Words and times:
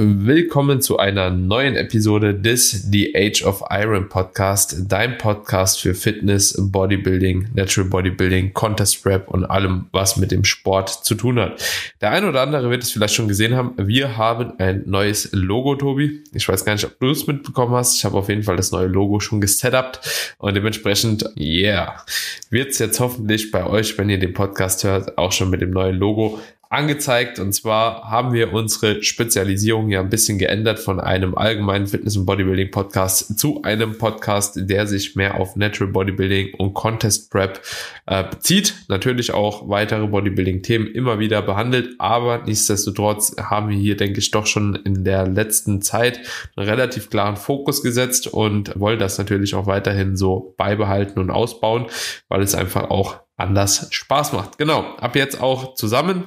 willkommen 0.00 0.80
zu 0.80 0.98
einer 0.98 1.30
neuen 1.30 1.74
Episode 1.74 2.32
des 2.32 2.88
The 2.88 3.16
Age 3.16 3.42
of 3.42 3.64
Iron 3.68 4.08
Podcast, 4.08 4.84
dein 4.86 5.18
Podcast 5.18 5.80
für 5.80 5.92
Fitness, 5.92 6.56
Bodybuilding, 6.56 7.48
Natural 7.54 7.88
Bodybuilding, 7.88 8.54
Contest 8.54 9.02
Prep 9.02 9.26
und 9.26 9.44
allem, 9.44 9.86
was 9.90 10.16
mit 10.16 10.30
dem 10.30 10.44
Sport 10.44 10.88
zu 11.04 11.16
tun 11.16 11.40
hat. 11.40 11.60
Der 12.00 12.12
eine 12.12 12.28
oder 12.28 12.42
andere 12.42 12.70
wird 12.70 12.84
es 12.84 12.92
vielleicht 12.92 13.14
schon 13.14 13.26
gesehen 13.26 13.56
haben. 13.56 13.74
Wir 13.76 14.16
haben 14.16 14.52
ein 14.60 14.84
neues 14.86 15.30
Logo, 15.32 15.74
Tobi. 15.74 16.22
Ich 16.32 16.48
weiß 16.48 16.64
gar 16.64 16.74
nicht, 16.74 16.84
ob 16.84 16.96
du 17.00 17.10
es 17.10 17.26
mitbekommen 17.26 17.74
hast. 17.74 17.96
Ich 17.96 18.04
habe 18.04 18.18
auf 18.18 18.28
jeden 18.28 18.44
Fall 18.44 18.56
das 18.56 18.70
neue 18.70 18.86
Logo 18.86 19.18
schon 19.18 19.40
gesetupt 19.40 20.36
und 20.38 20.54
dementsprechend, 20.54 21.28
yeah, 21.36 22.04
wird 22.50 22.70
es 22.70 22.78
jetzt 22.78 23.00
hoffentlich 23.00 23.50
bei 23.50 23.66
euch, 23.66 23.98
wenn 23.98 24.08
ihr 24.08 24.20
den 24.20 24.32
Podcast 24.32 24.84
hört, 24.84 25.18
auch 25.18 25.32
schon 25.32 25.50
mit 25.50 25.60
dem 25.60 25.70
neuen 25.70 25.96
Logo 25.96 26.38
angezeigt. 26.70 27.38
Und 27.38 27.52
zwar 27.52 28.10
haben 28.10 28.32
wir 28.32 28.52
unsere 28.52 29.02
Spezialisierung 29.02 29.88
ja 29.88 30.00
ein 30.00 30.10
bisschen 30.10 30.38
geändert 30.38 30.78
von 30.78 31.00
einem 31.00 31.34
allgemeinen 31.34 31.86
Fitness- 31.86 32.16
und 32.16 32.26
Bodybuilding-Podcast 32.26 33.38
zu 33.38 33.62
einem 33.62 33.96
Podcast, 33.96 34.58
der 34.60 34.86
sich 34.86 35.16
mehr 35.16 35.40
auf 35.40 35.56
Natural 35.56 35.92
Bodybuilding 35.92 36.54
und 36.54 36.74
Contest 36.74 37.30
Prep 37.30 37.62
äh, 38.06 38.24
bezieht. 38.24 38.74
Natürlich 38.88 39.32
auch 39.32 39.68
weitere 39.68 40.06
Bodybuilding-Themen 40.06 40.88
immer 40.88 41.18
wieder 41.18 41.40
behandelt, 41.40 41.94
aber 41.98 42.42
nichtsdestotrotz 42.44 43.36
haben 43.38 43.70
wir 43.70 43.76
hier, 43.76 43.96
denke 43.96 44.18
ich, 44.18 44.30
doch 44.30 44.46
schon 44.46 44.74
in 44.84 45.04
der 45.04 45.26
letzten 45.26 45.80
Zeit 45.80 46.20
einen 46.56 46.68
relativ 46.68 47.08
klaren 47.08 47.36
Fokus 47.36 47.82
gesetzt 47.82 48.26
und 48.26 48.78
wollen 48.78 48.98
das 48.98 49.16
natürlich 49.16 49.54
auch 49.54 49.66
weiterhin 49.66 50.16
so 50.16 50.54
beibehalten 50.58 51.18
und 51.18 51.30
ausbauen, 51.30 51.86
weil 52.28 52.42
es 52.42 52.54
einfach 52.54 52.90
auch 52.90 53.20
anders 53.38 53.86
Spaß 53.90 54.32
macht. 54.32 54.58
Genau, 54.58 54.80
ab 54.96 55.16
jetzt 55.16 55.40
auch 55.40 55.74
zusammen 55.74 56.24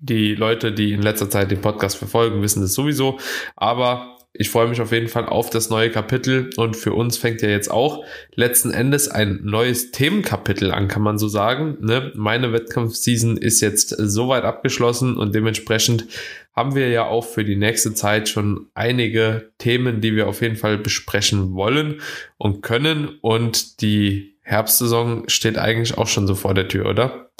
die 0.00 0.34
Leute, 0.34 0.72
die 0.72 0.92
in 0.92 1.02
letzter 1.02 1.30
Zeit 1.30 1.50
den 1.50 1.60
Podcast 1.60 1.96
verfolgen, 1.96 2.42
wissen 2.42 2.62
das 2.62 2.74
sowieso. 2.74 3.18
Aber 3.56 4.16
ich 4.32 4.48
freue 4.48 4.68
mich 4.68 4.80
auf 4.80 4.92
jeden 4.92 5.08
Fall 5.08 5.26
auf 5.26 5.50
das 5.50 5.70
neue 5.70 5.90
Kapitel 5.90 6.50
und 6.56 6.76
für 6.76 6.92
uns 6.92 7.16
fängt 7.16 7.42
ja 7.42 7.48
jetzt 7.48 7.70
auch 7.70 8.04
letzten 8.34 8.70
Endes 8.70 9.08
ein 9.08 9.40
neues 9.42 9.90
Themenkapitel 9.90 10.70
an, 10.70 10.88
kann 10.88 11.02
man 11.02 11.18
so 11.18 11.26
sagen. 11.28 11.76
Ne? 11.80 12.12
Meine 12.14 12.52
Wettkampfseason 12.52 13.36
ist 13.36 13.60
jetzt 13.60 13.88
soweit 13.88 14.44
abgeschlossen 14.44 15.16
und 15.16 15.34
dementsprechend 15.34 16.06
haben 16.54 16.74
wir 16.74 16.88
ja 16.88 17.06
auch 17.06 17.24
für 17.24 17.44
die 17.44 17.56
nächste 17.56 17.92
Zeit 17.92 18.28
schon 18.28 18.68
einige 18.74 19.50
Themen, 19.58 20.00
die 20.00 20.14
wir 20.14 20.28
auf 20.28 20.42
jeden 20.42 20.56
Fall 20.56 20.78
besprechen 20.78 21.54
wollen 21.54 22.00
und 22.38 22.62
können 22.62 23.18
und 23.20 23.80
die 23.82 24.36
Herbstsaison 24.50 25.28
steht 25.28 25.58
eigentlich 25.58 25.96
auch 25.96 26.08
schon 26.08 26.26
so 26.26 26.34
vor 26.34 26.54
der 26.54 26.66
Tür, 26.66 26.86
oder? 26.86 27.30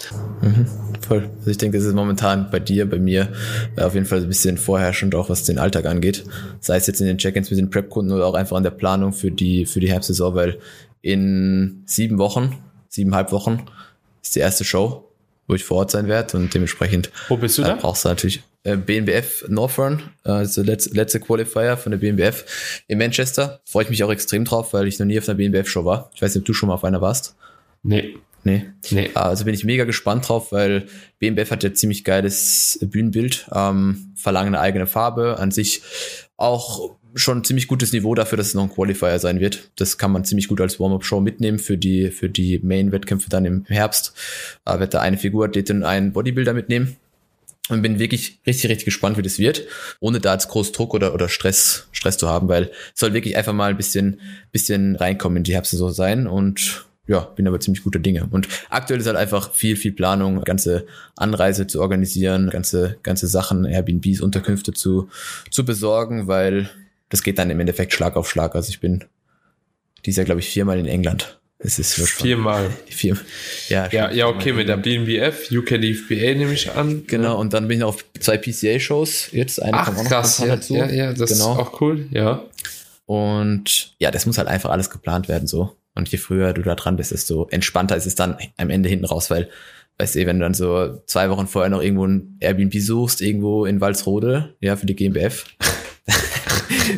Mhm, 0.43 0.67
voll. 1.01 1.29
Also 1.39 1.51
ich 1.51 1.59
denke, 1.59 1.77
es 1.77 1.85
ist 1.85 1.95
momentan 1.95 2.49
bei 2.53 2.61
dir, 2.61 2.89
bei 2.89 3.01
mir 3.01 3.33
äh, 3.77 3.83
auf 3.83 3.95
jeden 3.95 4.07
Fall 4.07 4.21
ein 4.21 4.29
bisschen 4.29 4.57
vorherrschend, 4.57 5.17
auch 5.17 5.29
was 5.29 5.43
den 5.43 5.59
Alltag 5.59 5.87
angeht. 5.87 6.23
Sei 6.61 6.77
es 6.77 6.87
jetzt 6.87 7.01
in 7.01 7.09
den 7.09 7.19
Check-ins 7.19 7.51
mit 7.51 7.59
den 7.59 7.69
Prep-Kunden 7.69 8.13
oder 8.13 8.27
auch 8.27 8.35
einfach 8.35 8.57
an 8.57 8.63
der 8.63 8.71
Planung 8.71 9.13
für 9.13 9.33
die, 9.33 9.67
für 9.67 9.81
die 9.81 9.91
Herbstsaison, 9.91 10.37
weil 10.37 10.59
in 11.03 11.83
sieben 11.85 12.19
Wochen, 12.19 12.57
siebeneinhalb 12.89 13.33
Wochen 13.33 13.65
ist 14.23 14.37
die 14.37 14.41
erste 14.41 14.63
Show, 14.65 15.11
wo 15.49 15.55
ich 15.55 15.65
vor 15.65 15.79
Ort 15.79 15.91
sein 15.91 16.07
werde 16.07 16.37
und 16.37 16.55
dementsprechend 16.55 17.11
Wo 17.29 17.37
bist 17.37 17.59
du 17.59 17.63
da? 17.63 17.75
brauchst 17.75 18.05
du 18.05 18.09
natürlich 18.09 18.45
äh, 18.63 18.77
BNBF 18.77 19.47
Northern, 19.49 20.03
also 20.23 20.63
letzte, 20.63 20.95
letzte 20.95 21.21
Qualifier 21.21 21.77
von 21.77 21.93
der 21.93 21.99
BNBF 21.99 22.83
in 22.89 22.99
Manchester. 22.99 23.61
Freue 23.65 23.85
ich 23.85 23.91
mich 23.91 24.05
auch 24.05 24.11
extrem 24.11 24.45
drauf, 24.45 24.73
weil 24.73 24.87
ich 24.87 24.99
noch 24.99 25.07
nie 25.07 25.19
auf 25.19 25.29
einer 25.29 25.37
BNBF-Show 25.37 25.85
war. 25.85 26.11
Ich 26.15 26.23
weiß 26.23 26.35
nicht, 26.35 26.43
ob 26.43 26.47
du 26.47 26.53
schon 26.53 26.69
mal 26.69 26.75
auf 26.75 26.85
einer 26.85 27.01
warst. 27.01 27.37
Nee. 27.83 28.17
Nee. 28.45 28.67
Nee. 28.91 29.11
Also 29.15 29.45
bin 29.45 29.55
ich 29.55 29.65
mega 29.65 29.85
gespannt 29.85 30.29
drauf, 30.29 30.53
weil 30.53 30.87
BNBF 31.19 31.51
hat 31.51 31.63
ja 31.63 31.75
ziemlich 31.75 32.05
geiles 32.05 32.79
Bühnenbild, 32.83 33.49
ähm, 33.55 34.13
verlangen 34.15 34.55
eine 34.55 34.61
eigene 34.61 34.87
Farbe, 34.87 35.39
an 35.39 35.51
sich 35.51 35.83
auch 36.37 36.97
schon 37.15 37.39
ein 37.39 37.45
ziemlich 37.45 37.67
gutes 37.67 37.93
Niveau 37.93 38.15
dafür, 38.15 38.39
dass 38.39 38.49
es 38.49 38.55
noch 38.55 38.63
ein 38.63 38.71
Qualifier 38.71 39.19
sein 39.19 39.41
wird. 39.41 39.71
Das 39.77 39.99
kann 39.99 40.13
man 40.13 40.25
ziemlich 40.25 40.49
gut 40.49 40.61
als 40.61 40.79
Warm-Up-Show 40.79 41.21
mitnehmen 41.21 41.59
für 41.59 41.77
die, 41.77 42.11
für 42.11 42.29
die 42.29 42.61
Main-Wettkämpfe 42.63 43.29
dann 43.29 43.45
im 43.45 43.65
Herbst. 43.67 44.15
Äh, 44.65 44.79
wird 44.79 44.95
da 44.95 45.01
eine 45.01 45.19
Figurathletin 45.19 45.83
einen 45.83 46.13
Bodybuilder 46.13 46.55
mitnehmen 46.55 46.97
und 47.71 47.83
bin 47.83 47.99
wirklich 47.99 48.41
richtig, 48.47 48.71
richtig 48.71 48.85
gespannt, 48.85 49.17
wie 49.17 49.23
das 49.23 49.39
wird, 49.39 49.63
ohne 50.01 50.21
da 50.21 50.33
jetzt 50.35 50.49
groß 50.49 50.73
Druck 50.73 50.95
oder, 50.95 51.15
oder 51.15 51.29
Stress, 51.29 51.89
Stress 51.93 52.19
zu 52.19 52.29
haben, 52.29 52.49
weil 52.49 52.65
es 52.65 53.01
soll 53.01 53.15
wirklich 53.15 53.37
einfach 53.37 53.53
mal 53.53 53.71
ein 53.71 53.77
bisschen, 53.77 54.21
bisschen 54.53 54.97
reinkommen 54.97 55.39
in 55.39 55.45
die 55.45 55.55
Herbstsaison 55.55 55.93
sein 55.93 56.27
und 56.27 56.87
ja, 57.07 57.21
bin 57.21 57.49
aber 57.49 57.59
ziemlich 57.59 57.83
guter 57.83 57.99
Dinge. 57.99 58.29
Und 58.31 58.47
aktuell 58.69 59.01
ist 59.01 59.07
halt 59.07 59.17
einfach 59.17 59.53
viel, 59.53 59.75
viel 59.75 59.91
Planung, 59.91 60.43
ganze 60.43 60.87
Anreise 61.17 61.67
zu 61.67 61.81
organisieren, 61.81 62.51
ganze, 62.51 62.99
ganze 63.03 63.27
Sachen, 63.27 63.65
Airbnbs, 63.65 64.21
Unterkünfte 64.21 64.73
zu, 64.73 65.09
zu 65.51 65.65
besorgen, 65.65 66.29
weil 66.29 66.71
das 67.09 67.25
geht 67.25 67.39
dann 67.39 67.51
im 67.51 67.59
Endeffekt 67.59 67.93
Schlag 67.93 68.15
auf 68.17 68.31
Schlag. 68.31 68.55
Also 68.55 68.71
ich 68.71 68.79
bin 68.79 69.05
dieses 70.07 70.19
Jahr, 70.19 70.25
glaube 70.25 70.41
ich, 70.41 70.49
viermal 70.49 70.79
in 70.79 70.87
England. 70.87 71.40
Es 71.63 71.79
ist 71.79 71.95
Viermal. 71.95 72.71
Vier, 72.89 73.19
ja, 73.69 73.87
Ja, 73.93 74.11
ja, 74.11 74.27
okay, 74.29 74.53
mit 74.55 74.69
der 74.69 74.79
BNBF, 74.79 75.51
UK 75.53 75.81
DFBA 75.81 76.35
nehme 76.35 76.55
ich 76.55 76.71
an. 76.73 77.05
Genau, 77.07 77.39
und 77.39 77.53
dann 77.53 77.69
bin 77.69 77.77
ich 77.77 77.81
noch 77.83 77.89
auf 77.91 78.05
zwei 78.19 78.39
PCA-Shows. 78.39 79.29
Jetzt 79.33 79.63
eine 79.63 79.75
Ach, 79.77 79.85
kommt 79.87 79.99
auch 79.99 80.05
krass. 80.05 80.39
Ja, 80.39 80.55
ja, 80.57 80.91
ja, 80.91 81.13
das 81.13 81.31
Genau. 81.33 81.53
ist 81.53 81.59
auch 81.59 81.81
cool, 81.83 82.07
ja. 82.13 82.43
Und 83.07 83.95
ja, 83.99 84.11
das 84.11 84.25
muss 84.27 84.39
halt 84.39 84.49
einfach 84.49 84.71
alles 84.71 84.89
geplant 84.89 85.29
werden 85.29 85.47
so. 85.49 85.77
Und 85.95 86.09
je 86.09 86.19
früher 86.19 86.53
du 86.53 86.63
da 86.63 86.75
dran 86.77 86.97
bist, 86.97 87.11
desto 87.11 87.47
entspannter 87.51 87.97
ist 87.97 88.07
es 88.07 88.15
dann 88.15 88.39
am 88.57 88.71
Ende 88.71 88.89
hinten 88.89 89.05
raus, 89.05 89.29
weil, 89.31 89.51
weißt 89.99 90.15
du, 90.15 90.27
wenn 90.27 90.39
du 90.39 90.45
dann 90.45 90.55
so 90.55 91.03
zwei 91.07 91.29
Wochen 91.29 91.47
vorher 91.47 91.69
noch 91.69 91.83
irgendwo 91.83 92.07
ein 92.07 92.37
Airbnb 92.41 92.75
suchst, 92.81 93.21
irgendwo 93.21 93.67
in 93.67 93.81
Walsrode, 93.81 94.55
ja, 94.61 94.77
für 94.77 94.87
die 94.87 94.95
GmbF, 94.97 95.45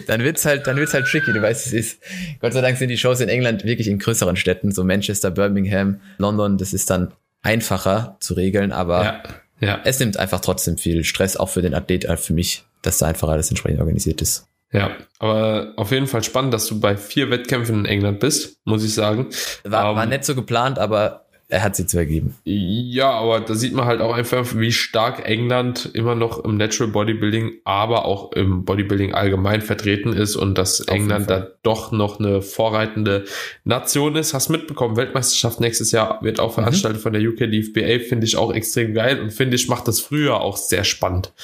dann 0.07 0.23
wird's 0.23 0.45
halt, 0.45 0.67
dann 0.67 0.77
wird's 0.77 0.95
halt 0.95 1.07
tricky, 1.07 1.33
du 1.33 1.43
weißt, 1.43 1.67
es 1.67 1.73
ist. 1.73 2.03
Gott 2.41 2.53
sei 2.53 2.61
Dank 2.61 2.77
sind 2.79 2.89
die 2.89 2.99
Shows 2.99 3.21
in 3.21 3.29
England 3.29 3.65
wirklich 3.65 3.89
in 3.89 3.99
größeren 3.99 4.37
Städten, 4.37 4.73
so 4.73 4.85
Manchester, 4.85 5.31
Birmingham, 5.31 6.01
London, 6.19 6.59
das 6.59 6.73
ist 6.73 6.91
dann 6.91 7.13
einfacher 7.43 8.17
zu 8.21 8.35
regeln, 8.35 8.73
aber 8.73 9.05
Ja, 9.05 9.23
ja, 9.61 9.81
es 9.85 9.99
nimmt 10.01 10.17
einfach 10.17 10.41
trotzdem 10.41 10.79
viel 10.79 11.05
Stress, 11.05 11.37
auch 11.37 11.49
für 11.49 11.63
den 11.63 11.75
Athlet, 11.75 12.05
äh, 12.05 12.17
für 12.17 12.33
mich, 12.33 12.65
dass 12.83 12.99
da 12.99 13.07
einfach 13.07 13.29
alles 13.29 13.49
entsprechend 13.51 13.81
organisiert 13.81 14.21
ist. 14.23 14.47
ja. 14.73 14.91
Aber 15.19 15.73
auf 15.77 15.93
jeden 15.93 16.07
Fall 16.09 16.25
spannend, 16.25 16.53
dass 16.53 16.67
du 16.67 16.81
bei 16.81 16.97
vier 16.97 17.31
Wettkämpfen 17.31 17.81
in 17.81 17.85
England 17.87 18.19
bist, 18.21 18.57
muss 18.65 18.83
ich 18.83 18.93
sagen. 18.95 19.29
War, 19.65 19.91
Ähm, 19.91 19.97
war 19.97 20.07
nicht 20.07 20.25
so 20.25 20.35
geplant, 20.35 20.79
aber 20.81 21.22
er 21.53 21.63
hat 21.63 21.77
sie 21.77 21.87
zu 21.87 21.99
ergeben. 21.99 22.35
Ja, 22.45 23.11
aber 23.11 23.41
da 23.41 23.55
sieht 23.55 23.75
man 23.75 23.85
halt 23.85 24.01
auch 24.01 24.15
einfach, 24.15 24.57
wie 24.57 24.73
stark 24.73 25.29
England 25.29 25.91
immer 25.93 26.15
noch 26.15 26.43
im 26.43 26.57
Natural 26.57 26.91
Bodybuilding, 26.91 27.61
aber 27.65 28.07
auch 28.07 28.33
im 28.33 28.65
Bodybuilding 28.65 29.13
allgemein 29.13 29.61
vertreten 29.61 30.15
ist 30.15 30.35
und 30.35 30.57
dass 30.57 30.79
jeden 30.79 30.93
England 30.93 31.29
da 31.29 31.49
doch 31.63 31.93
noch 31.93 32.19
eine 32.19 32.41
vorreitende 32.41 33.27
Nation 33.65 34.17
ist. 34.17 34.33
Hast 34.33 34.49
mitbekommen, 34.49 34.97
Weltmeisterschaft 34.97 35.61
nächstes 35.61 35.93
Jahr 35.93 36.23
wird 36.23 36.41
auch 36.41 36.53
Mhm. 36.53 36.63
veranstaltet 36.63 37.03
von 37.03 37.13
der 37.13 37.21
UK 37.21 37.51
DFBA, 37.51 37.99
finde 37.99 38.25
ich 38.25 38.37
auch 38.39 38.53
extrem 38.55 38.95
geil 38.95 39.21
und 39.21 39.31
finde 39.31 39.57
ich 39.57 39.69
macht 39.69 39.87
das 39.87 40.01
früher 40.01 40.41
auch 40.41 40.57
sehr 40.57 40.85
spannend. 40.85 41.35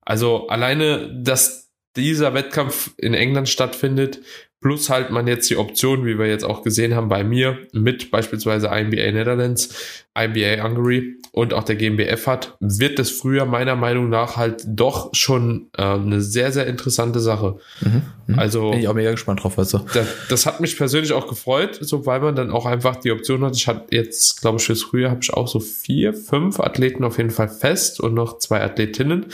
Also 0.00 0.48
alleine, 0.48 1.08
dass 1.22 1.70
dieser 1.96 2.34
Wettkampf 2.34 2.90
in 2.96 3.14
England 3.14 3.48
stattfindet, 3.48 4.18
plus 4.64 4.88
halt 4.88 5.10
man 5.10 5.26
jetzt 5.26 5.50
die 5.50 5.58
Option, 5.58 6.06
wie 6.06 6.18
wir 6.18 6.26
jetzt 6.26 6.42
auch 6.42 6.62
gesehen 6.62 6.94
haben 6.94 7.10
bei 7.10 7.22
mir, 7.22 7.58
mit 7.72 8.10
beispielsweise 8.10 8.68
INBA 8.68 9.12
Netherlands, 9.12 10.02
INBA 10.14 10.62
Hungary 10.62 11.16
und 11.32 11.52
auch 11.52 11.64
der 11.64 11.74
GmbF 11.76 12.26
hat, 12.26 12.56
wird 12.60 12.98
das 12.98 13.10
früher 13.10 13.44
meiner 13.44 13.74
Meinung 13.74 14.08
nach 14.08 14.36
halt 14.36 14.62
doch 14.66 15.10
schon 15.12 15.66
äh, 15.76 15.82
eine 15.82 16.20
sehr, 16.20 16.52
sehr 16.52 16.66
interessante 16.66 17.18
Sache. 17.20 17.56
Mhm. 17.80 18.02
Also 18.38 18.70
Bin 18.70 18.80
ich 18.80 18.88
auch 18.88 18.94
mega 18.94 19.10
gespannt 19.10 19.42
drauf. 19.42 19.58
Also. 19.58 19.84
das, 19.92 20.06
das 20.28 20.46
hat 20.46 20.60
mich 20.60 20.76
persönlich 20.76 21.12
auch 21.12 21.26
gefreut, 21.26 21.78
so 21.80 22.06
weil 22.06 22.20
man 22.20 22.36
dann 22.36 22.50
auch 22.50 22.64
einfach 22.64 22.96
die 22.96 23.10
Option 23.10 23.44
hat. 23.44 23.56
Ich 23.56 23.66
hatte 23.66 23.86
jetzt, 23.90 24.40
glaube 24.40 24.58
ich, 24.58 24.64
fürs 24.64 24.82
Frühjahr 24.82 25.10
habe 25.10 25.20
ich 25.22 25.34
auch 25.34 25.48
so 25.48 25.60
vier, 25.60 26.14
fünf 26.14 26.60
Athleten 26.60 27.04
auf 27.04 27.18
jeden 27.18 27.30
Fall 27.30 27.48
fest 27.48 28.00
und 28.00 28.14
noch 28.14 28.38
zwei 28.38 28.62
Athletinnen. 28.62 29.26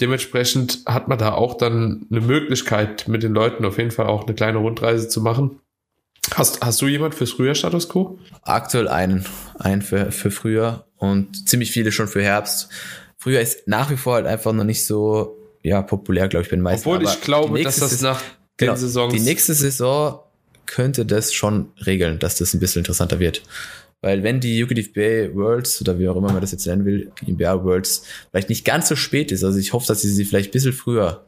Dementsprechend 0.00 0.80
hat 0.86 1.08
man 1.08 1.18
da 1.18 1.32
auch 1.32 1.54
dann 1.54 2.06
eine 2.10 2.20
Möglichkeit, 2.20 3.08
mit 3.08 3.22
den 3.22 3.32
Leuten 3.32 3.64
auf 3.64 3.78
jeden 3.78 3.90
Fall 3.90 4.06
auch 4.06 4.26
eine 4.26 4.34
kleine 4.34 4.58
Rundreise 4.76 5.08
zu 5.08 5.20
machen. 5.20 5.60
Hast, 6.34 6.60
hast 6.60 6.82
du 6.82 6.88
jemand 6.88 7.14
fürs 7.14 7.32
Frühjahr 7.32 7.54
Status 7.54 7.88
Quo? 7.88 8.18
Aktuell 8.42 8.88
einen, 8.88 9.24
einen 9.58 9.82
für, 9.82 10.10
für 10.10 10.30
Frühjahr 10.30 10.86
und 10.96 11.48
ziemlich 11.48 11.70
viele 11.70 11.92
schon 11.92 12.08
für 12.08 12.22
Herbst. 12.22 12.68
Frühjahr 13.16 13.42
ist 13.42 13.68
nach 13.68 13.90
wie 13.90 13.96
vor 13.96 14.14
halt 14.14 14.26
einfach 14.26 14.52
noch 14.52 14.64
nicht 14.64 14.84
so 14.84 15.36
ja, 15.62 15.82
populär, 15.82 16.28
glaube 16.28 16.44
ich, 16.44 16.50
bin 16.50 16.60
meistens. 16.60 16.86
Obwohl 16.86 17.04
ich 17.04 17.20
glaube, 17.20 17.62
dass 17.62 17.64
nächste 17.64 17.80
das 17.80 17.90
Saison- 17.90 18.12
nach 18.12 18.22
genau, 18.56 18.72
den 18.72 18.78
Saisons. 18.78 19.12
Die 19.14 19.20
nächste 19.20 19.54
Saison 19.54 20.20
könnte 20.66 21.06
das 21.06 21.32
schon 21.32 21.72
regeln, 21.86 22.18
dass 22.18 22.38
das 22.38 22.54
ein 22.54 22.60
bisschen 22.60 22.80
interessanter 22.80 23.18
wird. 23.20 23.42
Weil 24.02 24.22
wenn 24.22 24.40
die 24.40 24.62
UKDFBA 24.62 25.34
Worlds 25.34 25.80
oder 25.80 25.98
wie 25.98 26.08
auch 26.08 26.16
immer 26.16 26.32
man 26.32 26.40
das 26.40 26.52
jetzt 26.52 26.66
nennen 26.66 26.84
will, 26.84 27.10
INBA 27.26 27.64
Worlds, 27.64 28.04
vielleicht 28.30 28.48
nicht 28.48 28.64
ganz 28.64 28.88
so 28.88 28.96
spät 28.96 29.32
ist, 29.32 29.42
also 29.42 29.58
ich 29.58 29.72
hoffe, 29.72 29.86
dass 29.86 30.02
sie 30.02 30.10
sie 30.10 30.24
vielleicht 30.24 30.50
ein 30.50 30.52
bisschen 30.52 30.72
früher, 30.72 31.24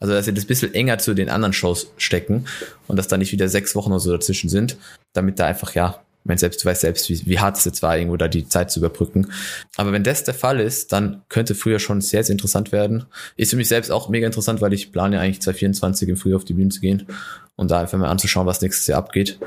also 0.00 0.12
dass 0.12 0.26
sie 0.26 0.34
das 0.34 0.44
ein 0.44 0.48
bisschen 0.48 0.74
enger 0.74 0.98
zu 0.98 1.14
den 1.14 1.30
anderen 1.30 1.52
Shows 1.52 1.92
stecken 1.96 2.46
und 2.86 2.96
dass 2.96 3.08
da 3.08 3.16
nicht 3.16 3.32
wieder 3.32 3.48
sechs 3.48 3.74
Wochen 3.74 3.92
oder 3.92 4.00
so 4.00 4.12
dazwischen 4.12 4.50
sind, 4.50 4.76
damit 5.12 5.38
da 5.38 5.46
einfach, 5.46 5.74
ja, 5.74 6.00
meine, 6.26 6.38
selbst 6.38 6.62
du 6.62 6.68
weißt 6.68 6.80
selbst, 6.80 7.08
wie, 7.08 7.26
wie 7.26 7.38
hart 7.38 7.56
es 7.56 7.64
jetzt 7.64 7.82
war, 7.82 7.96
irgendwo 7.96 8.16
da 8.16 8.28
die 8.28 8.48
Zeit 8.48 8.70
zu 8.70 8.80
überbrücken. 8.80 9.28
Aber 9.76 9.92
wenn 9.92 10.04
das 10.04 10.24
der 10.24 10.34
Fall 10.34 10.60
ist, 10.60 10.92
dann 10.92 11.22
könnte 11.28 11.54
früher 11.54 11.78
schon 11.78 12.00
sehr, 12.00 12.24
sehr 12.24 12.32
interessant 12.32 12.72
werden. 12.72 13.04
Ist 13.36 13.50
für 13.50 13.56
mich 13.56 13.68
selbst 13.68 13.90
auch 13.90 14.08
mega 14.08 14.26
interessant, 14.26 14.60
weil 14.60 14.72
ich 14.72 14.92
plane 14.92 15.16
ja 15.16 15.22
eigentlich 15.22 15.42
2024 15.42 16.08
im 16.08 16.16
Frühjahr 16.16 16.38
auf 16.38 16.44
die 16.44 16.54
Bühne 16.54 16.70
zu 16.70 16.80
gehen 16.80 17.06
und 17.54 17.70
da 17.70 17.80
einfach 17.80 17.98
mal 17.98 18.08
anzuschauen, 18.08 18.46
was 18.46 18.60
nächstes 18.60 18.86
Jahr 18.86 18.98
abgeht. 18.98 19.38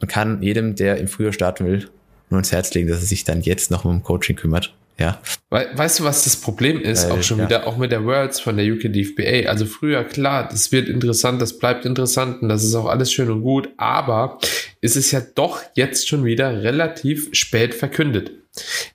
Man 0.00 0.08
kann 0.08 0.42
jedem, 0.42 0.74
der 0.74 0.98
im 0.98 1.08
Frühjahr 1.08 1.32
starten 1.32 1.66
will, 1.66 1.88
nur 2.30 2.38
ins 2.38 2.52
Herz 2.52 2.72
legen, 2.74 2.88
dass 2.88 3.00
er 3.00 3.06
sich 3.06 3.24
dann 3.24 3.42
jetzt 3.42 3.70
noch 3.70 3.84
um 3.84 4.02
Coaching 4.02 4.36
kümmert. 4.36 4.74
Ja. 4.98 5.20
We 5.50 5.68
weißt 5.74 6.00
du, 6.00 6.04
was 6.04 6.24
das 6.24 6.36
Problem 6.36 6.80
ist? 6.80 7.08
Weil, 7.08 7.18
auch 7.18 7.22
schon 7.22 7.38
ja. 7.38 7.44
wieder, 7.44 7.66
auch 7.66 7.76
mit 7.76 7.92
der 7.92 8.04
Worlds 8.04 8.40
von 8.40 8.56
der 8.56 8.66
UK 8.66 8.92
DFBA. 8.92 9.48
Also 9.48 9.64
früher, 9.64 10.02
klar, 10.04 10.48
das 10.48 10.72
wird 10.72 10.88
interessant, 10.88 11.40
das 11.40 11.58
bleibt 11.58 11.84
interessant 11.84 12.42
und 12.42 12.48
das 12.48 12.64
ist 12.64 12.74
auch 12.74 12.86
alles 12.86 13.12
schön 13.12 13.30
und 13.30 13.42
gut, 13.42 13.68
aber 13.76 14.38
es 14.80 14.96
ist 14.96 15.12
ja 15.12 15.20
doch 15.20 15.60
jetzt 15.74 16.08
schon 16.08 16.24
wieder 16.24 16.62
relativ 16.62 17.28
spät 17.32 17.74
verkündet. 17.74 18.32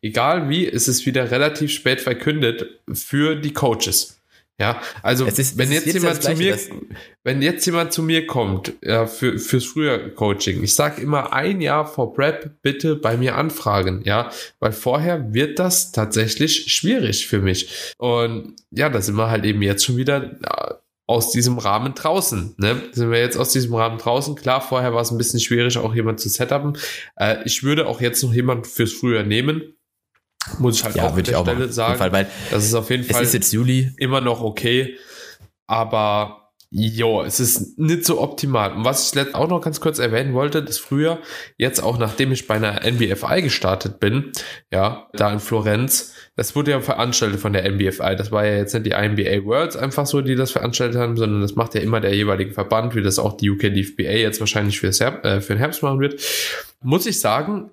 Egal 0.02 0.50
wie, 0.50 0.68
es 0.68 0.90
ist 0.90 1.06
wieder 1.06 1.32
relativ 1.32 1.72
spät 1.72 2.02
verkündet 2.02 2.66
für 2.92 3.36
die 3.36 3.54
Coaches. 3.54 4.20
Ja, 4.60 4.80
also 5.02 5.26
ist, 5.26 5.58
wenn 5.58 5.72
jetzt, 5.72 5.88
jetzt 5.88 5.96
jemand 5.96 6.22
zu 6.22 6.36
mir, 6.36 6.60
wenn 7.24 7.42
jetzt 7.42 7.66
jemand 7.66 7.92
zu 7.92 8.04
mir 8.04 8.28
kommt, 8.28 8.74
ja, 8.84 9.08
für, 9.08 9.40
fürs 9.40 9.66
früher 9.66 10.10
Coaching, 10.14 10.64
ich 10.64 10.76
sage 10.76 11.02
immer 11.02 11.34
ein 11.34 11.60
Jahr 11.60 11.88
vor 11.88 12.14
Prep 12.14 12.62
bitte 12.62 12.96
bei 12.96 13.18
mir 13.18 13.36
anfragen, 13.36 14.04
ja, 14.06 14.30
weil 14.60 14.72
vorher 14.72 15.34
wird 15.34 15.58
das 15.58 15.92
tatsächlich 15.92 16.72
schwierig 16.72 17.26
für 17.26 17.40
mich. 17.40 17.94
Und 17.98 18.56
ja, 18.70 18.90
da 18.90 19.02
sind 19.02 19.16
wir 19.16 19.30
halt 19.30 19.44
eben 19.44 19.64
jetzt 19.64 19.86
schon 19.86 19.98
wieder 19.98 20.34
äh, 20.44 20.76
aus 21.08 21.32
diesem 21.32 21.58
Rahmen 21.58 21.96
draußen. 21.96 22.54
Ne? 22.58 22.80
Sind 22.92 23.10
wir 23.10 23.20
jetzt 23.20 23.38
aus 23.38 23.52
diesem 23.52 23.74
Rahmen 23.74 23.98
draußen? 23.98 24.36
Klar, 24.36 24.62
vorher 24.62 24.94
war 24.94 25.02
es 25.02 25.10
ein 25.10 25.18
bisschen 25.18 25.40
schwierig, 25.40 25.78
auch 25.80 25.96
jemand 25.96 26.20
zu 26.20 26.30
setupen. 26.30 26.78
Äh, 27.16 27.38
ich 27.46 27.64
würde 27.64 27.88
auch 27.88 28.02
jetzt 28.02 28.22
noch 28.22 28.34
jemand 28.34 28.68
fürs 28.68 28.94
Frühjahr 28.94 29.24
nehmen 29.24 29.76
muss 30.60 30.78
ich 30.78 30.84
halt 30.84 30.96
ja, 30.96 31.08
auch 31.08 31.16
an 31.16 31.24
der 31.24 31.40
auch 31.40 31.46
Stelle 31.46 31.72
sagen. 31.72 31.98
Fall, 31.98 32.12
weil 32.12 32.28
das 32.52 32.64
ist 32.64 32.74
auf 32.74 32.90
jeden 32.90 33.04
Fall 33.04 33.24
ist 33.24 33.34
jetzt 33.34 33.54
Juli. 33.54 33.94
immer 33.98 34.22
noch 34.22 34.42
okay. 34.42 34.98
Aber 35.68 36.44
Jo, 36.76 37.22
es 37.22 37.40
ist 37.40 37.78
nicht 37.78 38.04
so 38.04 38.20
optimal. 38.20 38.74
Und 38.74 38.84
was 38.84 39.14
ich 39.14 39.36
auch 39.36 39.48
noch 39.48 39.62
ganz 39.62 39.80
kurz 39.80 40.00
erwähnen 40.00 40.34
wollte, 40.34 40.64
das 40.64 40.80
früher, 40.80 41.20
jetzt 41.56 41.84
auch 41.84 42.00
nachdem 42.00 42.32
ich 42.32 42.48
bei 42.48 42.56
einer 42.56 42.82
NBFI 42.84 43.44
gestartet 43.44 44.00
bin, 44.00 44.32
ja, 44.72 45.08
da 45.14 45.32
in 45.32 45.40
Florenz, 45.40 46.16
das 46.36 46.56
wurde 46.56 46.72
ja 46.72 46.82
veranstaltet 46.82 47.40
von 47.40 47.54
der 47.54 47.70
NBFI. 47.70 48.16
Das 48.16 48.32
war 48.32 48.44
ja 48.44 48.58
jetzt 48.58 48.74
nicht 48.74 48.88
die 48.88 48.94
INBA 48.94 49.46
Worlds 49.46 49.76
einfach 49.76 50.08
so, 50.08 50.22
die 50.22 50.34
das 50.34 50.50
veranstaltet 50.50 51.00
haben, 51.00 51.16
sondern 51.16 51.42
das 51.42 51.54
macht 51.54 51.76
ja 51.76 51.82
immer 51.82 52.00
der 52.00 52.16
jeweilige 52.16 52.54
Verband, 52.54 52.96
wie 52.96 53.04
das 53.04 53.20
auch 53.20 53.38
die 53.38 53.52
UK 53.52 53.72
DFBA 53.72 54.14
jetzt 54.14 54.40
wahrscheinlich 54.40 54.80
für, 54.80 54.88
äh, 54.88 55.42
für 55.42 55.54
den 55.54 55.60
Herbst 55.60 55.84
machen 55.84 56.00
wird. 56.00 56.20
Muss 56.82 57.06
ich 57.06 57.20
sagen, 57.20 57.70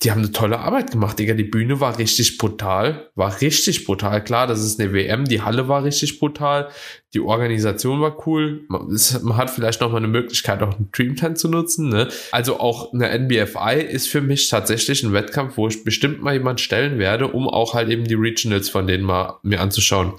die 0.00 0.10
haben 0.10 0.22
eine 0.22 0.32
tolle 0.32 0.58
Arbeit 0.58 0.90
gemacht, 0.90 1.18
Digga. 1.18 1.34
Die 1.34 1.44
Bühne 1.44 1.80
war 1.80 1.98
richtig 1.98 2.38
brutal, 2.38 3.10
war 3.14 3.40
richtig 3.42 3.84
brutal. 3.84 4.24
Klar, 4.24 4.46
das 4.46 4.62
ist 4.62 4.80
eine 4.80 4.92
WM, 4.92 5.26
die 5.26 5.42
Halle 5.42 5.68
war 5.68 5.84
richtig 5.84 6.18
brutal, 6.18 6.70
die 7.12 7.20
Organisation 7.20 8.00
war 8.00 8.26
cool. 8.26 8.64
Man, 8.68 9.36
hat 9.36 9.50
vielleicht 9.50 9.82
noch 9.82 9.90
mal 9.90 9.98
eine 9.98 10.08
Möglichkeit, 10.08 10.62
auch 10.62 10.74
einen 10.74 10.88
Dreamtime 10.92 11.34
zu 11.34 11.48
nutzen. 11.48 11.90
Ne? 11.90 12.08
Also 12.30 12.58
auch 12.58 12.94
eine 12.94 13.10
NBFI 13.18 13.82
ist 13.82 14.08
für 14.08 14.22
mich 14.22 14.48
tatsächlich 14.48 15.02
ein 15.02 15.12
Wettkampf, 15.12 15.58
wo 15.58 15.68
ich 15.68 15.84
bestimmt 15.84 16.22
mal 16.22 16.32
jemand 16.32 16.60
stellen 16.60 16.98
werde, 16.98 17.28
um 17.28 17.46
auch 17.46 17.74
halt 17.74 17.90
eben 17.90 18.04
die 18.04 18.14
Regionals 18.14 18.70
von 18.70 18.86
denen 18.86 19.04
mal 19.04 19.40
mir 19.42 19.60
anzuschauen. 19.60 20.14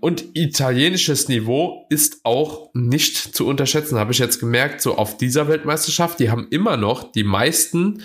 Und 0.00 0.24
italienisches 0.34 1.28
Niveau 1.28 1.86
ist 1.88 2.20
auch 2.24 2.68
nicht 2.74 3.34
zu 3.34 3.46
unterschätzen, 3.46 3.98
habe 3.98 4.12
ich 4.12 4.18
jetzt 4.18 4.38
gemerkt, 4.38 4.82
so 4.82 4.96
auf 4.96 5.16
dieser 5.16 5.48
Weltmeisterschaft. 5.48 6.18
Die 6.18 6.30
haben 6.30 6.48
immer 6.50 6.76
noch 6.76 7.10
die 7.10 7.24
meisten 7.24 8.02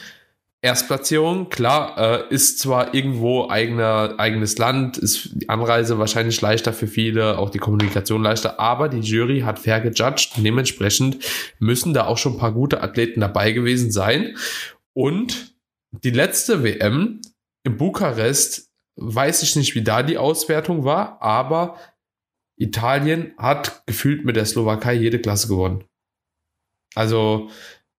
Erstplatzierung, 0.61 1.47
klar, 1.47 1.97
äh, 1.97 2.33
ist 2.33 2.59
zwar 2.59 2.93
irgendwo 2.93 3.49
eigener, 3.49 4.15
eigenes 4.17 4.57
Land, 4.57 4.97
ist 4.97 5.29
die 5.33 5.47
Anreise 5.47 5.99
wahrscheinlich 5.99 6.41
leichter 6.41 6.73
für 6.73 6.87
viele, 6.87 7.37
auch 7.37 7.49
die 7.49 7.59
Kommunikation 7.59 8.21
leichter, 8.21 8.59
aber 8.59 8.89
die 8.89 8.99
Jury 8.99 9.41
hat 9.41 9.57
fair 9.57 9.79
gejudged 9.79 10.33
dementsprechend 10.35 11.23
müssen 11.59 11.93
da 11.93 12.07
auch 12.07 12.17
schon 12.17 12.33
ein 12.33 12.39
paar 12.39 12.51
gute 12.51 12.83
Athleten 12.83 13.21
dabei 13.21 13.53
gewesen 13.53 13.89
sein. 13.89 14.35
Und 14.93 15.55
die 15.91 16.11
letzte 16.11 16.61
WM 16.61 17.21
in 17.63 17.77
Bukarest, 17.77 18.69
weiß 18.97 19.43
ich 19.43 19.55
nicht, 19.55 19.75
wie 19.75 19.83
da 19.83 20.03
die 20.03 20.17
Auswertung 20.17 20.83
war, 20.83 21.21
aber 21.21 21.77
Italien 22.57 23.33
hat 23.37 23.85
gefühlt 23.85 24.25
mit 24.25 24.35
der 24.35 24.45
Slowakei 24.45 24.93
jede 24.93 25.19
Klasse 25.19 25.47
gewonnen. 25.47 25.85
Also 26.95 27.49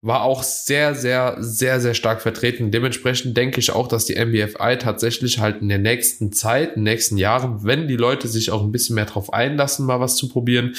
war 0.02 0.23
auch 0.23 0.43
sehr, 0.43 0.94
sehr, 0.94 1.37
sehr, 1.41 1.81
sehr 1.81 1.94
stark 1.94 2.23
vertreten. 2.23 2.70
Dementsprechend 2.70 3.37
denke 3.37 3.61
ich 3.61 3.70
auch, 3.70 3.87
dass 3.87 4.06
die 4.06 4.14
MBFI 4.14 4.79
tatsächlich 4.79 5.41
halt 5.41 5.61
in 5.61 5.69
der 5.69 5.79
nächsten 5.79 6.32
Zeit, 6.32 6.70
in 6.70 6.85
den 6.85 6.93
nächsten 6.93 7.19
Jahren, 7.19 7.64
wenn 7.64 7.87
die 7.87 7.97
Leute 7.97 8.26
sich 8.26 8.50
auch 8.50 8.62
ein 8.62 8.73
bisschen 8.73 8.94
mehr 8.94 9.05
drauf 9.05 9.32
einlassen, 9.32 9.85
mal 9.85 10.00
was 10.00 10.17
zu 10.17 10.29
probieren, 10.29 10.75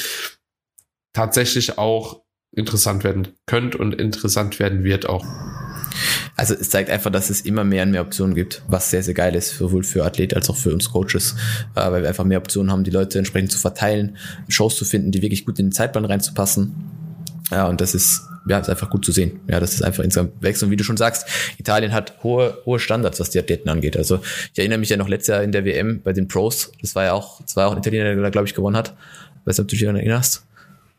tatsächlich 1.14 1.78
auch 1.78 2.22
interessant 2.54 3.04
werden 3.04 3.30
könnte 3.46 3.78
und 3.78 3.94
interessant 3.94 4.60
werden 4.60 4.84
wird 4.84 5.08
auch. 5.08 5.26
Also 6.36 6.56
es 6.56 6.70
zeigt 6.70 6.90
einfach, 6.90 7.12
dass 7.12 7.30
es 7.30 7.42
immer 7.42 7.64
mehr 7.64 7.84
und 7.84 7.92
mehr 7.92 8.02
Optionen 8.02 8.34
gibt, 8.34 8.64
was 8.68 8.90
sehr, 8.90 9.04
sehr 9.04 9.14
geil 9.14 9.36
ist, 9.36 9.58
sowohl 9.58 9.84
für 9.84 10.04
Athleten 10.04 10.36
als 10.36 10.50
auch 10.50 10.58
für 10.58 10.74
uns 10.74 10.90
Coaches, 10.92 11.36
äh, 11.76 11.92
weil 11.92 12.02
wir 12.02 12.10
einfach 12.10 12.24
mehr 12.24 12.40
Optionen 12.40 12.72
haben, 12.72 12.84
die 12.84 12.92
Leute 12.92 13.20
entsprechend 13.20 13.52
zu 13.52 13.60
verteilen, 13.60 14.18
Shows 14.48 14.76
zu 14.76 14.86
finden, 14.86 15.12
die 15.12 15.22
wirklich 15.22 15.46
gut 15.46 15.60
in 15.60 15.68
den 15.68 15.72
Zeitplan 15.72 16.06
reinzupassen. 16.06 16.76
Ja, 17.52 17.68
und 17.68 17.82
das 17.82 17.94
ist 17.94 18.22
ja, 18.48 18.60
ist 18.60 18.70
einfach 18.70 18.90
gut 18.90 19.06
zu 19.06 19.12
sehen. 19.12 19.40
Ja, 19.48 19.60
das 19.60 19.74
ist 19.74 19.84
einfach 19.84 20.04
insgesamt 20.04 20.42
wächst. 20.42 20.64
Und 20.64 20.72
wie 20.72 20.76
du 20.76 20.84
schon 20.84 20.98
sagst, 20.98 21.28
Italien 21.58 21.94
hat 21.94 22.24
hohe, 22.24 22.58
hohe 22.66 22.80
Standards, 22.80 23.20
was 23.20 23.30
die 23.30 23.40
Athleten 23.40 23.70
angeht. 23.70 23.96
Also 23.96 24.20
ich 24.52 24.60
erinnere 24.60 24.80
mich 24.80 24.90
ja 24.90 24.98
noch 24.98 25.08
letztes 25.08 25.28
Jahr 25.28 25.44
in 25.44 25.52
der 25.52 25.66
WM 25.66 26.02
bei 26.02 26.14
den 26.14 26.28
Pros. 26.28 26.72
Das 26.82 26.96
war 26.96 27.04
ja 27.04 27.14
auch, 27.14 27.42
das 27.42 27.56
war 27.56 27.68
auch 27.68 27.74
ein 27.74 27.78
Italiener, 27.78 28.06
der 28.06 28.16
da, 28.16 28.30
glaube 28.30 28.48
ich, 28.48 28.54
gewonnen 28.54 28.78
hat. 28.78 28.96
Weißt 29.46 29.60
du, 29.60 29.64
ob 29.64 29.68
du 29.68 29.76
dich 29.76 29.82
daran 29.82 29.96
erinnerst? 29.96 30.46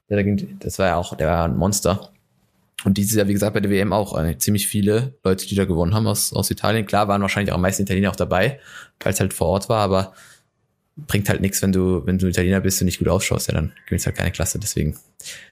Das 0.08 0.78
war 0.78 0.86
ja 0.86 0.96
auch, 0.96 1.16
der 1.16 1.28
war 1.28 1.44
ein 1.44 1.56
Monster. 1.56 2.10
Und 2.84 2.98
dieses 2.98 3.14
Jahr, 3.14 3.28
wie 3.28 3.32
gesagt, 3.32 3.54
bei 3.54 3.60
der 3.60 3.70
WM 3.70 3.92
auch 3.92 4.18
äh, 4.18 4.36
ziemlich 4.38 4.66
viele 4.66 5.14
Leute, 5.24 5.46
die 5.46 5.54
da 5.54 5.64
gewonnen 5.64 5.94
haben 5.94 6.06
aus, 6.06 6.32
aus 6.32 6.50
Italien. 6.50 6.84
Klar 6.84 7.08
waren 7.08 7.22
wahrscheinlich 7.22 7.52
auch 7.52 7.56
am 7.56 7.62
meisten 7.62 7.82
Italiener 7.82 8.10
auch 8.10 8.16
dabei, 8.16 8.58
weil 9.00 9.12
es 9.12 9.20
halt 9.20 9.32
vor 9.32 9.48
Ort 9.48 9.68
war, 9.68 9.80
aber 9.80 10.12
bringt 10.96 11.28
halt 11.28 11.40
nichts, 11.40 11.62
wenn 11.62 11.72
du, 11.72 12.06
wenn 12.06 12.18
du 12.18 12.26
Italiener 12.26 12.60
bist 12.60 12.80
und 12.80 12.86
nicht 12.86 12.98
gut 12.98 13.08
ausschaust, 13.08 13.48
ja, 13.48 13.54
dann 13.54 13.72
gewinnst 13.86 14.06
halt 14.06 14.16
keine 14.16 14.30
Klasse. 14.30 14.58
Deswegen, 14.58 14.96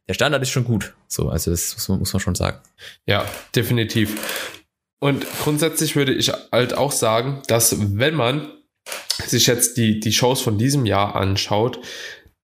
der 0.09 0.14
Standard 0.14 0.42
ist 0.42 0.50
schon 0.50 0.64
gut. 0.64 0.94
So, 1.09 1.28
also 1.28 1.50
das 1.50 1.75
muss 1.75 1.88
man, 1.88 1.99
muss 1.99 2.12
man 2.12 2.20
schon 2.20 2.35
sagen. 2.35 2.59
Ja, 3.06 3.25
definitiv. 3.54 4.59
Und 5.00 5.26
grundsätzlich 5.42 5.97
würde 5.97 6.12
ich 6.12 6.30
halt 6.52 6.75
auch 6.75 6.92
sagen, 6.92 7.42
dass 7.49 7.97
wenn 7.97 8.14
man 8.14 8.52
sich 9.26 9.47
jetzt 9.47 9.76
die, 9.76 10.00
die 10.00 10.12
Shows 10.12 10.40
von 10.40 10.59
diesem 10.59 10.85
Jahr 10.85 11.16
anschaut, 11.16 11.80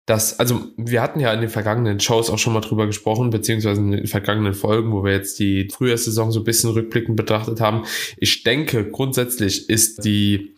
dass, 0.07 0.39
also 0.39 0.67
wir 0.77 1.01
hatten 1.01 1.19
ja 1.19 1.33
in 1.33 1.41
den 1.41 1.49
vergangenen 1.49 1.99
Shows 1.99 2.29
auch 2.29 2.39
schon 2.39 2.53
mal 2.53 2.61
drüber 2.61 2.87
gesprochen, 2.87 3.31
beziehungsweise 3.31 3.81
in 3.81 3.91
den 3.91 4.07
vergangenen 4.07 4.53
Folgen, 4.53 4.93
wo 4.93 5.03
wir 5.03 5.13
jetzt 5.13 5.39
die 5.39 5.69
Frühjahrssaison 5.73 6.31
so 6.31 6.41
ein 6.41 6.45
bisschen 6.45 6.71
rückblickend 6.71 7.17
betrachtet 7.17 7.61
haben. 7.61 7.85
Ich 8.19 8.43
denke, 8.43 8.91
grundsätzlich 8.91 9.71
ist 9.71 10.05
die, 10.05 10.55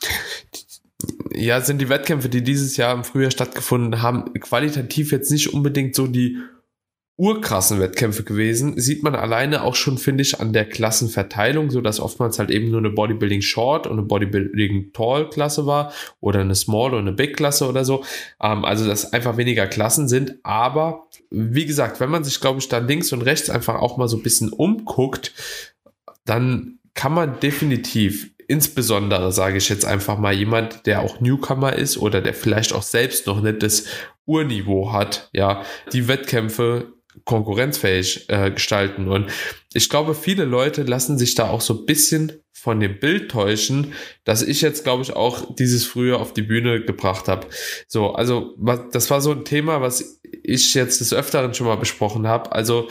ja, 1.33 1.61
sind 1.61 1.80
die 1.80 1.88
Wettkämpfe, 1.88 2.28
die 2.28 2.42
dieses 2.42 2.76
Jahr 2.76 2.95
im 2.95 3.04
Frühjahr 3.04 3.30
stattgefunden 3.30 4.02
haben, 4.02 4.33
qualitativ 4.40 5.12
jetzt 5.12 5.30
nicht 5.30 5.52
unbedingt 5.52 5.95
so 5.95 6.06
die 6.06 6.38
urkrassen 7.18 7.80
Wettkämpfe 7.80 8.25
gewesen. 8.25 8.78
Sieht 8.78 9.02
man 9.02 9.14
alleine 9.14 9.62
auch 9.62 9.75
schon, 9.75 9.97
finde 9.97 10.23
ich, 10.23 10.38
an 10.38 10.52
der 10.52 10.66
Klassenverteilung, 10.66 11.71
so 11.71 11.80
dass 11.80 11.99
oftmals 11.99 12.38
halt 12.38 12.50
eben 12.50 12.71
nur 12.71 12.78
eine 12.78 12.90
Bodybuilding 12.90 13.40
Short 13.40 13.87
und 13.87 13.95
eine 13.95 14.02
Bodybuilding 14.02 14.92
Tall 14.92 15.30
Klasse 15.30 15.64
war 15.64 15.92
oder 16.21 16.40
eine 16.40 16.54
Small 16.54 16.90
oder 16.90 16.99
eine 16.99 17.12
Big 17.12 17.37
Klasse 17.37 17.68
oder 17.68 17.85
so. 17.85 18.04
Ähm, 18.42 18.64
also, 18.64 18.87
dass 18.87 19.12
einfach 19.12 19.38
weniger 19.38 19.66
Klassen 19.66 20.09
sind. 20.09 20.37
Aber 20.42 21.06
wie 21.30 21.64
gesagt, 21.64 22.00
wenn 22.00 22.11
man 22.11 22.23
sich, 22.23 22.40
glaube 22.40 22.59
ich, 22.59 22.68
da 22.68 22.78
links 22.78 23.12
und 23.12 23.23
rechts 23.23 23.49
einfach 23.49 23.76
auch 23.76 23.97
mal 23.97 24.09
so 24.09 24.18
ein 24.18 24.23
bisschen 24.23 24.50
umguckt, 24.50 25.33
dann 26.26 26.78
kann 26.92 27.14
man 27.14 27.40
definitiv 27.40 28.30
insbesondere 28.49 29.33
sage 29.33 29.59
ich 29.59 29.69
jetzt 29.69 29.85
einfach 29.85 30.19
mal 30.19 30.33
jemand, 30.33 30.87
der 30.87 31.00
auch 31.00 31.21
Newcomer 31.21 31.75
ist 31.75 31.99
oder 31.99 32.21
der 32.21 32.35
vielleicht 32.35 32.73
auch 32.73 32.83
selbst 32.83 33.26
noch 33.26 33.41
nicht 33.41 33.62
das 33.62 33.85
Urniveau 34.25 34.93
hat, 34.93 35.29
ja, 35.33 35.62
die 35.93 36.09
Wettkämpfe 36.09 36.93
konkurrenzfähig 37.25 38.29
äh, 38.29 38.50
gestalten. 38.50 39.09
Und 39.09 39.31
ich 39.73 39.88
glaube, 39.88 40.15
viele 40.15 40.45
Leute 40.45 40.83
lassen 40.83 41.19
sich 41.19 41.35
da 41.35 41.49
auch 41.49 41.61
so 41.61 41.75
ein 41.75 41.87
bisschen 41.87 42.33
von 42.53 42.81
dem 42.81 42.99
Bild 42.99 43.31
täuschen, 43.31 43.93
dass 44.25 44.43
ich 44.43 44.61
jetzt, 44.61 44.83
glaube 44.85 45.03
ich, 45.03 45.15
auch 45.15 45.55
dieses 45.55 45.85
früher 45.85 46.21
auf 46.21 46.35
die 46.35 46.43
Bühne 46.43 46.83
gebracht 46.83 47.29
habe. 47.29 47.47
So, 47.87 48.12
also 48.12 48.55
was, 48.57 48.81
das 48.91 49.11
war 49.11 49.21
so 49.21 49.33
ein 49.33 49.45
Thema, 49.45 49.81
was 49.81 50.21
ich 50.43 50.75
jetzt 50.75 51.00
des 51.00 51.15
Öfteren 51.15 51.55
schon 51.55 51.67
mal 51.67 51.76
besprochen 51.76 52.26
habe. 52.26 52.53
Also 52.53 52.88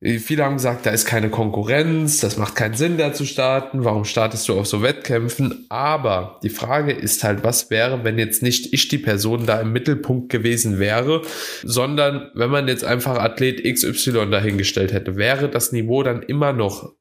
Viele 0.00 0.44
haben 0.44 0.56
gesagt, 0.56 0.84
da 0.84 0.90
ist 0.90 1.06
keine 1.06 1.30
Konkurrenz, 1.30 2.20
das 2.20 2.36
macht 2.36 2.54
keinen 2.54 2.74
Sinn, 2.74 2.98
da 2.98 3.14
zu 3.14 3.24
starten. 3.24 3.82
Warum 3.82 4.04
startest 4.04 4.46
du 4.46 4.58
auf 4.58 4.66
so 4.66 4.82
Wettkämpfen? 4.82 5.64
Aber 5.70 6.38
die 6.42 6.50
Frage 6.50 6.92
ist 6.92 7.24
halt, 7.24 7.44
was 7.44 7.70
wäre, 7.70 8.04
wenn 8.04 8.18
jetzt 8.18 8.42
nicht 8.42 8.74
ich 8.74 8.88
die 8.88 8.98
Person 8.98 9.46
da 9.46 9.58
im 9.58 9.72
Mittelpunkt 9.72 10.28
gewesen 10.28 10.78
wäre, 10.78 11.22
sondern 11.62 12.30
wenn 12.34 12.50
man 12.50 12.68
jetzt 12.68 12.84
einfach 12.84 13.18
Athlet 13.18 13.64
XY 13.64 14.28
dahingestellt 14.30 14.92
hätte, 14.92 15.16
wäre 15.16 15.48
das 15.48 15.72
Niveau 15.72 16.02
dann 16.02 16.22
immer 16.22 16.52
noch 16.52 16.92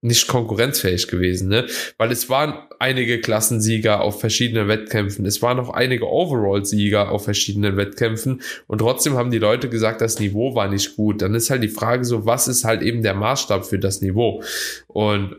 nicht 0.00 0.28
konkurrenzfähig 0.28 1.08
gewesen, 1.08 1.48
ne? 1.48 1.66
Weil 1.96 2.12
es 2.12 2.28
waren 2.28 2.54
einige 2.78 3.20
Klassensieger 3.20 4.00
auf 4.00 4.20
verschiedenen 4.20 4.68
Wettkämpfen, 4.68 5.26
es 5.26 5.42
waren 5.42 5.58
auch 5.58 5.70
einige 5.70 6.08
Overall-Sieger 6.08 7.10
auf 7.10 7.24
verschiedenen 7.24 7.76
Wettkämpfen 7.76 8.42
und 8.66 8.78
trotzdem 8.78 9.14
haben 9.14 9.30
die 9.30 9.38
Leute 9.38 9.68
gesagt, 9.68 10.00
das 10.00 10.20
Niveau 10.20 10.54
war 10.54 10.68
nicht 10.68 10.96
gut. 10.96 11.22
Dann 11.22 11.34
ist 11.34 11.50
halt 11.50 11.62
die 11.62 11.68
Frage 11.68 12.04
so, 12.04 12.26
was 12.26 12.46
ist 12.46 12.64
halt 12.64 12.82
eben 12.82 13.02
der 13.02 13.14
Maßstab 13.14 13.66
für 13.66 13.78
das 13.78 14.00
Niveau? 14.00 14.42
Und 14.86 15.36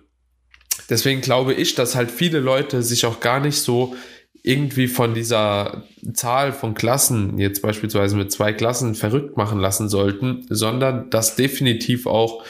deswegen 0.90 1.22
glaube 1.22 1.54
ich, 1.54 1.76
dass 1.76 1.96
halt 1.96 2.12
viele 2.12 2.40
Leute 2.40 2.84
sich 2.84 3.06
auch 3.06 3.22
gar 3.22 3.40
nicht 3.40 3.62
so 3.62 3.96
irgendwie 4.44 4.88
von 4.88 5.14
dieser 5.14 5.84
Zahl 6.14 6.54
von 6.54 6.74
Klassen, 6.74 7.38
jetzt 7.38 7.62
beispielsweise 7.62 8.16
mit 8.16 8.32
zwei 8.32 8.54
Klassen, 8.54 8.96
verrückt 8.96 9.38
machen 9.38 9.60
lassen 9.60 9.90
sollten, 9.90 10.46
sondern 10.50 11.10
das 11.10 11.36
definitiv 11.36 12.08
auch 12.08 12.44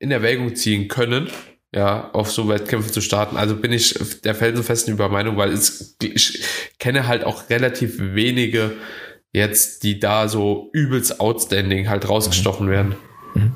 in 0.00 0.10
Erwägung 0.10 0.56
ziehen 0.56 0.88
können, 0.88 1.28
ja, 1.72 2.10
auf 2.12 2.32
so 2.32 2.48
Wettkämpfe 2.48 2.90
zu 2.90 3.00
starten. 3.00 3.36
Also 3.36 3.54
bin 3.54 3.72
ich 3.72 3.94
der 4.24 4.34
felsenfesten 4.34 4.92
Übermeinung, 4.92 5.36
weil 5.36 5.52
es, 5.52 5.96
ich 6.02 6.42
kenne 6.80 7.06
halt 7.06 7.22
auch 7.22 7.48
relativ 7.48 7.98
wenige 7.98 8.72
jetzt, 9.32 9.84
die 9.84 10.00
da 10.00 10.26
so 10.26 10.70
übelst 10.72 11.20
outstanding 11.20 11.88
halt 11.88 12.08
rausgestochen 12.08 12.66
mhm. 12.66 12.70
werden. 12.70 12.96
Mhm. 13.34 13.52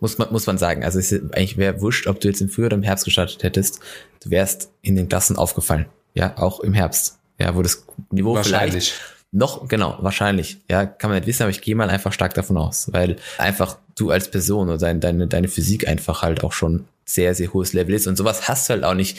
Muss 0.00 0.18
man, 0.18 0.30
muss 0.30 0.46
man 0.46 0.58
sagen. 0.58 0.84
Also 0.84 0.98
es 0.98 1.10
ist 1.10 1.22
eigentlich 1.34 1.56
wäre 1.56 1.80
wurscht, 1.80 2.06
ob 2.06 2.20
du 2.20 2.28
jetzt 2.28 2.40
im 2.40 2.50
Frühjahr 2.50 2.66
oder 2.66 2.76
im 2.76 2.82
Herbst 2.82 3.06
gestartet 3.06 3.42
hättest. 3.42 3.80
Du 4.22 4.30
wärst 4.30 4.70
in 4.82 4.94
den 4.96 5.08
Klassen 5.08 5.36
aufgefallen. 5.36 5.86
Ja, 6.14 6.36
auch 6.36 6.60
im 6.60 6.74
Herbst. 6.74 7.18
Ja, 7.38 7.54
wo 7.54 7.62
das 7.62 7.86
Niveau 8.10 8.40
vielleicht 8.42 8.94
noch, 9.30 9.68
genau, 9.68 9.98
wahrscheinlich. 10.00 10.58
Ja, 10.70 10.86
kann 10.86 11.10
man 11.10 11.18
nicht 11.18 11.28
wissen, 11.28 11.42
aber 11.42 11.50
ich 11.50 11.60
gehe 11.60 11.74
mal 11.74 11.90
einfach 11.90 12.12
stark 12.12 12.34
davon 12.34 12.56
aus, 12.56 12.92
weil 12.92 13.16
einfach 13.36 13.78
du 14.00 14.10
als 14.10 14.30
Person 14.30 14.68
oder 14.68 14.78
deine, 14.78 15.00
deine, 15.00 15.26
deine 15.26 15.48
Physik 15.48 15.88
einfach 15.88 16.22
halt 16.22 16.44
auch 16.44 16.52
schon 16.52 16.84
sehr, 17.04 17.34
sehr 17.34 17.52
hohes 17.52 17.72
Level 17.72 17.94
ist 17.94 18.06
und 18.06 18.16
sowas 18.16 18.48
hast 18.48 18.68
du 18.68 18.74
halt 18.74 18.84
auch 18.84 18.94
nicht 18.94 19.18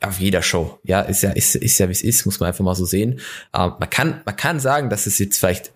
auf 0.00 0.20
jeder 0.20 0.42
Show. 0.42 0.78
Ja, 0.84 1.00
ist 1.00 1.22
ja, 1.22 1.30
ist, 1.30 1.54
ist 1.56 1.78
ja, 1.78 1.88
wie 1.88 1.92
es 1.92 2.02
ist, 2.02 2.26
muss 2.26 2.38
man 2.38 2.48
einfach 2.48 2.64
mal 2.64 2.74
so 2.74 2.84
sehen. 2.84 3.20
Ähm, 3.54 3.72
man 3.78 3.90
kann, 3.90 4.20
man 4.24 4.36
kann 4.36 4.60
sagen, 4.60 4.90
dass 4.90 5.06
es 5.06 5.18
jetzt 5.18 5.38
vielleicht 5.38 5.72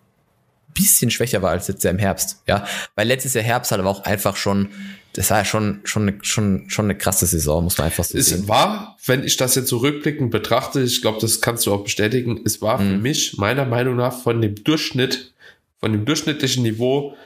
bisschen 0.74 1.10
schwächer 1.10 1.42
war 1.42 1.50
als 1.50 1.66
jetzt 1.66 1.84
im 1.84 1.98
Herbst. 1.98 2.42
Ja, 2.46 2.64
weil 2.94 3.08
letztes 3.08 3.34
Jahr 3.34 3.42
Herbst 3.42 3.72
hat 3.72 3.80
aber 3.80 3.90
auch 3.90 4.04
einfach 4.04 4.36
schon 4.36 4.68
das 5.12 5.30
war 5.30 5.38
ja 5.38 5.44
schon, 5.44 5.80
schon, 5.84 6.18
schon, 6.22 6.70
schon 6.70 6.84
eine 6.84 6.96
krasse 6.96 7.26
Saison, 7.26 7.64
muss 7.64 7.78
man 7.78 7.86
einfach 7.86 8.04
so 8.04 8.16
es 8.16 8.26
sehen. 8.26 8.42
Es 8.42 8.48
war, 8.48 8.96
wenn 9.06 9.24
ich 9.24 9.36
das 9.36 9.56
jetzt 9.56 9.68
so 9.68 9.78
rückblickend 9.78 10.30
betrachte, 10.30 10.82
ich 10.82 11.02
glaube, 11.02 11.18
das 11.20 11.40
kannst 11.40 11.66
du 11.66 11.74
auch 11.74 11.82
bestätigen, 11.82 12.40
es 12.44 12.62
war 12.62 12.78
mhm. 12.78 12.88
für 12.88 12.98
mich 12.98 13.36
meiner 13.36 13.64
Meinung 13.64 13.96
nach 13.96 14.12
von 14.12 14.40
dem 14.40 14.62
Durchschnitt, 14.62 15.32
von 15.80 15.92
dem 15.92 16.04
durchschnittlichen 16.04 16.62
Niveau 16.62 17.16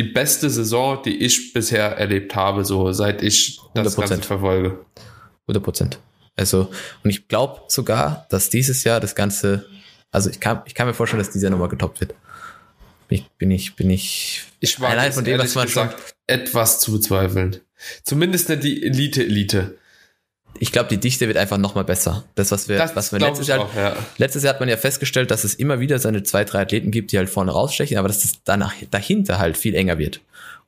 die 0.00 0.08
beste 0.08 0.48
Saison, 0.48 1.02
die 1.02 1.18
ich 1.18 1.52
bisher 1.52 1.98
erlebt 1.98 2.34
habe, 2.34 2.64
so 2.64 2.90
seit 2.92 3.22
ich 3.22 3.60
das 3.74 3.98
100%. 3.98 4.08
Ganze 4.08 4.22
verfolge. 4.22 4.78
100 5.42 5.62
Prozent. 5.62 5.98
Also, 6.36 6.70
und 7.04 7.10
ich 7.10 7.28
glaube 7.28 7.60
sogar, 7.68 8.26
dass 8.30 8.48
dieses 8.48 8.82
Jahr 8.84 8.98
das 8.98 9.14
Ganze, 9.14 9.66
also 10.10 10.30
ich 10.30 10.40
kann, 10.40 10.62
ich 10.64 10.74
kann 10.74 10.86
mir 10.86 10.94
vorstellen, 10.94 11.18
dass 11.18 11.28
dieses 11.28 11.42
Jahr 11.42 11.50
nochmal 11.50 11.68
getoppt 11.68 12.00
wird. 12.00 12.14
Ich, 13.10 13.28
bin 13.32 13.50
ich, 13.50 13.76
bin 13.76 13.90
ich, 13.90 14.44
ich 14.60 14.80
war 14.80 14.88
allein 14.88 15.12
von 15.12 15.22
dem, 15.22 15.38
was 15.38 15.54
man 15.54 15.66
gesagt, 15.66 15.92
schon 15.92 16.02
etwas 16.26 16.80
zu 16.80 16.92
bezweifeln. 16.92 17.60
Zumindest 18.02 18.48
nicht 18.48 18.62
die 18.62 18.82
Elite-Elite. 18.82 19.76
Ich 20.62 20.72
glaube, 20.72 20.90
die 20.90 20.98
Dichte 20.98 21.26
wird 21.26 21.38
einfach 21.38 21.56
noch 21.56 21.74
mal 21.74 21.84
besser. 21.84 22.24
Das, 22.34 22.50
was 22.52 22.68
wir, 22.68 22.76
das 22.76 22.94
was 22.94 23.12
wir 23.12 23.18
letztes 23.18 23.46
Jahr, 23.46 23.60
auch, 23.60 23.74
ja. 23.74 23.96
letztes 24.18 24.42
Jahr 24.42 24.52
hat 24.52 24.60
man 24.60 24.68
ja 24.68 24.76
festgestellt, 24.76 25.30
dass 25.30 25.42
es 25.42 25.54
immer 25.54 25.80
wieder 25.80 25.98
seine 25.98 26.22
zwei, 26.22 26.44
drei 26.44 26.60
Athleten 26.60 26.90
gibt, 26.90 27.12
die 27.12 27.18
halt 27.18 27.30
vorne 27.30 27.50
rausstechen, 27.50 27.96
aber 27.96 28.08
dass 28.08 28.24
es 28.24 28.44
danach, 28.44 28.74
dahinter 28.90 29.38
halt 29.38 29.56
viel 29.56 29.74
enger 29.74 29.96
wird. 29.96 30.18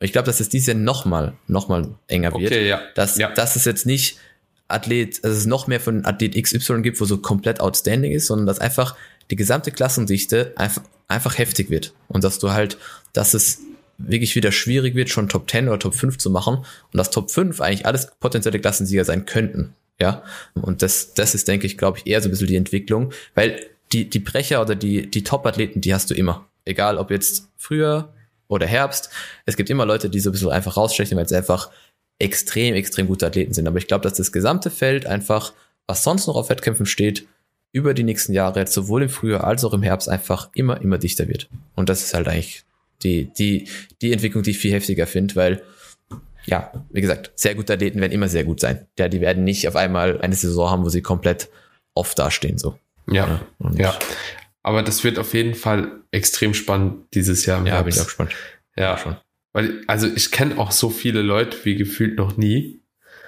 Und 0.00 0.06
ich 0.06 0.12
glaube, 0.12 0.24
dass 0.24 0.40
es 0.40 0.48
dieses 0.48 0.68
Jahr 0.68 0.78
noch 0.78 1.04
mal, 1.04 1.34
noch 1.46 1.68
mal 1.68 1.88
enger 2.08 2.32
wird. 2.32 2.52
Okay, 2.52 2.66
ja. 2.66 2.80
Dass, 2.94 3.18
ja. 3.18 3.30
dass 3.32 3.54
es 3.54 3.66
jetzt 3.66 3.84
nicht 3.84 4.18
Athlet, 4.66 5.22
dass 5.22 5.32
es 5.32 5.44
noch 5.44 5.66
mehr 5.66 5.78
von 5.78 6.06
Athlet 6.06 6.42
XY 6.42 6.80
gibt, 6.80 6.98
wo 6.98 7.04
so 7.04 7.18
komplett 7.18 7.60
outstanding 7.60 8.12
ist, 8.12 8.28
sondern 8.28 8.46
dass 8.46 8.60
einfach 8.60 8.96
die 9.30 9.36
gesamte 9.36 9.72
Klassendichte 9.72 10.54
einfach, 10.56 10.82
einfach 11.06 11.36
heftig 11.36 11.68
wird. 11.68 11.92
Und 12.08 12.24
dass 12.24 12.38
du 12.38 12.52
halt, 12.52 12.78
dass 13.12 13.34
es 13.34 13.60
wirklich 13.98 14.34
wieder 14.34 14.52
schwierig 14.52 14.94
wird, 14.94 15.10
schon 15.10 15.28
Top 15.28 15.50
10 15.50 15.68
oder 15.68 15.78
Top 15.78 15.94
5 15.94 16.18
zu 16.18 16.30
machen 16.30 16.56
und 16.56 16.96
dass 16.96 17.10
Top 17.10 17.30
5 17.30 17.60
eigentlich 17.60 17.86
alles 17.86 18.08
potenzielle 18.20 18.58
Klassensieger 18.58 19.04
sein 19.04 19.26
könnten. 19.26 19.74
Ja, 20.00 20.22
und 20.54 20.82
das, 20.82 21.14
das 21.14 21.34
ist, 21.34 21.48
denke 21.48 21.66
ich, 21.66 21.78
glaube 21.78 21.98
ich, 21.98 22.06
eher 22.06 22.20
so 22.20 22.28
ein 22.28 22.32
bisschen 22.32 22.48
die 22.48 22.56
Entwicklung, 22.56 23.12
weil 23.34 23.60
die, 23.92 24.08
die 24.08 24.18
Brecher 24.18 24.60
oder 24.60 24.74
die, 24.74 25.10
die 25.10 25.22
Top-Athleten, 25.22 25.80
die 25.80 25.94
hast 25.94 26.10
du 26.10 26.14
immer. 26.14 26.48
Egal, 26.64 26.98
ob 26.98 27.10
jetzt 27.10 27.48
früher 27.56 28.12
oder 28.48 28.66
Herbst. 28.66 29.10
Es 29.46 29.56
gibt 29.56 29.70
immer 29.70 29.86
Leute, 29.86 30.10
die 30.10 30.20
so 30.20 30.30
ein 30.30 30.32
bisschen 30.32 30.50
einfach 30.50 30.76
rausstechen, 30.76 31.16
weil 31.16 31.28
sie 31.28 31.36
einfach 31.36 31.70
extrem, 32.18 32.74
extrem 32.74 33.06
gute 33.06 33.26
Athleten 33.26 33.54
sind. 33.54 33.66
Aber 33.66 33.78
ich 33.78 33.86
glaube, 33.86 34.02
dass 34.02 34.14
das 34.14 34.32
gesamte 34.32 34.70
Feld 34.70 35.06
einfach, 35.06 35.52
was 35.86 36.04
sonst 36.04 36.26
noch 36.26 36.36
auf 36.36 36.50
Wettkämpfen 36.50 36.86
steht, 36.86 37.26
über 37.72 37.94
die 37.94 38.04
nächsten 38.04 38.32
Jahre, 38.34 38.66
sowohl 38.66 39.04
im 39.04 39.08
Frühjahr 39.08 39.44
als 39.44 39.64
auch 39.64 39.72
im 39.72 39.82
Herbst, 39.82 40.08
einfach 40.08 40.50
immer, 40.54 40.80
immer 40.80 40.98
dichter 40.98 41.26
wird. 41.28 41.48
Und 41.74 41.88
das 41.88 42.02
ist 42.02 42.14
halt 42.14 42.28
eigentlich 42.28 42.64
die, 43.02 43.32
die, 43.32 43.68
die 44.02 44.12
Entwicklung, 44.12 44.42
die 44.42 44.50
ich 44.50 44.58
viel 44.58 44.72
heftiger 44.72 45.06
finde, 45.06 45.34
weil, 45.36 45.62
ja, 46.44 46.72
wie 46.90 47.00
gesagt, 47.00 47.32
sehr 47.34 47.54
gute 47.54 47.74
Athleten 47.74 48.00
werden 48.00 48.12
immer 48.12 48.28
sehr 48.28 48.44
gut 48.44 48.60
sein. 48.60 48.86
Ja, 48.98 49.08
die 49.08 49.20
werden 49.20 49.44
nicht 49.44 49.68
auf 49.68 49.76
einmal 49.76 50.20
eine 50.20 50.34
Saison 50.34 50.70
haben, 50.70 50.84
wo 50.84 50.88
sie 50.88 51.02
komplett 51.02 51.48
off 51.94 52.14
dastehen, 52.14 52.58
so. 52.58 52.78
Ja, 53.10 53.40
ja. 53.58 53.70
ja. 53.76 53.98
Aber 54.62 54.82
das 54.82 55.02
wird 55.04 55.18
auf 55.18 55.34
jeden 55.34 55.54
Fall 55.54 56.02
extrem 56.10 56.54
spannend 56.54 57.06
dieses 57.14 57.46
Jahr. 57.46 57.66
ja, 57.66 57.82
bin 57.82 57.92
ich 57.92 58.00
auch 58.00 58.04
gespannt. 58.04 58.32
Ja, 58.76 58.96
schon. 58.96 59.16
Weil, 59.52 59.82
also 59.86 60.08
ich 60.14 60.30
kenne 60.30 60.58
auch 60.58 60.70
so 60.70 60.88
viele 60.88 61.22
Leute 61.22 61.56
wie 61.64 61.74
gefühlt 61.74 62.16
noch 62.16 62.36
nie, 62.36 62.80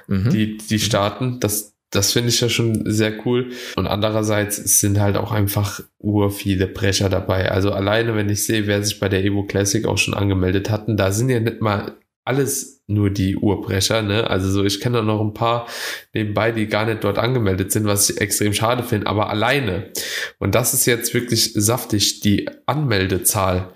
mhm. 0.07 0.31
die, 0.31 0.57
die 0.57 0.79
starten. 0.79 1.41
Das, 1.41 1.75
das 1.91 2.13
finde 2.13 2.31
ich 2.31 2.41
ja 2.41 2.49
schon 2.49 2.91
sehr 2.91 3.27
cool. 3.27 3.51
Und 3.77 3.87
andererseits 3.87 4.81
sind 4.81 5.01
halt 5.01 5.17
auch 5.17 5.33
einfach 5.33 5.81
ur 5.99 6.31
viele 6.31 6.67
Brecher 6.67 7.09
dabei. 7.09 7.51
Also 7.51 7.73
alleine, 7.73 8.15
wenn 8.15 8.31
ich 8.31 8.45
sehe, 8.45 8.67
wer 8.67 8.83
sich 8.83 9.01
bei 9.01 9.09
der 9.09 9.23
Evo 9.25 9.45
Classic 9.45 9.85
auch 9.87 9.99
schon 9.99 10.15
angemeldet 10.15 10.71
hatten, 10.71 10.97
da 10.97 11.13
sind 11.13 11.29
ja 11.29 11.41
nicht 11.41 11.61
mal 11.61 11.97
alles 12.25 12.83
nur 12.87 13.11
die 13.11 13.37
Urbrecher, 13.37 14.03
ne? 14.03 14.29
Also 14.29 14.51
so, 14.51 14.65
ich 14.65 14.81
kenne 14.81 14.99
da 14.99 15.03
noch 15.03 15.21
ein 15.21 15.35
paar 15.35 15.67
nebenbei, 16.13 16.53
die 16.53 16.67
gar 16.67 16.87
nicht 16.87 17.05
dort 17.05 17.19
angemeldet 17.19 17.73
sind, 17.73 17.87
was 17.87 18.11
ich 18.11 18.21
extrem 18.21 18.55
schade 18.55 18.83
finde, 18.83 19.07
aber 19.07 19.31
alleine. 19.31 19.91
Und 20.39 20.55
das 20.55 20.75
ist 20.75 20.87
jetzt 20.87 21.15
wirklich 21.15 21.53
saftig, 21.55 22.21
die 22.21 22.49
Anmeldezahl, 22.67 23.73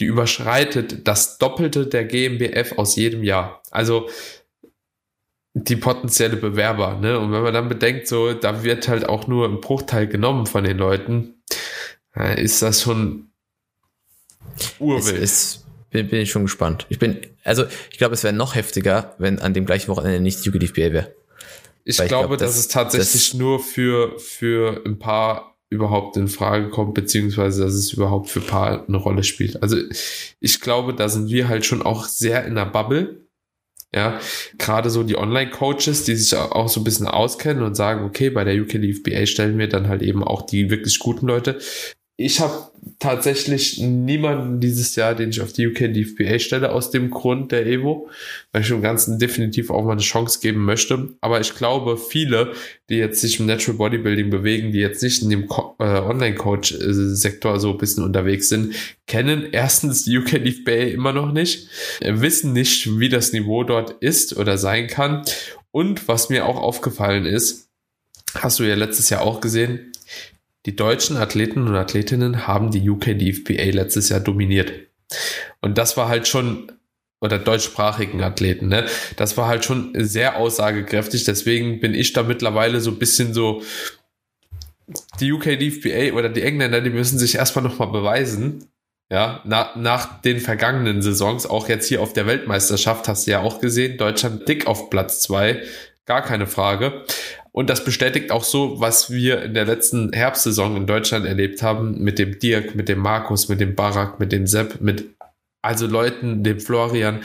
die 0.00 0.04
überschreitet 0.04 1.08
das 1.08 1.38
Doppelte 1.38 1.86
der 1.86 2.04
GmbF 2.04 2.76
aus 2.78 2.96
jedem 2.96 3.22
Jahr. 3.22 3.62
Also 3.70 4.08
die 5.54 5.76
potenzielle 5.76 6.36
Bewerber. 6.36 6.96
Ne? 6.96 7.18
Und 7.18 7.32
wenn 7.32 7.42
man 7.42 7.54
dann 7.54 7.68
bedenkt, 7.68 8.08
so, 8.08 8.34
da 8.34 8.62
wird 8.62 8.88
halt 8.88 9.08
auch 9.08 9.26
nur 9.26 9.48
ein 9.48 9.62
Bruchteil 9.62 10.06
genommen 10.06 10.44
von 10.44 10.64
den 10.64 10.76
Leuten, 10.76 11.42
ist 12.36 12.60
das 12.60 12.82
schon 12.82 13.30
urwild. 14.78 15.16
Es, 15.16 15.22
es, 15.22 15.65
bin, 15.96 16.08
bin 16.08 16.20
ich 16.20 16.30
schon 16.30 16.42
gespannt. 16.42 16.86
Ich 16.88 16.98
bin, 16.98 17.18
also 17.44 17.64
ich 17.90 17.98
glaube, 17.98 18.14
es 18.14 18.24
wäre 18.24 18.34
noch 18.34 18.54
heftiger, 18.54 19.14
wenn 19.18 19.38
an 19.38 19.54
dem 19.54 19.66
gleichen 19.66 19.88
Wochenende 19.88 20.20
nicht 20.20 20.44
die 20.44 20.50
UGDFBA 20.50 20.92
wäre. 20.92 21.14
Ich 21.84 21.96
glaube, 21.96 22.08
glaub, 22.08 22.38
dass 22.38 22.50
das, 22.50 22.58
es 22.58 22.68
tatsächlich 22.68 23.30
das 23.30 23.34
nur 23.34 23.60
für, 23.60 24.18
für 24.18 24.82
ein 24.84 24.98
paar 24.98 25.56
überhaupt 25.68 26.16
in 26.16 26.28
Frage 26.28 26.70
kommt, 26.70 26.94
beziehungsweise 26.94 27.64
dass 27.64 27.74
es 27.74 27.92
überhaupt 27.92 28.28
für 28.28 28.40
ein 28.40 28.46
paar 28.46 28.84
eine 28.86 28.96
Rolle 28.96 29.24
spielt. 29.24 29.62
Also 29.62 29.76
ich 30.40 30.60
glaube, 30.60 30.94
da 30.94 31.08
sind 31.08 31.28
wir 31.28 31.48
halt 31.48 31.66
schon 31.66 31.82
auch 31.82 32.04
sehr 32.04 32.44
in 32.44 32.54
der 32.54 32.66
Bubble 32.66 33.26
ja, 33.94 34.20
gerade 34.58 34.90
so 34.90 35.02
die 35.02 35.16
Online-Coaches, 35.16 36.04
die 36.04 36.16
sich 36.16 36.36
auch 36.36 36.68
so 36.68 36.80
ein 36.80 36.84
bisschen 36.84 37.06
auskennen 37.06 37.62
und 37.62 37.76
sagen, 37.76 38.04
okay, 38.04 38.28
bei 38.28 38.44
der 38.44 38.60
UK 38.60 38.74
LFBA 38.74 39.24
stellen 39.24 39.58
wir 39.58 39.68
dann 39.68 39.88
halt 39.88 40.02
eben 40.02 40.22
auch 40.22 40.42
die 40.42 40.70
wirklich 40.70 40.98
guten 40.98 41.26
Leute 41.26 41.58
ich 42.18 42.40
habe 42.40 42.70
tatsächlich 42.98 43.78
niemanden 43.78 44.58
dieses 44.58 44.96
Jahr, 44.96 45.14
den 45.14 45.30
ich 45.30 45.42
auf 45.42 45.52
die 45.52 45.66
UK 45.66 45.92
DFBA 45.92 46.38
stelle, 46.38 46.72
aus 46.72 46.90
dem 46.90 47.10
Grund 47.10 47.52
der 47.52 47.66
Evo, 47.66 48.08
weil 48.52 48.62
ich 48.62 48.68
dem 48.68 48.80
Ganzen 48.80 49.18
definitiv 49.18 49.70
auch 49.70 49.84
mal 49.84 49.92
eine 49.92 50.00
Chance 50.00 50.40
geben 50.40 50.64
möchte. 50.64 51.10
Aber 51.20 51.40
ich 51.40 51.54
glaube, 51.54 51.98
viele, 51.98 52.52
die 52.88 52.96
jetzt 52.96 53.20
sich 53.20 53.38
im 53.38 53.44
Natural 53.44 53.76
Bodybuilding 53.76 54.30
bewegen, 54.30 54.72
die 54.72 54.78
jetzt 54.78 55.02
nicht 55.02 55.22
in 55.22 55.28
dem 55.28 55.42
äh, 55.78 55.84
Online-Coach-Sektor 55.84 57.60
so 57.60 57.72
ein 57.72 57.78
bisschen 57.78 58.02
unterwegs 58.02 58.48
sind, 58.48 58.74
kennen 59.06 59.48
erstens 59.52 60.04
die 60.04 60.16
UK 60.16 60.42
DFBA 60.42 60.92
immer 60.94 61.12
noch 61.12 61.32
nicht, 61.32 61.68
wissen 62.00 62.54
nicht, 62.54 62.98
wie 62.98 63.10
das 63.10 63.34
Niveau 63.34 63.62
dort 63.62 63.90
ist 64.02 64.34
oder 64.38 64.56
sein 64.56 64.86
kann. 64.86 65.22
Und 65.70 66.08
was 66.08 66.30
mir 66.30 66.46
auch 66.46 66.56
aufgefallen 66.56 67.26
ist, 67.26 67.68
hast 68.34 68.58
du 68.58 68.64
ja 68.64 68.74
letztes 68.74 69.10
Jahr 69.10 69.20
auch 69.20 69.42
gesehen, 69.42 69.92
die 70.66 70.76
deutschen 70.76 71.16
Athleten 71.16 71.66
und 71.66 71.76
Athletinnen 71.76 72.46
haben 72.46 72.70
die 72.70 72.88
UK 72.90 73.18
DFBA 73.18 73.70
letztes 73.70 74.08
Jahr 74.08 74.20
dominiert. 74.20 74.72
Und 75.60 75.78
das 75.78 75.96
war 75.96 76.08
halt 76.08 76.26
schon, 76.26 76.72
oder 77.20 77.38
deutschsprachigen 77.38 78.22
Athleten, 78.22 78.68
ne? 78.68 78.86
Das 79.16 79.36
war 79.36 79.46
halt 79.46 79.64
schon 79.64 79.92
sehr 79.94 80.36
aussagekräftig. 80.36 81.24
Deswegen 81.24 81.80
bin 81.80 81.94
ich 81.94 82.12
da 82.12 82.24
mittlerweile 82.24 82.80
so 82.80 82.90
ein 82.90 82.98
bisschen 82.98 83.32
so, 83.32 83.62
die 85.20 85.32
UK 85.32 85.58
DFBA 85.58 86.16
oder 86.16 86.28
die 86.28 86.42
Engländer, 86.42 86.80
die 86.80 86.90
müssen 86.90 87.18
sich 87.18 87.36
erstmal 87.36 87.64
nochmal 87.64 87.88
beweisen. 87.88 88.68
Ja, 89.10 89.40
na, 89.44 89.70
nach 89.76 90.20
den 90.20 90.40
vergangenen 90.40 91.00
Saisons, 91.00 91.46
auch 91.46 91.68
jetzt 91.68 91.86
hier 91.86 92.02
auf 92.02 92.12
der 92.12 92.26
Weltmeisterschaft, 92.26 93.06
hast 93.06 93.26
du 93.26 93.30
ja 93.30 93.40
auch 93.40 93.60
gesehen, 93.60 93.98
Deutschland 93.98 94.48
dick 94.48 94.66
auf 94.66 94.90
Platz 94.90 95.22
zwei, 95.22 95.62
gar 96.06 96.22
keine 96.22 96.46
Frage. 96.46 97.04
Und 97.52 97.70
das 97.70 97.84
bestätigt 97.84 98.30
auch 98.30 98.44
so, 98.44 98.80
was 98.80 99.10
wir 99.10 99.42
in 99.42 99.54
der 99.54 99.64
letzten 99.64 100.12
Herbstsaison 100.12 100.76
in 100.76 100.86
Deutschland 100.86 101.26
erlebt 101.26 101.62
haben, 101.62 102.02
mit 102.02 102.18
dem 102.18 102.38
Dirk, 102.38 102.74
mit 102.74 102.88
dem 102.88 102.98
Markus, 102.98 103.48
mit 103.48 103.60
dem 103.60 103.74
Barak, 103.74 104.20
mit 104.20 104.32
dem 104.32 104.46
Sepp, 104.46 104.80
mit 104.80 105.16
also 105.62 105.86
Leuten, 105.86 106.44
dem 106.44 106.60
Florian, 106.60 107.22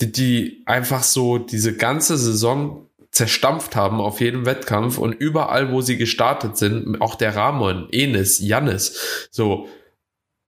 die, 0.00 0.12
die 0.12 0.62
einfach 0.66 1.02
so 1.02 1.38
diese 1.38 1.76
ganze 1.76 2.16
Saison 2.16 2.86
zerstampft 3.10 3.74
haben 3.74 4.00
auf 4.00 4.20
jedem 4.20 4.46
Wettkampf 4.46 4.96
und 4.96 5.12
überall, 5.12 5.72
wo 5.72 5.80
sie 5.80 5.96
gestartet 5.96 6.56
sind, 6.56 7.00
auch 7.00 7.16
der 7.16 7.34
Ramon, 7.34 7.88
Enes, 7.90 8.38
Jannis, 8.38 9.28
so, 9.32 9.68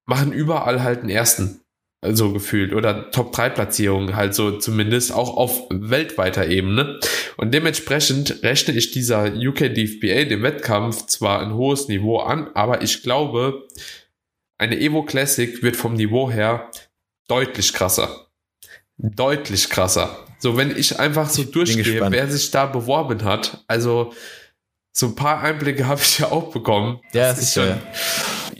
machen 0.04 0.32
überall 0.32 0.82
halt 0.82 1.00
einen 1.00 1.08
ersten, 1.08 1.61
so 2.04 2.32
gefühlt, 2.32 2.72
oder 2.72 3.10
Top-3-Platzierungen 3.10 4.16
halt 4.16 4.34
so 4.34 4.58
zumindest, 4.58 5.12
auch 5.12 5.36
auf 5.36 5.62
weltweiter 5.70 6.48
Ebene. 6.48 6.98
Und 7.36 7.54
dementsprechend 7.54 8.42
rechne 8.42 8.74
ich 8.74 8.90
dieser 8.90 9.32
UK 9.32 9.72
DFBA, 9.74 10.24
dem 10.24 10.42
Wettkampf, 10.42 11.06
zwar 11.06 11.40
ein 11.40 11.54
hohes 11.54 11.88
Niveau 11.88 12.18
an, 12.18 12.50
aber 12.54 12.82
ich 12.82 13.02
glaube, 13.02 13.68
eine 14.58 14.80
Evo 14.80 15.04
Classic 15.04 15.62
wird 15.62 15.76
vom 15.76 15.94
Niveau 15.94 16.30
her 16.30 16.70
deutlich 17.28 17.72
krasser. 17.72 18.26
Deutlich 18.96 19.68
krasser. 19.68 20.18
So, 20.38 20.56
wenn 20.56 20.76
ich 20.76 20.98
einfach 20.98 21.28
so 21.28 21.44
durchgehe, 21.44 22.10
wer 22.10 22.28
sich 22.28 22.50
da 22.50 22.66
beworben 22.66 23.24
hat, 23.24 23.62
also 23.68 24.12
so 24.92 25.06
ein 25.06 25.14
paar 25.14 25.40
Einblicke 25.40 25.86
habe 25.86 26.00
ich 26.00 26.18
ja 26.18 26.30
auch 26.32 26.52
bekommen. 26.52 27.00
Ja, 27.12 27.30
das 27.30 27.42
ist 27.42 27.54
schon. 27.54 27.68
Ja. 27.68 27.80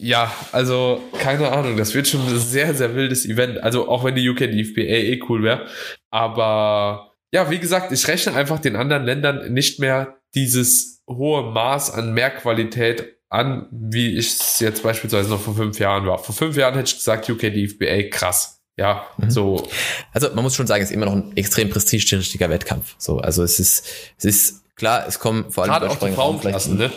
Ja, 0.02 0.32
also 0.52 1.02
keine 1.18 1.50
Ahnung, 1.50 1.76
das 1.76 1.94
wird 1.94 2.09
schon 2.09 2.21
ein 2.26 2.38
sehr, 2.38 2.75
sehr 2.75 2.94
wildes 2.94 3.25
Event. 3.25 3.62
Also 3.62 3.88
auch 3.88 4.04
wenn 4.04 4.14
die 4.14 4.28
UK 4.28 4.38
DFBA 4.38 4.82
eh 4.82 5.23
cool 5.28 5.42
wäre. 5.42 5.66
Aber 6.11 7.12
ja, 7.32 7.50
wie 7.50 7.59
gesagt, 7.59 7.92
ich 7.92 8.06
rechne 8.09 8.35
einfach 8.35 8.59
den 8.59 8.76
anderen 8.76 9.04
Ländern 9.04 9.52
nicht 9.52 9.78
mehr 9.78 10.16
dieses 10.35 11.02
hohe 11.09 11.50
Maß 11.50 11.92
an 11.92 12.12
Mehrqualität 12.12 13.16
an, 13.28 13.66
wie 13.71 14.18
ich 14.18 14.35
es 14.35 14.61
jetzt 14.61 14.82
beispielsweise 14.82 15.30
noch 15.30 15.40
vor 15.40 15.54
fünf 15.54 15.78
Jahren 15.78 16.06
war. 16.06 16.18
Vor 16.18 16.35
fünf 16.35 16.56
Jahren 16.56 16.75
hätte 16.75 16.88
ich 16.88 16.97
gesagt, 16.97 17.28
UK 17.30 17.40
DFBA 17.40 18.11
krass 18.11 18.62
ja, 18.76 19.06
mhm. 19.18 19.30
so. 19.30 19.68
Also 20.12 20.35
man 20.35 20.44
muss 20.44 20.54
schon 20.54 20.66
sagen, 20.66 20.82
es 20.82 20.90
ist 20.90 20.94
immer 20.94 21.06
noch 21.06 21.12
ein 21.12 21.37
extrem 21.37 21.71
prestigeträchtiger 21.71 22.49
Wettkampf. 22.50 22.94
So, 22.99 23.18
also 23.18 23.42
es 23.42 23.61
ist, 23.61 23.87
es 24.18 24.25
ist 24.25 24.76
klar, 24.76 25.06
es 25.06 25.18
kommen 25.18 25.50
vor 25.50 25.64
allem 25.64 25.73
Gerade 25.73 25.90
auch 25.90 25.97
die 25.97 26.12
Frauenklassen, 26.12 26.78
ne? 26.78 26.90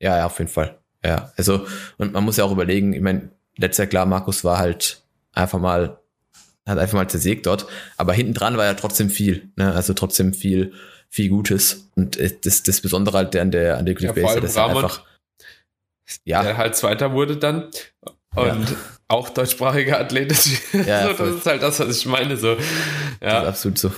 Ja, 0.00 0.16
ja, 0.16 0.26
auf 0.26 0.38
jeden 0.38 0.50
Fall. 0.50 0.78
Ja, 1.04 1.32
also 1.36 1.66
und 1.98 2.12
man 2.12 2.24
muss 2.24 2.36
ja 2.36 2.44
auch 2.44 2.52
überlegen. 2.52 2.92
Ich 2.92 3.00
meine, 3.00 3.30
letztes 3.56 3.78
Jahr 3.78 3.88
klar, 3.88 4.06
Markus 4.06 4.44
war 4.44 4.58
halt 4.58 5.02
einfach 5.32 5.58
mal 5.58 5.98
hat 6.66 6.78
einfach 6.78 6.98
mal 6.98 7.08
zersägt 7.08 7.46
dort, 7.46 7.66
aber 7.96 8.12
hinten 8.12 8.34
dran 8.34 8.56
war 8.56 8.66
ja 8.66 8.74
trotzdem 8.74 9.10
viel, 9.10 9.48
ne? 9.56 9.72
Also 9.74 9.92
trotzdem 9.94 10.34
viel, 10.34 10.72
viel 11.08 11.28
Gutes 11.28 11.88
und 11.96 12.18
das, 12.44 12.62
das 12.62 12.80
Besondere 12.80 13.16
halt 13.16 13.34
an 13.36 13.50
der 13.50 13.78
an 13.78 13.86
der 13.86 13.94
Cliff 13.94 14.14
ja, 14.16 14.22
Base, 14.22 14.40
das 14.40 14.50
ist 14.50 14.58
einfach 14.58 15.02
ja, 16.24 16.42
der 16.42 16.56
halt 16.56 16.76
Zweiter 16.76 17.12
wurde 17.12 17.36
dann 17.36 17.70
und 18.34 18.68
ja 18.70 18.76
auch 19.10 19.28
deutschsprachige 19.28 19.98
Athleten. 19.98 20.36
Ja, 20.86 21.08
so, 21.16 21.24
das 21.24 21.36
ist 21.36 21.46
halt 21.46 21.62
das, 21.62 21.80
was 21.80 21.98
ich 21.98 22.06
meine. 22.06 22.36
So. 22.36 22.52
Ja. 23.20 23.42
Das 23.42 23.42
ist 23.42 23.48
absolut 23.48 23.78
so. 23.78 23.92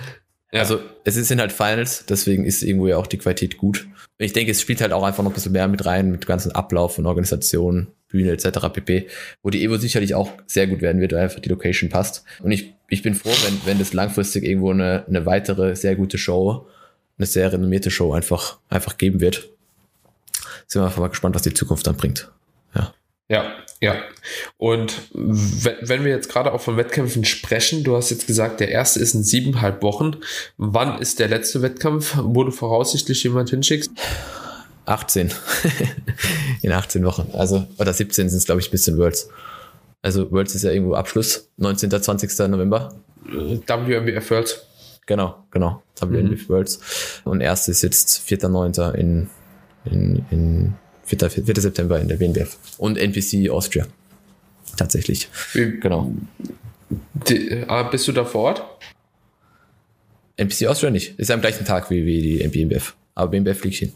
Ja. 0.52 0.60
Also 0.60 0.80
es 1.04 1.14
sind 1.14 1.40
halt 1.40 1.52
Finals, 1.52 2.04
deswegen 2.06 2.44
ist 2.44 2.62
irgendwo 2.62 2.86
ja 2.86 2.98
auch 2.98 3.06
die 3.06 3.18
Qualität 3.18 3.56
gut. 3.56 3.86
Ich 4.18 4.32
denke, 4.32 4.52
es 4.52 4.60
spielt 4.60 4.80
halt 4.80 4.92
auch 4.92 5.02
einfach 5.02 5.22
noch 5.22 5.30
ein 5.30 5.34
bisschen 5.34 5.52
mehr 5.52 5.66
mit 5.66 5.84
rein, 5.86 6.10
mit 6.10 6.26
ganzen 6.26 6.52
Ablauf 6.52 6.98
und 6.98 7.06
Organisation, 7.06 7.88
Bühne 8.08 8.32
etc. 8.32 8.68
pp. 8.72 9.08
Wo 9.42 9.50
die 9.50 9.64
Evo 9.64 9.78
sicherlich 9.78 10.14
auch 10.14 10.30
sehr 10.46 10.66
gut 10.66 10.82
werden 10.82 11.00
wird, 11.00 11.12
weil 11.12 11.20
einfach 11.20 11.40
die 11.40 11.48
Location 11.48 11.88
passt. 11.88 12.24
Und 12.42 12.52
ich, 12.52 12.74
ich 12.88 13.02
bin 13.02 13.14
froh, 13.14 13.32
wenn, 13.44 13.60
wenn 13.64 13.78
das 13.78 13.94
langfristig 13.94 14.44
irgendwo 14.44 14.70
eine, 14.70 15.04
eine 15.08 15.24
weitere 15.24 15.74
sehr 15.74 15.96
gute 15.96 16.18
Show, 16.18 16.68
eine 17.16 17.26
sehr 17.26 17.52
renommierte 17.52 17.90
Show 17.90 18.12
einfach, 18.12 18.58
einfach 18.68 18.98
geben 18.98 19.20
wird. 19.20 19.48
Sind 20.66 20.82
wir 20.82 20.86
einfach 20.86 21.00
mal 21.00 21.08
gespannt, 21.08 21.34
was 21.34 21.42
die 21.42 21.54
Zukunft 21.54 21.86
dann 21.86 21.96
bringt. 21.96 22.30
Ja. 22.74 22.94
Ja, 23.28 23.56
ja. 23.82 23.96
Und 24.58 25.10
wenn 25.12 26.04
wir 26.04 26.12
jetzt 26.12 26.28
gerade 26.28 26.52
auch 26.52 26.60
von 26.60 26.76
Wettkämpfen 26.76 27.24
sprechen, 27.24 27.82
du 27.82 27.96
hast 27.96 28.10
jetzt 28.10 28.28
gesagt, 28.28 28.60
der 28.60 28.68
erste 28.68 29.00
ist 29.00 29.12
in 29.14 29.24
siebeneinhalb 29.24 29.82
Wochen. 29.82 30.18
Wann 30.56 31.00
ist 31.00 31.18
der 31.18 31.26
letzte 31.26 31.62
Wettkampf, 31.62 32.16
wo 32.22 32.44
du 32.44 32.52
voraussichtlich 32.52 33.24
jemand 33.24 33.50
hinschickst? 33.50 33.90
18. 34.86 35.32
in 36.62 36.70
18 36.70 37.04
Wochen. 37.04 37.28
Also, 37.32 37.66
oder 37.76 37.92
17 37.92 38.28
sind 38.28 38.38
es, 38.38 38.44
glaube 38.44 38.60
ich, 38.60 38.70
bis 38.70 38.86
in 38.86 38.98
Worlds. 38.98 39.28
Also, 40.00 40.30
Worlds 40.30 40.54
ist 40.54 40.62
ja 40.62 40.70
irgendwo 40.70 40.94
Abschluss. 40.94 41.48
19. 41.56 41.90
20. 41.90 42.38
November. 42.50 42.94
WMBF 43.24 44.30
Worlds. 44.30 44.64
Genau, 45.06 45.42
genau. 45.50 45.82
WMBF 46.00 46.48
mhm. 46.48 46.48
Worlds. 46.48 47.20
Und 47.24 47.40
erste 47.40 47.72
ist 47.72 47.82
jetzt 47.82 48.22
4.9. 48.28 48.94
in, 48.94 49.28
in, 49.84 50.24
in 50.30 50.74
4. 51.04 51.30
4. 51.30 51.60
September 51.60 52.00
in 52.00 52.08
der 52.08 52.20
WNBF. 52.20 52.56
Und 52.78 52.98
NPC 52.98 53.50
Austria. 53.50 53.86
Tatsächlich. 54.76 55.28
Wie, 55.52 55.78
genau. 55.78 56.12
Die, 57.28 57.50
äh, 57.50 57.84
bist 57.90 58.08
du 58.08 58.12
da 58.12 58.24
vor 58.24 58.42
Ort? 58.42 58.62
NPC 60.36 60.66
Austria 60.66 60.90
nicht. 60.90 61.18
Ist 61.18 61.30
am 61.30 61.40
gleichen 61.40 61.64
Tag 61.64 61.90
wie, 61.90 62.04
wie 62.06 62.38
die 62.38 62.48
BNBF. 62.48 62.94
Aber 63.14 63.30
BNBF 63.30 63.58
fliegt 63.58 63.76
hin. 63.76 63.92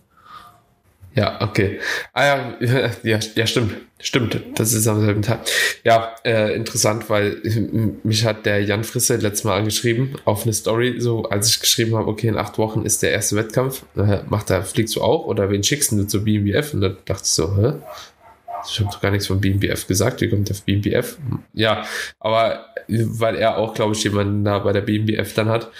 Ja, 1.16 1.40
okay. 1.40 1.80
Ah 2.12 2.26
ja, 2.26 2.90
ja, 3.02 3.18
ja, 3.34 3.46
stimmt. 3.46 3.74
Stimmt. 3.98 4.38
Das 4.56 4.74
ist 4.74 4.86
am 4.86 5.00
selben 5.00 5.22
Tag. 5.22 5.40
Ja, 5.82 6.14
äh, 6.24 6.54
interessant, 6.54 7.08
weil 7.08 7.40
mich 8.04 8.26
hat 8.26 8.44
der 8.44 8.62
Jan 8.62 8.84
Frisse 8.84 9.16
letztes 9.16 9.44
Mal 9.44 9.58
angeschrieben 9.58 10.16
auf 10.26 10.42
eine 10.42 10.52
Story, 10.52 10.96
so 11.00 11.24
als 11.24 11.48
ich 11.48 11.60
geschrieben 11.60 11.96
habe, 11.96 12.08
okay, 12.08 12.28
in 12.28 12.36
acht 12.36 12.58
Wochen 12.58 12.84
ist 12.84 13.02
der 13.02 13.12
erste 13.12 13.36
Wettkampf. 13.36 13.86
Äh, 13.96 14.18
macht 14.28 14.50
er, 14.50 14.62
fliegst 14.62 14.94
du 14.94 15.00
auch 15.00 15.24
oder 15.24 15.50
wen 15.50 15.64
schickst 15.64 15.92
du 15.92 16.04
zur 16.04 16.24
BMBF? 16.24 16.74
Und 16.74 16.82
dann 16.82 16.98
dachte 17.06 17.22
ich 17.24 17.30
so, 17.30 17.56
hä? 17.56 17.72
Ich 18.68 18.80
habe 18.80 18.90
doch 18.90 19.00
gar 19.00 19.10
nichts 19.10 19.26
von 19.26 19.40
BMBF 19.40 19.86
gesagt. 19.86 20.20
Wie 20.20 20.28
kommt 20.28 20.50
der 20.50 20.56
BMBF? 20.66 21.16
Ja, 21.54 21.86
aber 22.18 22.66
weil 22.88 23.36
er 23.36 23.56
auch, 23.56 23.72
glaube 23.72 23.94
ich, 23.94 24.04
jemanden 24.04 24.44
da 24.44 24.58
bei 24.58 24.72
der 24.72 24.82
BMBF 24.82 25.32
dann 25.32 25.48
hat. 25.48 25.70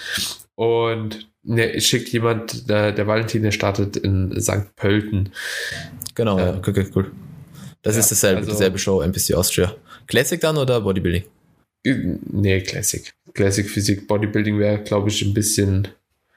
Und 0.55 1.27
ne, 1.47 1.79
schickt 1.81 2.09
jemand, 2.09 2.69
der, 2.69 2.91
der 2.91 3.07
Valentin, 3.07 3.43
der 3.43 3.51
startet 3.51 3.97
in 3.97 4.39
St. 4.39 4.75
Pölten. 4.75 5.31
Genau, 6.15 6.37
äh, 6.37 6.57
okay, 6.57 6.85
cool. 6.95 7.11
Das 7.81 7.95
ja, 7.95 8.01
ist 8.01 8.11
dasselbe, 8.11 8.39
also, 8.39 8.51
dieselbe 8.51 8.77
Show, 8.77 9.01
NPC 9.01 9.33
Austria. 9.33 9.75
Classic 10.07 10.39
dann 10.39 10.57
oder 10.57 10.81
Bodybuilding? 10.81 11.23
Nee, 11.83 12.61
Classic. 12.61 13.13
Classic 13.33 13.69
Physik. 13.69 14.07
Bodybuilding 14.07 14.59
wäre, 14.59 14.83
glaube 14.83 15.09
ich, 15.09 15.21
ein 15.21 15.33
bisschen, 15.33 15.87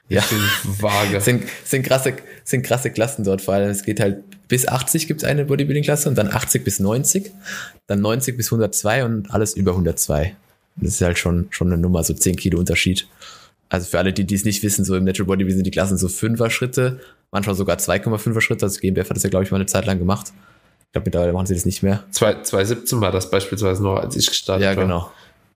ja. 0.07 0.21
bisschen 0.21 0.39
vage. 0.63 1.19
sind, 1.21 1.43
sind, 1.65 1.83
krasse, 1.83 2.13
sind 2.43 2.63
krasse 2.63 2.91
Klassen 2.91 3.23
dort, 3.23 3.41
vor 3.41 3.55
allem 3.55 3.69
es 3.69 3.83
geht 3.83 3.99
halt 3.99 4.23
bis 4.47 4.67
80 4.67 5.07
gibt 5.07 5.23
es 5.23 5.27
eine 5.27 5.45
Bodybuilding-Klasse 5.45 6.09
und 6.09 6.17
dann 6.17 6.27
80 6.29 6.65
bis 6.65 6.79
90, 6.79 7.31
dann 7.87 8.01
90 8.01 8.35
bis 8.35 8.47
102 8.47 9.05
und 9.05 9.31
alles 9.31 9.53
über 9.55 9.71
102. 9.71 10.35
Das 10.75 10.95
ist 10.95 11.01
halt 11.01 11.17
schon, 11.17 11.47
schon 11.51 11.67
eine 11.67 11.81
Nummer, 11.81 12.03
so 12.03 12.13
10 12.13 12.35
Kilo 12.35 12.59
Unterschied. 12.59 13.07
Also 13.71 13.87
für 13.87 13.99
alle, 13.99 14.11
die 14.11 14.25
dies 14.25 14.43
nicht 14.43 14.63
wissen, 14.63 14.83
so 14.83 14.97
im 14.97 15.05
Natural 15.05 15.27
Body, 15.27 15.47
wir 15.47 15.53
sind 15.53 15.65
die 15.65 15.71
Klassen 15.71 15.97
so 15.97 16.07
5er 16.07 16.49
Schritte, 16.49 16.99
manchmal 17.31 17.55
sogar 17.55 17.77
2,5er 17.77 18.41
Schritte. 18.41 18.65
Also 18.65 18.81
GmbF 18.81 19.09
hat 19.09 19.15
das 19.15 19.23
ja, 19.23 19.29
glaube 19.29 19.45
ich, 19.45 19.51
mal 19.51 19.57
eine 19.57 19.65
Zeit 19.65 19.85
lang 19.85 19.97
gemacht. 19.97 20.33
Ich 20.81 20.91
glaube, 20.91 21.05
mittlerweile 21.05 21.31
machen 21.31 21.45
sie 21.45 21.53
das 21.53 21.65
nicht 21.65 21.81
mehr. 21.81 22.03
2017 22.11 22.99
war 22.99 23.13
das 23.13 23.31
beispielsweise 23.31 23.81
noch, 23.81 23.95
als 23.95 24.17
ich 24.17 24.27
gestartet 24.27 24.65
war. 24.65 24.73
Ja, 24.73 24.77
genau. 24.77 25.09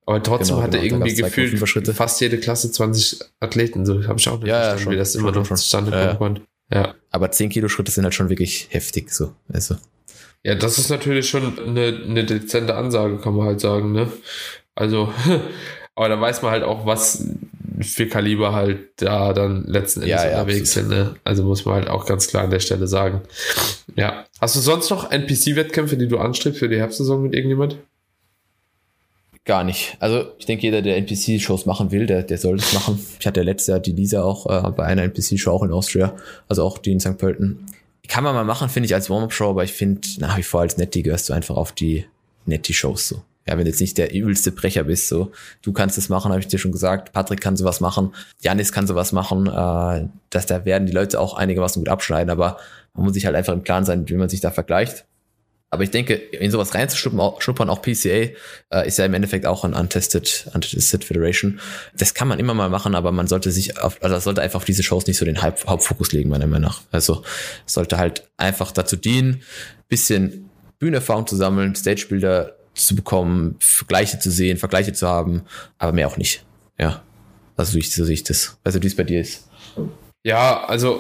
Aber 0.06 0.24
trotzdem 0.24 0.56
genau, 0.56 0.66
hatte 0.66 0.80
genau. 0.80 1.06
irgendwie 1.06 1.22
gefühlt 1.22 1.60
fast 1.94 2.22
jede 2.22 2.38
Klasse 2.38 2.72
20 2.72 3.20
Athleten. 3.42 3.86
So 3.86 4.08
habe 4.08 4.18
ich 4.18 4.30
auch 4.30 4.40
nicht 4.40 4.48
ja, 4.48 4.62
verstanden, 4.62 4.78
ja, 4.78 4.78
schon, 4.78 4.94
wie 4.94 4.98
das 4.98 5.16
immer 5.16 5.32
noch 5.34 5.44
zustande 5.44 5.92
kommen 5.92 6.04
ja, 6.04 6.16
konnte. 6.16 6.42
Ja. 6.72 6.96
Aber 7.12 7.32
10 7.32 7.50
Kilo 7.50 7.68
Schritte 7.68 7.92
sind 7.92 8.06
halt 8.06 8.14
schon 8.14 8.30
wirklich 8.30 8.68
heftig. 8.70 9.12
So. 9.12 9.34
Also. 9.52 9.76
Ja, 10.42 10.56
das 10.56 10.78
ist 10.78 10.90
natürlich 10.90 11.28
schon 11.28 11.60
eine, 11.60 12.02
eine 12.08 12.24
dezente 12.24 12.76
Ansage, 12.76 13.18
kann 13.18 13.36
man 13.36 13.48
halt 13.48 13.60
sagen. 13.60 13.92
Ne? 13.92 14.10
Also, 14.74 15.14
aber 15.96 16.08
da 16.08 16.22
weiß 16.22 16.44
man 16.44 16.52
halt 16.52 16.64
auch, 16.64 16.86
was 16.86 17.26
für 17.82 18.08
Kaliber 18.08 18.54
halt 18.54 18.80
da 18.98 19.34
dann 19.34 19.66
letzten 19.66 20.02
Endes 20.02 20.24
ja, 20.24 20.42
unterwegs 20.42 20.74
sind. 20.74 20.90
Ne? 20.90 21.16
Also 21.24 21.44
muss 21.44 21.66
man 21.66 21.76
halt 21.76 21.90
auch 21.90 22.06
ganz 22.06 22.28
klar 22.28 22.44
an 22.44 22.50
der 22.50 22.60
Stelle 22.60 22.88
sagen. 22.88 23.22
Ja. 23.96 24.26
Hast 24.40 24.56
du 24.56 24.60
sonst 24.60 24.90
noch 24.90 25.12
NPC-Wettkämpfe, 25.12 25.98
die 25.98 26.08
du 26.08 26.18
anstrebst 26.18 26.60
für 26.60 26.70
die 26.70 26.78
Herbstsaison 26.78 27.22
mit 27.22 27.34
irgendjemand? 27.34 27.78
Gar 29.46 29.64
nicht. 29.64 29.98
Also 30.00 30.26
ich 30.40 30.46
denke, 30.46 30.64
jeder, 30.64 30.82
der 30.82 30.98
NPC-Shows 30.98 31.66
machen 31.66 31.92
will, 31.92 32.08
der, 32.08 32.24
der 32.24 32.38
soll 32.38 32.58
das 32.58 32.74
machen. 32.74 33.00
Ich 33.20 33.28
hatte 33.28 33.44
letztes 33.44 33.68
Jahr 33.68 33.80
die 33.80 33.92
Lisa 33.92 34.24
auch 34.24 34.48
äh, 34.48 34.72
bei 34.72 34.86
einer 34.86 35.04
NPC-Show 35.04 35.52
auch 35.52 35.64
in 35.64 35.72
Austria, 35.72 36.16
also 36.48 36.64
auch 36.64 36.78
die 36.80 36.92
in 36.92 37.00
St. 37.00 37.18
Pölten. 37.18 37.66
Kann 38.08 38.24
man 38.24 38.34
mal 38.34 38.44
machen, 38.44 38.70
finde 38.70 38.88
ich, 38.88 38.96
als 38.96 39.10
Warm-Up-Show, 39.10 39.50
aber 39.50 39.64
ich 39.64 39.74
finde 39.74 40.02
nach 40.20 40.38
wie 40.38 40.44
vor 40.44 40.62
als 40.62 40.78
Netty 40.78 41.04
gehörst 41.04 41.30
du 41.30 41.34
einfach 41.34 41.56
auf 41.56 41.72
die 41.72 42.06
Netty-Shows 42.46 43.08
so 43.08 43.22
ja, 43.48 43.58
wenn 43.58 43.66
du 43.66 43.70
jetzt 43.70 43.82
nicht 43.82 43.98
der 43.98 44.14
übelste 44.14 44.52
Brecher 44.52 44.86
bist, 44.86 45.08
so, 45.08 45.32
du 45.62 45.72
kannst 45.72 45.98
es 45.98 46.10
machen, 46.10 46.32
habe 46.32 46.42
ich 46.42 46.48
dir 46.48 46.58
schon 46.58 46.72
gesagt, 46.72 47.14
Patrick 47.14 47.42
kann 47.42 47.56
sowas 47.56 47.80
machen, 47.80 48.14
Janis 48.42 48.72
kann 48.72 48.88
sowas 48.88 49.12
machen, 49.12 49.48
äh, 49.48 50.08
dass 50.30 50.46
da 50.48 50.66
werden 50.66 50.88
die 50.88 50.94
Leute 50.94 51.20
auch 51.20 51.36
einigermaßen 51.36 51.82
gut 51.82 51.90
abschneiden, 51.90 52.30
aber 52.32 52.58
man 52.94 53.06
muss 53.06 53.14
sich 53.14 53.26
halt 53.26 53.36
einfach 53.36 53.54
im 53.54 53.64
Klaren 53.64 53.86
sein, 53.86 54.08
wie 54.10 54.16
man 54.16 54.30
sich 54.30 54.42
da 54.42 54.52
vergleicht. 54.52 55.06
Aber 55.76 55.84
ich 55.84 55.92
denke, 55.92 56.14
in 56.14 56.52
sowas 56.52 56.74
reinzuschnuppern, 56.74 57.70
auch, 57.70 57.82
PCA, 57.82 58.30
äh, 58.70 58.88
ist 58.88 58.98
ja 58.98 59.06
im 59.06 59.14
Endeffekt 59.14 59.46
auch 59.46 59.66
ein 59.66 59.74
untested, 59.74 60.50
untested 60.54 61.04
Federation. 61.04 61.60
Das 61.98 62.14
kann 62.14 62.30
man 62.30 62.40
immer 62.40 62.54
mal 62.54 62.70
machen, 62.70 62.96
aber 62.96 63.12
man 63.12 63.28
sollte 63.28 63.52
sich 63.52 63.78
auf, 63.82 64.02
also 64.02 64.18
sollte 64.20 64.42
einfach 64.42 64.58
auf 64.58 64.66
diese 64.66 64.84
Shows 64.84 65.06
nicht 65.06 65.18
so 65.18 65.26
den 65.26 65.42
Haupt, 65.42 65.68
Hauptfokus 65.68 66.14
legen, 66.14 66.30
meiner 66.30 66.48
Meinung 66.48 66.70
nach. 66.70 66.82
Also 66.92 67.24
sollte 67.66 67.98
halt 67.98 68.24
einfach 68.38 68.72
dazu 68.72 68.96
dienen, 68.96 69.42
bisschen 69.90 70.50
Bühnenerfahrung 70.80 71.28
zu 71.28 71.36
sammeln, 71.36 71.76
Stagebilder 71.76 72.55
zu 72.76 72.96
bekommen, 72.96 73.56
Vergleiche 73.60 74.20
zu 74.20 74.30
sehen, 74.30 74.58
Vergleiche 74.58 74.94
zu 74.94 75.08
haben, 75.08 75.44
aber 75.78 75.94
mehr 75.94 76.08
auch 76.08 76.18
nicht. 76.18 76.46
Ja. 76.78 77.02
Also 77.58 77.80
so 77.80 78.04
sehe 78.06 78.14
ich 78.14 78.24
das. 78.24 78.58
Also 78.64 78.82
wie 78.84 78.88
es 78.88 78.96
bei 78.96 79.04
dir 79.04 79.22
ist. 79.22 79.48
Ja, 80.24 80.66
also 80.66 81.00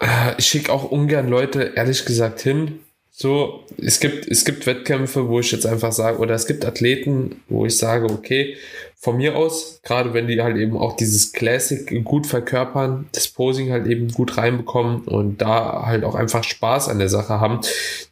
äh, 0.00 0.34
ich 0.38 0.46
schicke 0.46 0.72
auch 0.72 0.90
ungern 0.90 1.28
Leute, 1.28 1.72
ehrlich 1.74 2.04
gesagt, 2.04 2.40
hin. 2.40 2.80
So, 3.10 3.64
es 3.76 3.98
gibt, 3.98 4.28
es 4.28 4.44
gibt 4.44 4.64
Wettkämpfe, 4.66 5.28
wo 5.28 5.40
ich 5.40 5.50
jetzt 5.50 5.66
einfach 5.66 5.90
sage, 5.90 6.18
oder 6.18 6.36
es 6.36 6.46
gibt 6.46 6.64
Athleten, 6.64 7.42
wo 7.48 7.66
ich 7.66 7.76
sage, 7.76 8.04
okay, 8.04 8.56
von 8.94 9.16
mir 9.16 9.36
aus, 9.36 9.80
gerade 9.82 10.14
wenn 10.14 10.28
die 10.28 10.40
halt 10.40 10.56
eben 10.56 10.76
auch 10.76 10.94
dieses 10.94 11.32
Classic 11.32 12.04
gut 12.04 12.28
verkörpern, 12.28 13.08
das 13.12 13.26
Posing 13.26 13.72
halt 13.72 13.88
eben 13.88 14.12
gut 14.12 14.36
reinbekommen 14.36 15.02
und 15.02 15.38
da 15.38 15.84
halt 15.84 16.04
auch 16.04 16.14
einfach 16.14 16.44
Spaß 16.44 16.88
an 16.88 17.00
der 17.00 17.08
Sache 17.08 17.40
haben, 17.40 17.60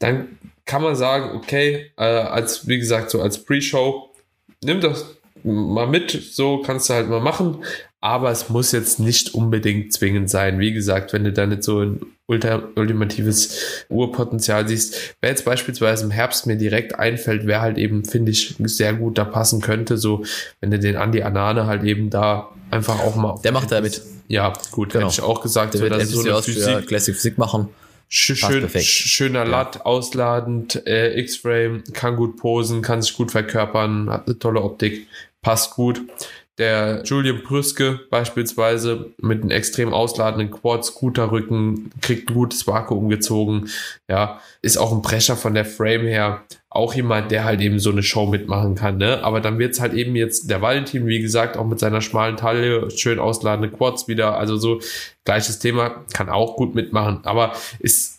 dann 0.00 0.38
kann 0.66 0.82
man 0.82 0.96
sagen, 0.96 1.36
okay, 1.36 1.92
äh, 1.96 2.04
als, 2.04 2.68
wie 2.68 2.78
gesagt, 2.78 3.10
so 3.10 3.22
als 3.22 3.42
Pre-Show, 3.44 4.10
nimm 4.62 4.80
das 4.80 5.16
mal 5.44 5.86
mit, 5.86 6.10
so 6.10 6.60
kannst 6.60 6.90
du 6.90 6.94
halt 6.94 7.08
mal 7.08 7.20
machen, 7.20 7.64
aber 8.00 8.30
es 8.30 8.48
muss 8.48 8.72
jetzt 8.72 9.00
nicht 9.00 9.34
unbedingt 9.34 9.92
zwingend 9.92 10.28
sein. 10.28 10.58
Wie 10.58 10.72
gesagt, 10.72 11.12
wenn 11.12 11.24
du 11.24 11.32
da 11.32 11.46
nicht 11.46 11.62
so 11.62 11.80
ein 11.80 12.00
ultimatives 12.26 13.84
Urpotenzial 13.88 14.66
siehst, 14.68 15.16
wer 15.20 15.30
jetzt 15.30 15.44
beispielsweise 15.44 16.04
im 16.04 16.10
Herbst 16.10 16.46
mir 16.46 16.56
direkt 16.56 16.98
einfällt, 16.98 17.46
wer 17.46 17.60
halt 17.60 17.78
eben, 17.78 18.04
finde 18.04 18.32
ich, 18.32 18.56
sehr 18.58 18.92
gut 18.92 19.18
da 19.18 19.24
passen 19.24 19.60
könnte, 19.60 19.98
so 19.98 20.24
wenn 20.60 20.70
du 20.70 20.78
den 20.78 20.96
Andi 20.96 21.22
Anane 21.22 21.66
halt 21.66 21.84
eben 21.84 22.10
da 22.10 22.48
einfach 22.70 23.00
auch 23.00 23.14
mal. 23.14 23.40
Der 23.44 23.52
macht 23.52 23.70
da 23.70 23.80
mit. 23.80 24.02
Ja, 24.28 24.52
gut, 24.72 24.92
genau. 24.92 25.06
hätte 25.06 25.20
ich 25.20 25.22
auch 25.22 25.40
gesagt, 25.40 25.74
der 25.74 25.80
so, 25.80 25.90
wird 25.90 26.06
so 26.06 26.20
eine 26.20 26.42
Physik, 26.42 26.88
Classic 26.88 27.14
Physik 27.14 27.38
machen. 27.38 27.68
Schön, 28.08 28.68
schöner 28.80 29.44
ja. 29.44 29.50
Latt, 29.50 29.84
ausladend, 29.84 30.86
äh, 30.86 31.18
X-Frame, 31.18 31.82
kann 31.92 32.16
gut 32.16 32.36
posen, 32.36 32.82
kann 32.82 33.02
sich 33.02 33.14
gut 33.14 33.32
verkörpern, 33.32 34.10
hat 34.10 34.26
eine 34.26 34.38
tolle 34.38 34.62
Optik, 34.62 35.08
passt 35.42 35.72
gut. 35.74 36.00
Der 36.58 37.02
Julian 37.04 37.42
Brüske 37.42 38.00
beispielsweise 38.10 39.12
mit 39.18 39.42
einem 39.42 39.50
extrem 39.50 39.92
ausladenden 39.92 40.50
Quad, 40.50 40.84
Scooterrücken, 40.86 41.90
kriegt 42.00 42.30
ein 42.30 42.34
gutes 42.34 42.66
Vakuum 42.66 43.10
gezogen. 43.10 43.68
Ja, 44.08 44.40
ist 44.62 44.78
auch 44.78 44.92
ein 44.92 45.02
Brecher 45.02 45.36
von 45.36 45.52
der 45.52 45.66
Frame 45.66 46.06
her. 46.06 46.42
Auch 46.70 46.94
jemand, 46.94 47.30
der 47.30 47.44
halt 47.44 47.60
eben 47.60 47.78
so 47.78 47.90
eine 47.90 48.02
Show 48.02 48.26
mitmachen 48.26 48.74
kann, 48.74 48.96
ne? 48.96 49.22
Aber 49.22 49.40
dann 49.40 49.58
wird's 49.58 49.80
halt 49.80 49.92
eben 49.92 50.16
jetzt 50.16 50.48
der 50.48 50.62
Valentin, 50.62 51.06
wie 51.06 51.20
gesagt, 51.20 51.58
auch 51.58 51.66
mit 51.66 51.78
seiner 51.78 52.00
schmalen 52.00 52.36
Taille, 52.36 52.90
schön 52.90 53.18
ausladende 53.18 53.70
Quads 53.70 54.08
wieder. 54.08 54.38
Also 54.38 54.56
so 54.56 54.80
gleiches 55.24 55.58
Thema, 55.58 56.04
kann 56.14 56.30
auch 56.30 56.56
gut 56.56 56.74
mitmachen. 56.74 57.20
Aber 57.24 57.52
ist 57.80 58.15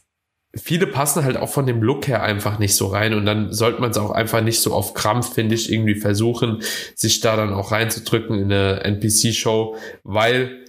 viele 0.55 0.87
passen 0.87 1.23
halt 1.23 1.37
auch 1.37 1.49
von 1.49 1.65
dem 1.65 1.81
Look 1.81 2.07
her 2.07 2.23
einfach 2.23 2.59
nicht 2.59 2.75
so 2.75 2.87
rein 2.87 3.13
und 3.13 3.25
dann 3.25 3.53
sollte 3.53 3.81
man 3.81 3.91
es 3.91 3.97
auch 3.97 4.11
einfach 4.11 4.41
nicht 4.41 4.61
so 4.61 4.73
auf 4.73 4.93
Krampf, 4.93 5.33
finde 5.33 5.55
ich, 5.55 5.71
irgendwie 5.71 5.95
versuchen, 5.95 6.61
sich 6.95 7.19
da 7.19 7.35
dann 7.35 7.53
auch 7.53 7.71
reinzudrücken 7.71 8.37
in 8.37 8.51
eine 8.51 8.83
NPC-Show, 8.83 9.75
weil, 10.03 10.65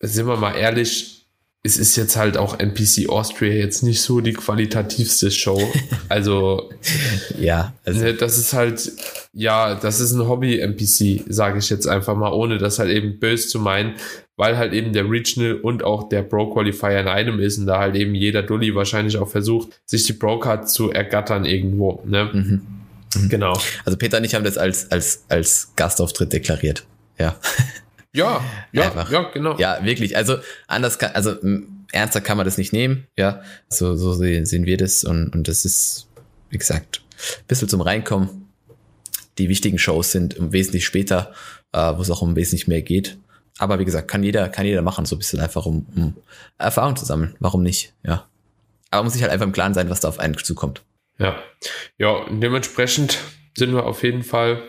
sind 0.00 0.26
wir 0.26 0.36
mal 0.36 0.56
ehrlich, 0.56 1.20
es 1.62 1.76
ist 1.76 1.96
jetzt 1.96 2.16
halt 2.16 2.38
auch 2.38 2.58
NPC 2.58 3.10
Austria 3.10 3.52
jetzt 3.52 3.82
nicht 3.82 4.00
so 4.00 4.20
die 4.20 4.32
qualitativste 4.32 5.30
Show. 5.30 5.60
Also, 6.08 6.72
ja, 7.38 7.72
also. 7.84 8.00
Ne, 8.00 8.14
das 8.14 8.36
ist 8.36 8.52
halt, 8.52 8.90
ja, 9.32 9.76
das 9.76 10.00
ist 10.00 10.10
ein 10.10 10.26
Hobby-NPC, 10.26 11.24
sage 11.28 11.60
ich 11.60 11.70
jetzt 11.70 11.86
einfach 11.86 12.16
mal, 12.16 12.32
ohne 12.32 12.58
das 12.58 12.80
halt 12.80 12.90
eben 12.90 13.20
böse 13.20 13.46
zu 13.46 13.60
meinen, 13.60 13.94
weil 14.40 14.56
halt 14.56 14.72
eben 14.72 14.94
der 14.94 15.08
Regional 15.08 15.52
und 15.56 15.84
auch 15.84 16.08
der 16.08 16.22
Pro 16.22 16.50
Qualifier 16.50 16.98
in 16.98 17.08
einem 17.08 17.40
ist 17.40 17.58
und 17.58 17.66
da 17.66 17.78
halt 17.78 17.94
eben 17.94 18.14
jeder 18.14 18.42
Dulli 18.42 18.74
wahrscheinlich 18.74 19.18
auch 19.18 19.28
versucht, 19.28 19.78
sich 19.84 20.04
die 20.04 20.14
Pro 20.14 20.38
Card 20.38 20.66
zu 20.66 20.90
ergattern 20.90 21.44
irgendwo. 21.44 22.02
Ne? 22.06 22.30
Mhm. 22.32 22.62
Mhm. 23.14 23.28
Genau. 23.28 23.60
Also 23.84 23.98
Peter 23.98 24.16
und 24.16 24.24
ich 24.24 24.34
haben 24.34 24.44
das 24.44 24.56
als, 24.56 24.90
als, 24.90 25.24
als 25.28 25.72
Gastauftritt 25.76 26.32
deklariert. 26.32 26.86
Ja. 27.18 27.36
Ja, 28.12 28.44
ja, 28.72 28.86
Einfach. 28.86 29.12
ja, 29.12 29.30
genau. 29.32 29.56
Ja, 29.58 29.84
wirklich. 29.84 30.16
Also 30.16 30.38
anders 30.66 30.98
kann, 30.98 31.12
also 31.12 31.36
ernster 31.92 32.20
kann 32.20 32.36
man 32.36 32.44
das 32.44 32.58
nicht 32.58 32.72
nehmen. 32.72 33.06
Ja, 33.16 33.40
so, 33.68 33.94
so 33.94 34.12
sehen, 34.14 34.46
sehen 34.46 34.66
wir 34.66 34.76
das 34.78 35.04
und, 35.04 35.32
und 35.32 35.46
das 35.46 35.64
ist, 35.64 36.08
wie 36.48 36.58
gesagt, 36.58 37.02
ein 37.38 37.44
bisschen 37.46 37.68
zum 37.68 37.80
Reinkommen. 37.80 38.48
Die 39.38 39.48
wichtigen 39.48 39.78
Shows 39.78 40.10
sind 40.10 40.34
wesentlich 40.40 40.86
später, 40.86 41.32
äh, 41.70 41.78
wo 41.96 42.02
es 42.02 42.10
auch 42.10 42.20
um 42.20 42.34
wesentlich 42.34 42.66
mehr 42.66 42.82
geht. 42.82 43.16
Aber 43.60 43.78
wie 43.78 43.84
gesagt, 43.84 44.08
kann 44.08 44.22
jeder, 44.22 44.48
kann 44.48 44.64
jeder 44.64 44.80
machen, 44.80 45.04
so 45.04 45.14
ein 45.14 45.18
bisschen 45.18 45.38
einfach, 45.38 45.66
um, 45.66 45.86
um 45.94 46.16
Erfahrung 46.56 46.96
zu 46.96 47.04
sammeln. 47.04 47.36
Warum 47.40 47.62
nicht? 47.62 47.92
Ja. 48.02 48.26
Aber 48.90 49.04
muss 49.04 49.12
sich 49.12 49.20
halt 49.20 49.30
einfach 49.30 49.44
im 49.44 49.52
Klaren 49.52 49.74
sein, 49.74 49.90
was 49.90 50.00
da 50.00 50.08
auf 50.08 50.18
einen 50.18 50.36
zukommt. 50.38 50.82
Ja. 51.18 51.36
Ja, 51.98 52.24
dementsprechend 52.30 53.18
sind 53.54 53.74
wir 53.74 53.84
auf 53.84 54.02
jeden 54.02 54.22
Fall 54.22 54.62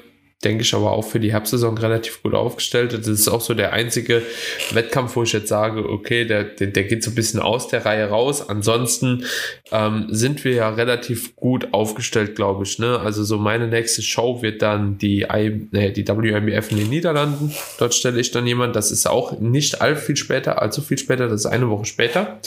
denke 0.43 0.63
ich, 0.63 0.73
aber 0.73 0.91
auch 0.91 1.03
für 1.03 1.19
die 1.19 1.31
Herbstsaison 1.31 1.77
relativ 1.77 2.23
gut 2.23 2.33
aufgestellt. 2.33 2.93
Das 2.93 3.07
ist 3.07 3.27
auch 3.27 3.41
so 3.41 3.53
der 3.53 3.73
einzige 3.73 4.23
Wettkampf, 4.71 5.15
wo 5.15 5.23
ich 5.23 5.33
jetzt 5.33 5.49
sage, 5.49 5.87
okay, 5.87 6.25
der, 6.25 6.43
der, 6.43 6.67
der 6.67 6.83
geht 6.83 7.03
so 7.03 7.11
ein 7.11 7.15
bisschen 7.15 7.39
aus 7.39 7.67
der 7.67 7.85
Reihe 7.85 8.09
raus. 8.09 8.49
Ansonsten 8.49 9.25
ähm, 9.71 10.07
sind 10.09 10.43
wir 10.43 10.53
ja 10.53 10.69
relativ 10.69 11.35
gut 11.35 11.73
aufgestellt, 11.73 12.35
glaube 12.35 12.63
ich. 12.63 12.79
Ne? 12.79 12.99
Also 12.99 13.23
so 13.23 13.37
meine 13.37 13.67
nächste 13.67 14.01
Show 14.01 14.41
wird 14.41 14.61
dann 14.61 14.97
die, 14.97 15.27
I, 15.31 15.67
äh, 15.73 15.91
die 15.91 16.07
WMBF 16.07 16.71
in 16.71 16.77
den 16.77 16.89
Niederlanden. 16.89 17.53
Dort 17.77 17.93
stelle 17.93 18.19
ich 18.19 18.31
dann 18.31 18.47
jemand. 18.47 18.75
Das 18.75 18.91
ist 18.91 19.07
auch 19.07 19.39
nicht 19.39 19.81
allzu 19.81 20.01
viel 20.01 20.17
später, 20.17 20.61
allzu 20.61 20.81
viel 20.81 20.97
später. 20.97 21.27
Das 21.27 21.41
ist 21.41 21.45
eine 21.45 21.69
Woche 21.69 21.85
später. 21.85 22.39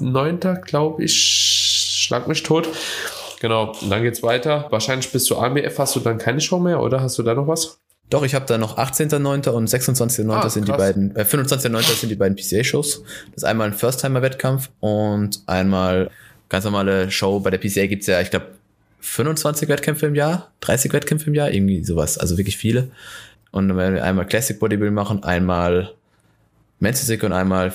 Neunter, 0.00 0.56
glaube 0.56 1.04
ich. 1.04 1.16
Schlag 2.08 2.28
mich 2.28 2.42
tot. 2.42 2.68
Genau, 3.40 3.72
und 3.80 3.90
dann 3.90 4.02
geht's 4.02 4.22
weiter. 4.22 4.66
Wahrscheinlich 4.70 5.10
bis 5.12 5.24
zur 5.24 5.42
AMBF 5.42 5.78
hast 5.78 5.96
du 5.96 6.00
dann 6.00 6.18
keine 6.18 6.40
Show 6.40 6.58
mehr, 6.58 6.80
oder 6.80 7.00
hast 7.00 7.18
du 7.18 7.22
da 7.22 7.34
noch 7.34 7.46
was? 7.46 7.78
Doch, 8.10 8.22
ich 8.22 8.34
habe 8.34 8.46
da 8.46 8.56
noch 8.56 8.78
18.9. 8.78 9.50
und 9.50 9.68
26.9. 9.68 10.32
Ah, 10.32 10.48
sind 10.48 10.66
die 10.66 10.72
beiden, 10.72 11.14
äh, 11.14 11.24
25.9. 11.24 12.00
sind 12.00 12.08
die 12.08 12.14
beiden 12.14 12.36
PCA-Shows. 12.36 13.02
Das 13.26 13.36
ist 13.36 13.44
einmal 13.44 13.68
ein 13.68 13.74
First-Timer-Wettkampf 13.74 14.70
und 14.80 15.42
einmal 15.46 16.10
ganz 16.48 16.64
normale 16.64 17.10
Show. 17.10 17.40
Bei 17.40 17.50
der 17.50 17.58
PCA 17.58 17.86
gibt's 17.86 18.06
ja, 18.06 18.20
ich 18.20 18.30
glaube, 18.30 18.46
25 19.00 19.68
Wettkämpfe 19.68 20.06
im 20.06 20.14
Jahr, 20.14 20.50
30 20.60 20.92
Wettkämpfe 20.92 21.28
im 21.28 21.34
Jahr, 21.34 21.50
irgendwie 21.50 21.84
sowas, 21.84 22.18
also 22.18 22.36
wirklich 22.38 22.56
viele. 22.56 22.90
Und 23.50 23.68
dann 23.68 23.76
werden 23.76 23.94
wir 23.94 24.04
einmal 24.04 24.26
Classic 24.26 24.58
Bodybuilding 24.58 24.94
machen, 24.94 25.22
einmal 25.22 25.92
Men's 26.80 27.00
Physik 27.00 27.22
und 27.22 27.32
einmal 27.32 27.72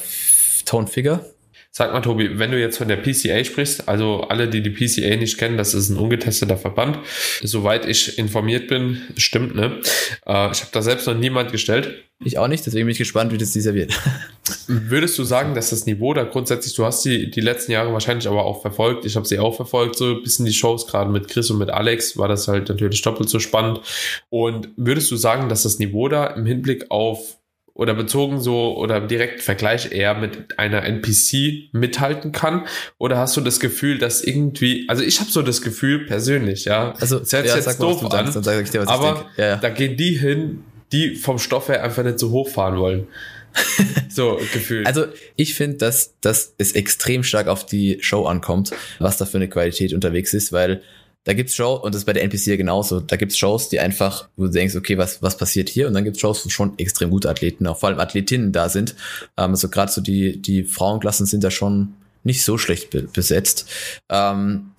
Tone 0.66 0.88
Figure. 0.88 1.26
Sag 1.76 1.92
mal, 1.92 2.02
Tobi, 2.02 2.38
wenn 2.38 2.52
du 2.52 2.60
jetzt 2.60 2.78
von 2.78 2.88
der 2.88 2.98
PCA 2.98 3.44
sprichst, 3.44 3.90
also 3.90 4.22
alle, 4.22 4.48
die 4.48 4.62
die 4.62 4.70
PCA 4.70 5.16
nicht 5.16 5.40
kennen, 5.40 5.58
das 5.58 5.74
ist 5.74 5.90
ein 5.90 5.98
ungetesteter 5.98 6.56
Verband. 6.56 7.00
Soweit 7.42 7.88
ich 7.88 8.20
informiert 8.20 8.68
bin, 8.68 9.02
stimmt, 9.18 9.56
ne? 9.56 9.80
Äh, 10.28 10.52
ich 10.52 10.62
habe 10.62 10.70
da 10.72 10.84
selbst 10.84 11.08
noch 11.08 11.18
niemand 11.18 11.52
gestellt. 11.52 12.04
Ich 12.24 12.38
auch 12.38 12.48
nicht, 12.48 12.64
deswegen 12.64 12.86
bin 12.86 12.92
ich 12.92 13.00
gespannt, 13.00 13.32
wie 13.32 13.40
das 13.40 13.54
dieser 13.54 13.74
wird. 13.74 14.00
Würdest 14.68 15.18
du 15.18 15.24
sagen, 15.24 15.56
dass 15.56 15.72
das 15.72 15.88
Niveau 15.88 16.14
da 16.14 16.26
grundsätzlich, 16.26 16.76
du 16.76 16.86
hast 16.86 17.04
die, 17.06 17.32
die 17.32 17.42
letzten 17.42 17.72
Jahre 17.72 17.92
wahrscheinlich 17.92 18.28
aber 18.28 18.46
auch 18.46 18.62
verfolgt, 18.62 19.04
ich 19.06 19.16
habe 19.16 19.26
sie 19.26 19.40
auch 19.40 19.56
verfolgt, 19.56 19.96
so 19.96 20.18
ein 20.18 20.22
bisschen 20.22 20.46
die 20.46 20.54
Shows, 20.54 20.86
gerade 20.86 21.10
mit 21.10 21.28
Chris 21.28 21.50
und 21.50 21.58
mit 21.58 21.72
Alex, 21.72 22.18
war 22.18 22.28
das 22.28 22.48
halt 22.48 22.70
natürlich 22.70 23.02
doppelt 23.02 23.30
so 23.30 23.40
spannend. 23.40 23.82
Und 24.30 24.70
würdest 24.78 25.10
du 25.10 25.16
sagen, 25.16 25.50
dass 25.50 25.64
das 25.64 25.80
Niveau 25.80 26.08
da 26.08 26.28
im 26.28 26.46
Hinblick 26.46 26.92
auf 26.92 27.40
oder 27.76 27.94
bezogen 27.96 28.40
so 28.40 28.78
oder 28.78 29.02
direkt 29.02 29.42
Vergleich 29.42 29.92
eher 29.92 30.14
mit 30.14 30.60
einer 30.60 30.84
NPC 30.84 31.70
mithalten 31.72 32.32
kann? 32.32 32.66
Oder 32.98 33.18
hast 33.18 33.36
du 33.36 33.42
das 33.42 33.60
Gefühl, 33.60 33.98
dass 33.98 34.24
irgendwie, 34.24 34.88
also 34.90 35.04
ich 35.04 35.20
habe 35.20 35.32
so 35.32 35.42
das 35.42 35.62
Gefühl 35.62 36.06
persönlich, 36.06 36.66
ja, 36.66 36.94
also 37.00 37.20
das 37.20 37.34
hört 37.34 37.48
ja, 37.48 37.56
jetzt 37.56 37.80
doof 37.80 38.04
an, 38.04 38.26
denkst, 38.26 38.38
sag 38.42 38.62
ich 38.62 38.70
dir, 38.70 38.88
aber 38.88 39.26
ja, 39.38 39.46
ja. 39.46 39.56
da 39.58 39.70
gehen 39.70 39.98
die 39.98 40.18
hin, 40.18 40.64
die 40.92 41.16
vom 41.16 41.40
Stoff 41.40 41.70
her 41.70 41.84
einfach 41.84 42.04
nicht 42.04 42.20
so 42.20 42.30
hoch 42.32 42.50
fahren 42.50 42.78
wollen. 42.78 43.08
so 44.10 44.40
gefühlt. 44.52 44.88
Also 44.88 45.06
ich 45.36 45.54
finde, 45.54 45.78
dass, 45.78 46.16
dass 46.22 46.56
es 46.58 46.72
extrem 46.74 47.24
stark 47.24 47.48
auf 47.48 47.66
die 47.66 48.00
Show 48.02 48.26
ankommt, 48.26 48.72
was 49.00 49.18
da 49.18 49.26
für 49.26 49.38
eine 49.38 49.48
Qualität 49.48 49.94
unterwegs 49.94 50.34
ist, 50.34 50.52
weil 50.52 50.82
da 51.26 51.34
gibt's 51.34 51.56
Shows, 51.56 51.84
und 51.84 51.94
das 51.94 52.02
ist 52.02 52.06
bei 52.06 52.14
der 52.14 52.24
NPC 52.24 52.48
ja 52.48 52.56
genauso, 52.58 53.00
da 53.00 53.16
gibt's 53.16 53.38
Shows, 53.38 53.70
die 53.70 53.80
einfach, 53.80 54.28
wo 54.36 54.46
du 54.46 54.52
denkst, 54.52 54.76
okay, 54.76 54.98
was, 54.98 55.22
was 55.22 55.38
passiert 55.38 55.70
hier? 55.70 55.88
Und 55.88 55.94
dann 55.94 56.04
gibt's 56.04 56.20
Shows, 56.20 56.46
wo 56.46 56.50
schon 56.50 56.78
extrem 56.78 57.10
gute 57.10 57.30
Athleten, 57.30 57.66
auch 57.68 57.80
vor 57.80 57.90
allem 57.90 58.00
Athletinnen 58.00 58.52
da 58.52 58.70
sind. 58.70 58.96
Ähm, 59.38 59.52
also 59.52 59.70
gerade 59.70 59.92
so 59.92 60.02
die, 60.02 60.42
die 60.42 60.64
Frauenklassen 60.64 61.26
sind 61.26 61.44
da 61.44 61.52
schon 61.52 61.94
nicht 62.24 62.44
so 62.44 62.58
schlecht 62.58 62.90
be 62.90 63.04
besetzt. 63.04 63.70
Ähm, 64.10 64.72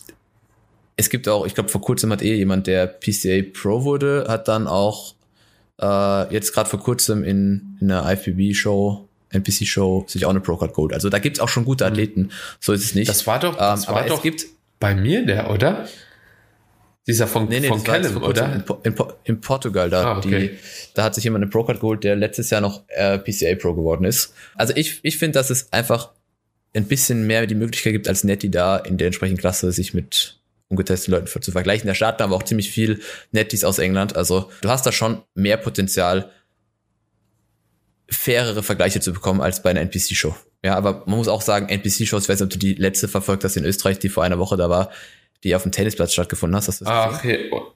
es 0.96 1.10
gibt 1.10 1.28
auch, 1.28 1.46
ich 1.46 1.54
glaube, 1.54 1.70
vor 1.70 1.80
kurzem 1.80 2.12
hat 2.12 2.22
eh 2.22 2.34
jemand, 2.34 2.66
der 2.66 2.86
PCA 2.86 3.42
Pro 3.52 3.84
wurde, 3.84 4.26
hat 4.28 4.48
dann 4.48 4.66
auch 4.66 5.14
äh, 5.80 6.32
jetzt 6.32 6.52
gerade 6.52 6.68
vor 6.68 6.80
kurzem 6.80 7.24
in, 7.24 7.78
in 7.80 7.90
einer 7.90 8.10
IFBB-Show 8.12 9.08
NPC-Show 9.30 10.04
sich 10.06 10.24
auch 10.26 10.30
eine 10.30 10.40
Pro-Card 10.40 10.74
geholt. 10.74 10.92
Also 10.92 11.10
da 11.10 11.18
gibt's 11.18 11.40
auch 11.40 11.48
schon 11.48 11.64
gute 11.64 11.84
Athleten. 11.84 12.30
So 12.60 12.72
ist 12.72 12.84
es 12.84 12.94
nicht. 12.94 13.08
Das 13.08 13.26
war 13.26 13.40
doch, 13.40 13.56
das 13.56 13.88
ähm, 13.88 13.94
war 13.94 14.06
doch, 14.06 14.18
es 14.18 14.22
gibt 14.22 14.46
bei 14.78 14.94
mir 14.94 15.26
der, 15.26 15.50
oder? 15.50 15.88
Dieser 17.06 17.26
von, 17.26 17.48
Nee, 17.48 17.60
nee, 17.60 17.68
von 17.68 17.82
Callum, 17.84 18.22
oder? 18.22 18.50
In, 18.54 18.64
Po- 18.64 18.80
in, 18.82 18.94
Po- 18.94 19.12
in 19.24 19.40
Portugal, 19.40 19.90
da, 19.90 20.14
Ah, 20.14 20.18
okay. 20.18 20.48
die, 20.48 20.58
da 20.94 21.02
hat 21.04 21.14
sich 21.14 21.24
jemand 21.24 21.42
einen 21.42 21.50
Pro-Card 21.50 21.80
geholt, 21.80 22.02
der 22.02 22.16
letztes 22.16 22.48
Jahr 22.50 22.62
noch 22.62 22.82
äh, 22.88 23.18
PCA 23.18 23.54
Pro 23.56 23.74
geworden 23.74 24.04
ist. 24.04 24.32
Also 24.54 24.72
ich, 24.74 25.00
ich 25.02 25.18
finde, 25.18 25.38
dass 25.38 25.50
es 25.50 25.70
einfach 25.72 26.12
ein 26.74 26.86
bisschen 26.86 27.26
mehr 27.26 27.46
die 27.46 27.54
Möglichkeit 27.54 27.92
gibt, 27.92 28.08
als 28.08 28.24
Netty 28.24 28.50
da 28.50 28.78
in 28.78 28.96
der 28.96 29.08
entsprechenden 29.08 29.38
Klasse 29.38 29.70
sich 29.70 29.92
mit 29.92 30.38
ungetesteten 30.68 31.12
Leuten 31.14 31.42
zu 31.42 31.52
vergleichen. 31.52 31.86
Da 31.86 31.94
starten 31.94 32.22
aber 32.22 32.34
auch 32.36 32.42
ziemlich 32.42 32.70
viel 32.70 33.00
Netties 33.32 33.64
aus 33.64 33.78
England. 33.78 34.16
Also 34.16 34.50
du 34.62 34.70
hast 34.70 34.86
da 34.86 34.90
schon 34.90 35.20
mehr 35.34 35.58
Potenzial, 35.58 36.30
fairere 38.10 38.62
Vergleiche 38.62 39.00
zu 39.00 39.12
bekommen 39.12 39.40
als 39.40 39.62
bei 39.62 39.70
einer 39.70 39.80
NPC-Show. 39.80 40.34
Ja, 40.64 40.76
aber 40.76 41.02
man 41.06 41.18
muss 41.18 41.28
auch 41.28 41.42
sagen, 41.42 41.68
NPC-Shows, 41.68 42.24
ich 42.24 42.28
weiß 42.28 42.40
nicht, 42.40 42.44
ob 42.44 42.50
du 42.50 42.58
die 42.58 42.74
letzte 42.74 43.08
verfolgt 43.08 43.44
hast 43.44 43.56
in 43.56 43.64
Österreich, 43.64 43.98
die 43.98 44.08
vor 44.08 44.24
einer 44.24 44.38
Woche 44.38 44.56
da 44.56 44.70
war, 44.70 44.90
die 45.44 45.54
auf 45.54 45.62
dem 45.62 45.70
Tennisplatz 45.72 46.12
stattgefunden 46.12 46.56
hast. 46.56 46.66
hast 46.68 46.80
du 46.80 46.84
das 46.86 47.22
gesehen? 47.22 47.50
Ach. 47.52 47.56
Oh. 47.58 47.72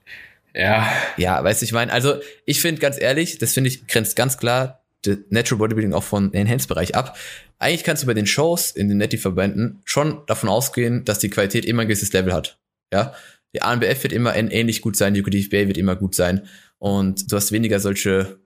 Ja, 0.53 0.91
Ja, 1.17 1.43
weißt 1.43 1.61
du, 1.61 1.65
ich 1.65 1.71
meine, 1.71 1.91
also 1.93 2.15
ich 2.45 2.59
finde 2.59 2.81
ganz 2.81 2.99
ehrlich, 2.99 3.37
das 3.37 3.53
finde 3.53 3.69
ich 3.69 3.87
grenzt 3.87 4.15
ganz 4.15 4.37
klar 4.37 4.83
das 5.03 5.17
Natural 5.29 5.59
Bodybuilding 5.59 5.93
auch 5.93 6.03
von 6.03 6.33
Enhanced-Bereich 6.33 6.95
ab. 6.95 7.17
Eigentlich 7.59 7.83
kannst 7.85 8.03
du 8.03 8.07
bei 8.07 8.13
den 8.13 8.25
Shows 8.25 8.71
in 8.71 8.89
den 8.89 8.97
Netty-Verbänden 8.97 9.79
schon 9.85 10.23
davon 10.25 10.49
ausgehen, 10.49 11.05
dass 11.05 11.19
die 11.19 11.29
Qualität 11.29 11.63
immer 11.65 11.83
ein 11.83 11.87
gewisses 11.87 12.11
Level 12.11 12.33
hat. 12.33 12.59
Ja, 12.91 13.13
die 13.55 13.61
ANBF 13.61 14.03
wird 14.03 14.11
immer 14.11 14.33
ähn- 14.35 14.49
ähnlich 14.51 14.81
gut 14.81 14.97
sein, 14.97 15.13
die 15.13 15.21
UKDFB 15.21 15.67
wird 15.67 15.77
immer 15.77 15.95
gut 15.95 16.15
sein 16.15 16.47
und 16.79 17.31
du 17.31 17.35
hast 17.37 17.51
weniger 17.51 17.79
solche 17.79 18.39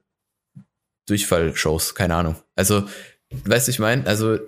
Durchfall-Shows, 1.08 1.94
keine 1.94 2.14
Ahnung. 2.14 2.36
Also, 2.54 2.84
weißt 3.44 3.66
du, 3.68 3.70
ich 3.70 3.78
meine, 3.78 4.06
also 4.06 4.38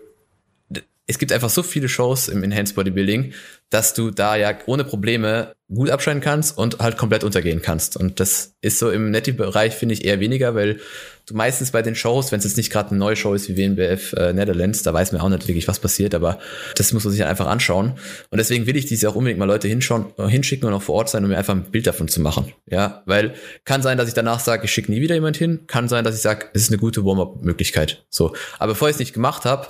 es 1.06 1.18
gibt 1.18 1.32
einfach 1.32 1.50
so 1.50 1.62
viele 1.62 1.88
Shows 1.88 2.28
im 2.28 2.42
Enhanced 2.42 2.74
Bodybuilding, 2.74 3.32
dass 3.70 3.94
du 3.94 4.10
da 4.10 4.36
ja 4.36 4.56
ohne 4.66 4.84
Probleme 4.84 5.54
gut 5.72 5.90
abschneiden 5.90 6.22
kannst 6.22 6.56
und 6.56 6.78
halt 6.78 6.96
komplett 6.96 7.24
untergehen 7.24 7.60
kannst. 7.60 7.96
Und 7.96 8.20
das 8.20 8.54
ist 8.60 8.78
so 8.78 8.90
im 8.90 9.10
Netty-Bereich, 9.10 9.74
finde 9.74 9.94
ich, 9.94 10.04
eher 10.04 10.20
weniger, 10.20 10.54
weil 10.54 10.78
du 11.26 11.34
meistens 11.34 11.72
bei 11.72 11.82
den 11.82 11.96
Shows, 11.96 12.30
wenn 12.30 12.38
es 12.38 12.44
jetzt 12.44 12.56
nicht 12.56 12.70
gerade 12.70 12.90
eine 12.90 13.00
neue 13.00 13.16
Show 13.16 13.34
ist 13.34 13.48
wie 13.48 13.56
WNBF 13.56 14.12
äh, 14.12 14.32
Netherlands, 14.32 14.84
da 14.84 14.94
weiß 14.94 15.10
man 15.10 15.20
auch 15.20 15.28
nicht 15.28 15.48
wirklich, 15.48 15.66
was 15.66 15.80
passiert, 15.80 16.14
aber 16.14 16.38
das 16.76 16.92
muss 16.92 17.02
man 17.02 17.10
sich 17.10 17.18
dann 17.18 17.28
einfach 17.28 17.46
anschauen. 17.46 17.94
Und 18.30 18.38
deswegen 18.38 18.66
will 18.66 18.76
ich 18.76 18.86
diese 18.86 19.08
auch 19.08 19.16
unbedingt 19.16 19.40
mal 19.40 19.46
Leute 19.46 19.66
hinschauen, 19.66 20.06
äh, 20.18 20.28
hinschicken 20.28 20.68
und 20.68 20.74
auch 20.74 20.82
vor 20.82 20.94
Ort 20.94 21.08
sein, 21.08 21.24
um 21.24 21.30
mir 21.30 21.38
einfach 21.38 21.54
ein 21.54 21.64
Bild 21.64 21.88
davon 21.88 22.06
zu 22.06 22.20
machen. 22.20 22.52
Ja, 22.70 23.02
weil 23.06 23.34
kann 23.64 23.82
sein, 23.82 23.98
dass 23.98 24.06
ich 24.06 24.14
danach 24.14 24.38
sage, 24.38 24.66
ich 24.66 24.70
schicke 24.70 24.92
nie 24.92 25.00
wieder 25.00 25.16
jemand 25.16 25.36
hin, 25.36 25.66
kann 25.66 25.88
sein, 25.88 26.04
dass 26.04 26.14
ich 26.14 26.22
sage, 26.22 26.46
es 26.54 26.62
ist 26.62 26.70
eine 26.70 26.78
gute 26.78 27.04
Warm-up-Möglichkeit. 27.04 28.06
So, 28.08 28.34
aber 28.60 28.74
bevor 28.74 28.88
ich 28.88 28.94
es 28.94 29.00
nicht 29.00 29.14
gemacht 29.14 29.44
habe, 29.44 29.66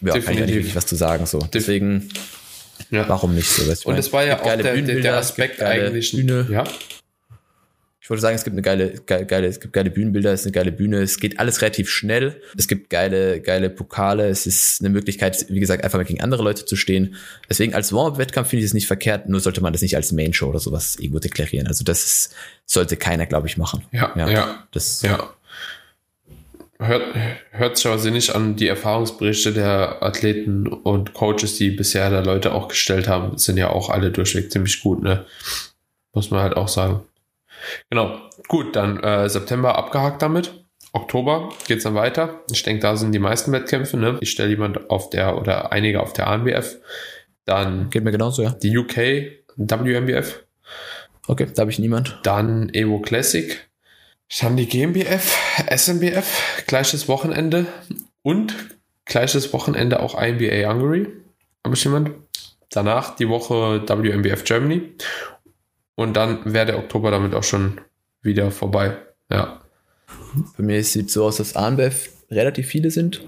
ja, 0.00 0.18
kann 0.18 0.34
ich 0.34 0.40
ja 0.40 0.48
wirklich 0.48 0.76
was 0.76 0.86
zu 0.86 0.96
sagen. 0.96 1.26
So, 1.26 1.40
deswegen, 1.52 2.08
ja. 2.90 3.08
warum 3.08 3.34
nicht 3.34 3.48
so? 3.48 3.68
weißt 3.68 3.86
Und 3.86 3.98
es 3.98 4.12
war 4.12 4.24
ja 4.24 4.40
auch 4.40 4.56
der, 4.56 4.76
der, 4.82 5.16
Aspekt 5.16 5.62
eigentlich. 5.62 6.12
Bühne. 6.12 6.46
Ja, 6.50 6.64
Ich 8.02 8.10
wollte 8.10 8.22
sagen, 8.22 8.34
es 8.34 8.44
gibt 8.44 8.54
eine 8.54 8.62
geile, 8.62 8.94
geile, 9.06 9.26
geile, 9.26 9.46
es 9.46 9.60
gibt 9.60 9.72
geile 9.72 9.90
Bühnenbilder, 9.90 10.32
es 10.32 10.40
ist 10.40 10.46
eine 10.46 10.52
geile 10.52 10.72
Bühne, 10.72 11.00
es 11.02 11.20
geht 11.20 11.38
alles 11.38 11.62
relativ 11.62 11.88
schnell. 11.90 12.40
Es 12.58 12.66
gibt 12.66 12.90
geile, 12.90 13.40
geile 13.40 13.70
Pokale, 13.70 14.28
es 14.28 14.46
ist 14.46 14.80
eine 14.80 14.90
Möglichkeit, 14.90 15.46
wie 15.48 15.60
gesagt, 15.60 15.84
einfach 15.84 15.98
mal 15.98 16.04
gegen 16.04 16.20
andere 16.20 16.42
Leute 16.42 16.64
zu 16.64 16.76
stehen. 16.76 17.14
Deswegen 17.48 17.74
als 17.74 17.92
Warm-up-Wettkampf 17.92 18.48
finde 18.48 18.64
ich 18.64 18.70
es 18.70 18.74
nicht 18.74 18.86
verkehrt, 18.86 19.28
nur 19.28 19.40
sollte 19.40 19.60
man 19.60 19.72
das 19.72 19.82
nicht 19.82 19.96
als 19.96 20.12
Main-Show 20.12 20.48
oder 20.48 20.58
sowas 20.58 20.96
irgendwo 20.96 21.20
deklarieren. 21.20 21.66
Also 21.68 21.84
das 21.84 22.04
ist, 22.04 22.34
sollte 22.66 22.96
keiner, 22.96 23.26
glaube 23.26 23.46
ich, 23.46 23.56
machen. 23.56 23.84
ja, 23.92 24.12
ja. 24.16 24.28
ja. 24.28 24.64
Das, 24.72 25.02
Hört, 26.82 27.14
hört 27.50 27.76
sich 27.76 27.86
aber 27.86 27.98
sinnig 27.98 28.34
an, 28.34 28.56
die 28.56 28.66
Erfahrungsberichte 28.66 29.52
der 29.52 30.02
Athleten 30.02 30.66
und 30.66 31.12
Coaches, 31.12 31.56
die 31.58 31.70
bisher 31.70 32.08
da 32.08 32.20
Leute 32.20 32.54
auch 32.54 32.68
gestellt 32.68 33.06
haben, 33.06 33.36
sind 33.36 33.58
ja 33.58 33.68
auch 33.68 33.90
alle 33.90 34.10
durchweg 34.10 34.50
ziemlich 34.50 34.82
gut, 34.82 35.02
ne? 35.02 35.26
Muss 36.14 36.30
man 36.30 36.40
halt 36.40 36.56
auch 36.56 36.68
sagen. 36.68 37.02
Genau. 37.90 38.18
Gut, 38.48 38.74
dann 38.76 38.98
äh, 39.02 39.28
September 39.28 39.76
abgehakt 39.76 40.22
damit. 40.22 40.54
Oktober 40.92 41.50
geht's 41.68 41.84
dann 41.84 41.94
weiter. 41.94 42.40
Ich 42.50 42.62
denke, 42.62 42.80
da 42.80 42.96
sind 42.96 43.12
die 43.12 43.18
meisten 43.18 43.52
Wettkämpfe, 43.52 43.98
ne? 43.98 44.16
Ich 44.22 44.30
stelle 44.30 44.48
jemand 44.48 44.88
auf 44.88 45.10
der 45.10 45.36
oder 45.38 45.72
einige 45.72 46.00
auf 46.00 46.14
der 46.14 46.28
ANBF. 46.28 46.78
Dann 47.44 47.90
geht 47.90 48.04
mir 48.04 48.10
genauso, 48.10 48.42
ja. 48.42 48.52
die 48.52 48.76
UK 48.76 48.96
WMBF. 49.56 50.44
Okay, 51.28 51.46
da 51.54 51.60
habe 51.60 51.70
ich 51.70 51.78
niemand. 51.78 52.18
Dann 52.22 52.70
Evo 52.72 53.00
Classic. 53.00 53.69
Die 54.32 54.66
GmbF, 54.66 55.36
SMBF, 55.68 56.64
gleiches 56.66 57.08
Wochenende 57.08 57.66
und 58.22 58.54
gleiches 59.04 59.52
Wochenende 59.52 60.00
auch 60.00 60.20
INBA 60.20 60.72
Hungary. 60.72 61.08
Ich 61.72 61.84
jemand? 61.84 62.12
Danach 62.70 63.16
die 63.16 63.28
Woche 63.28 63.82
WMBF 63.86 64.44
Germany. 64.44 64.92
Und 65.96 66.14
dann 66.14 66.40
wäre 66.52 66.66
der 66.66 66.78
Oktober 66.78 67.10
damit 67.10 67.34
auch 67.34 67.42
schon 67.42 67.80
wieder 68.22 68.50
vorbei. 68.50 68.96
Ja. 69.30 69.60
Bei 70.56 70.62
mir 70.62 70.82
sieht 70.84 71.08
es 71.08 71.14
so 71.14 71.24
aus, 71.24 71.38
dass 71.38 71.56
ANBF 71.56 72.08
relativ 72.30 72.68
viele 72.68 72.90
sind. 72.90 73.20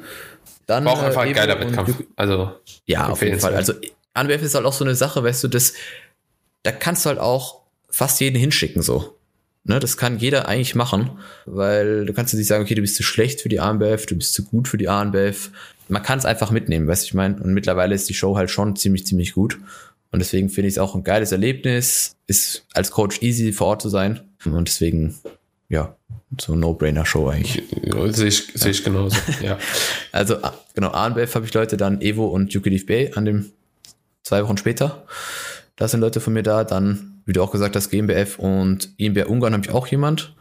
Dann, 0.67 0.85
War 0.85 0.93
auch 0.93 1.03
einfach 1.03 1.23
ein 1.23 1.33
geiler 1.35 1.59
Wettkampf. 1.59 2.03
Also, 2.15 2.53
Ja, 2.87 3.09
auf 3.09 3.21
jeden 3.23 3.41
Fall. 3.41 3.55
Empfehlenswert. 3.55 3.55
Also 3.57 3.75
ANBF 4.15 4.43
ist 4.43 4.55
halt 4.55 4.65
auch 4.65 4.73
so 4.73 4.85
eine 4.85 4.95
Sache, 4.95 5.23
weißt 5.25 5.43
du, 5.45 5.49
das, 5.49 5.75
da 6.63 6.71
kannst 6.71 7.05
du 7.05 7.09
halt 7.09 7.19
auch 7.19 7.63
fast 7.91 8.21
jeden 8.21 8.39
hinschicken 8.39 8.83
so. 8.83 9.17
Ne, 9.65 9.79
das 9.79 9.97
kann 9.97 10.19
jeder 10.19 10.49
eigentlich 10.49 10.75
machen, 10.75 11.11
weil 11.47 12.05
du 12.05 12.13
kannst 12.13 12.33
dir 12.33 12.37
nicht 12.37 12.49
sagen, 12.49 12.65
okay, 12.65 12.75
du 12.75 12.81
bist 12.81 12.97
zu 12.97 13.05
schlecht 13.05 13.41
für 13.41 13.49
die 13.49 13.61
ANBF, 13.61 14.07
du 14.07 14.17
bist 14.17 14.35
zu 14.35 14.45
gut 14.45 14.67
für 14.67 14.77
die 14.77 14.89
ANBF. 14.89 15.51
Man 15.89 16.03
kann 16.03 16.19
es 16.19 16.25
einfach 16.25 16.51
mitnehmen, 16.51 16.89
weißt 16.89 17.05
du, 17.05 17.07
ich 17.07 17.15
meine. 17.15 17.41
Und 17.41 17.55
mittlerweile 17.55 17.95
ist 17.95 18.09
die 18.09 18.15
Show 18.15 18.37
halt 18.37 18.51
schon 18.51 18.75
ziemlich, 18.75 19.07
ziemlich 19.07 19.35
gut. 19.35 19.59
Und 20.11 20.19
deswegen 20.19 20.51
finde 20.51 20.69
ich 20.69 20.75
es 20.75 20.79
auch 20.79 20.95
ein 20.95 21.05
geiles 21.05 21.31
Erlebnis, 21.31 22.17
ist 22.27 22.67
als 22.75 22.91
Coach 22.91 23.23
easy 23.23 23.53
vor 23.53 23.69
Ort 23.69 23.83
zu 23.83 23.89
sein. 23.89 24.21
Und 24.45 24.67
deswegen, 24.67 25.15
ja, 25.69 25.97
so 26.41 26.57
No-Brainer-Show 26.57 27.29
eigentlich. 27.29 27.63
ja, 27.83 28.13
sehe 28.13 28.29
ich, 28.29 28.49
sehe 28.55 28.73
ich 28.73 28.83
genauso. 28.83 29.17
ja. 29.43 29.59
Also, 30.11 30.43
ah, 30.43 30.55
genau, 30.75 30.91
ANBF 30.91 31.35
habe 31.35 31.47
ich 31.47 31.55
Leute, 31.55 31.77
dann 31.77 32.01
Evo 32.01 32.27
und 32.27 32.55
UKDF 32.55 32.87
Bay 32.87 33.13
an 33.15 33.25
dem 33.25 33.53
zwei 34.23 34.43
Wochen 34.45 34.57
später. 34.57 35.05
Da 35.77 35.89
sind 35.89 36.01
Leute 36.01 36.21
von 36.21 36.33
mir 36.33 36.43
da. 36.43 36.65
Dann, 36.65 37.12
wie 37.25 37.33
du 37.33 37.43
auch 37.43 37.51
gesagt 37.51 37.77
hast, 37.77 37.91
GmbF 37.91 38.39
und 38.39 38.91
INBR 38.97 39.29
Ungarn 39.31 39.53
habe 39.53 39.65
ich 39.65 39.71
auch 39.71 39.87
jemand. 39.87 40.35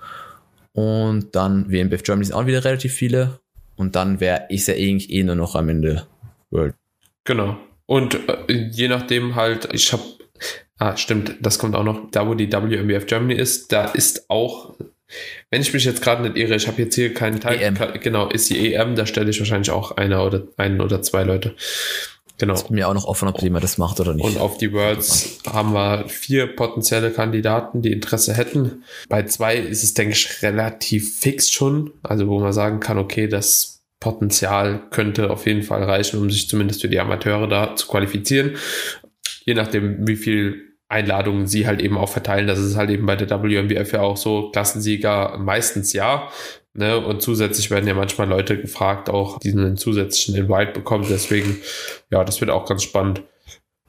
Und 0.73 1.35
dann 1.35 1.69
WMBF 1.71 2.03
Germany 2.03 2.25
sind 2.25 2.35
auch 2.35 2.45
wieder 2.45 2.63
relativ 2.63 2.93
viele. 2.93 3.39
Und 3.75 3.95
dann 3.95 4.19
wäre 4.19 4.45
ich 4.49 4.67
ja 4.67 4.73
eigentlich 4.73 5.11
eh 5.11 5.23
nur 5.23 5.35
noch 5.35 5.55
am 5.55 5.69
Ende 5.69 6.07
World. 6.49 6.75
Genau. 7.23 7.57
Und 7.85 8.15
äh, 8.27 8.69
je 8.71 8.87
nachdem 8.87 9.35
halt, 9.35 9.69
ich 9.73 9.91
habe, 9.91 10.03
ah, 10.77 10.95
stimmt, 10.97 11.35
das 11.41 11.59
kommt 11.59 11.75
auch 11.75 11.83
noch, 11.83 12.09
da 12.11 12.27
wo 12.27 12.35
die 12.35 12.51
WMBF 12.51 13.05
Germany 13.05 13.33
ist, 13.33 13.71
da 13.71 13.85
ist 13.85 14.29
auch, 14.29 14.75
wenn 15.49 15.61
ich 15.61 15.73
mich 15.73 15.83
jetzt 15.83 16.01
gerade 16.01 16.23
nicht 16.23 16.37
irre, 16.37 16.55
ich 16.55 16.67
habe 16.67 16.81
jetzt 16.81 16.95
hier 16.95 17.13
keinen 17.13 17.39
Teil, 17.39 17.61
EM. 17.61 17.77
genau, 18.01 18.29
ist 18.29 18.49
die 18.49 18.73
EM, 18.73 18.95
da 18.95 19.05
stelle 19.05 19.29
ich 19.29 19.39
wahrscheinlich 19.39 19.71
auch 19.71 19.91
einer 19.91 20.25
oder 20.25 20.43
einen 20.57 20.79
oder 20.79 21.01
zwei 21.01 21.23
Leute. 21.23 21.55
Genau. 22.41 22.55
Ist 22.55 22.71
mir 22.71 22.89
auch 22.89 22.95
noch 22.95 23.05
offen, 23.05 23.27
ob 23.27 23.39
jemand 23.43 23.63
das 23.63 23.77
macht 23.77 23.99
oder 23.99 24.15
nicht. 24.15 24.25
Und 24.25 24.39
auf 24.39 24.57
die 24.57 24.73
Worlds 24.73 25.41
haben 25.47 25.73
wir 25.73 26.09
vier 26.09 26.47
potenzielle 26.47 27.11
Kandidaten, 27.11 27.83
die 27.83 27.91
Interesse 27.91 28.33
hätten. 28.33 28.83
Bei 29.09 29.21
zwei 29.25 29.57
ist 29.57 29.83
es, 29.83 29.93
denke 29.93 30.13
ich, 30.13 30.41
relativ 30.41 31.19
fix 31.19 31.51
schon. 31.51 31.91
Also 32.01 32.27
wo 32.27 32.39
man 32.39 32.51
sagen 32.51 32.79
kann, 32.79 32.97
okay, 32.97 33.27
das 33.27 33.83
Potenzial 33.99 34.81
könnte 34.89 35.29
auf 35.29 35.45
jeden 35.45 35.61
Fall 35.61 35.83
reichen, 35.83 36.19
um 36.19 36.31
sich 36.31 36.49
zumindest 36.49 36.81
für 36.81 36.89
die 36.89 36.99
Amateure 36.99 37.47
da 37.47 37.75
zu 37.75 37.85
qualifizieren. 37.85 38.55
Je 39.45 39.53
nachdem, 39.53 40.07
wie 40.07 40.15
viel 40.15 40.70
Einladungen 40.91 41.47
sie 41.47 41.67
halt 41.67 41.81
eben 41.81 41.97
auch 41.97 42.09
verteilen. 42.09 42.47
Das 42.47 42.59
ist 42.59 42.75
halt 42.75 42.89
eben 42.89 43.05
bei 43.05 43.15
der 43.15 43.29
WMBF 43.29 43.93
ja 43.93 44.01
auch 44.01 44.17
so. 44.17 44.49
Klassensieger 44.51 45.37
meistens 45.39 45.93
ja. 45.93 46.29
Ne? 46.73 46.97
Und 46.97 47.21
zusätzlich 47.21 47.69
werden 47.69 47.87
ja 47.87 47.93
manchmal 47.93 48.27
Leute 48.27 48.59
gefragt, 48.59 49.09
auch 49.09 49.39
diesen 49.39 49.77
zusätzlichen 49.77 50.35
Invite 50.35 50.71
bekommen. 50.71 51.05
Deswegen, 51.09 51.57
ja, 52.09 52.23
das 52.23 52.39
wird 52.39 52.51
auch 52.51 52.65
ganz 52.65 52.83
spannend, 52.83 53.23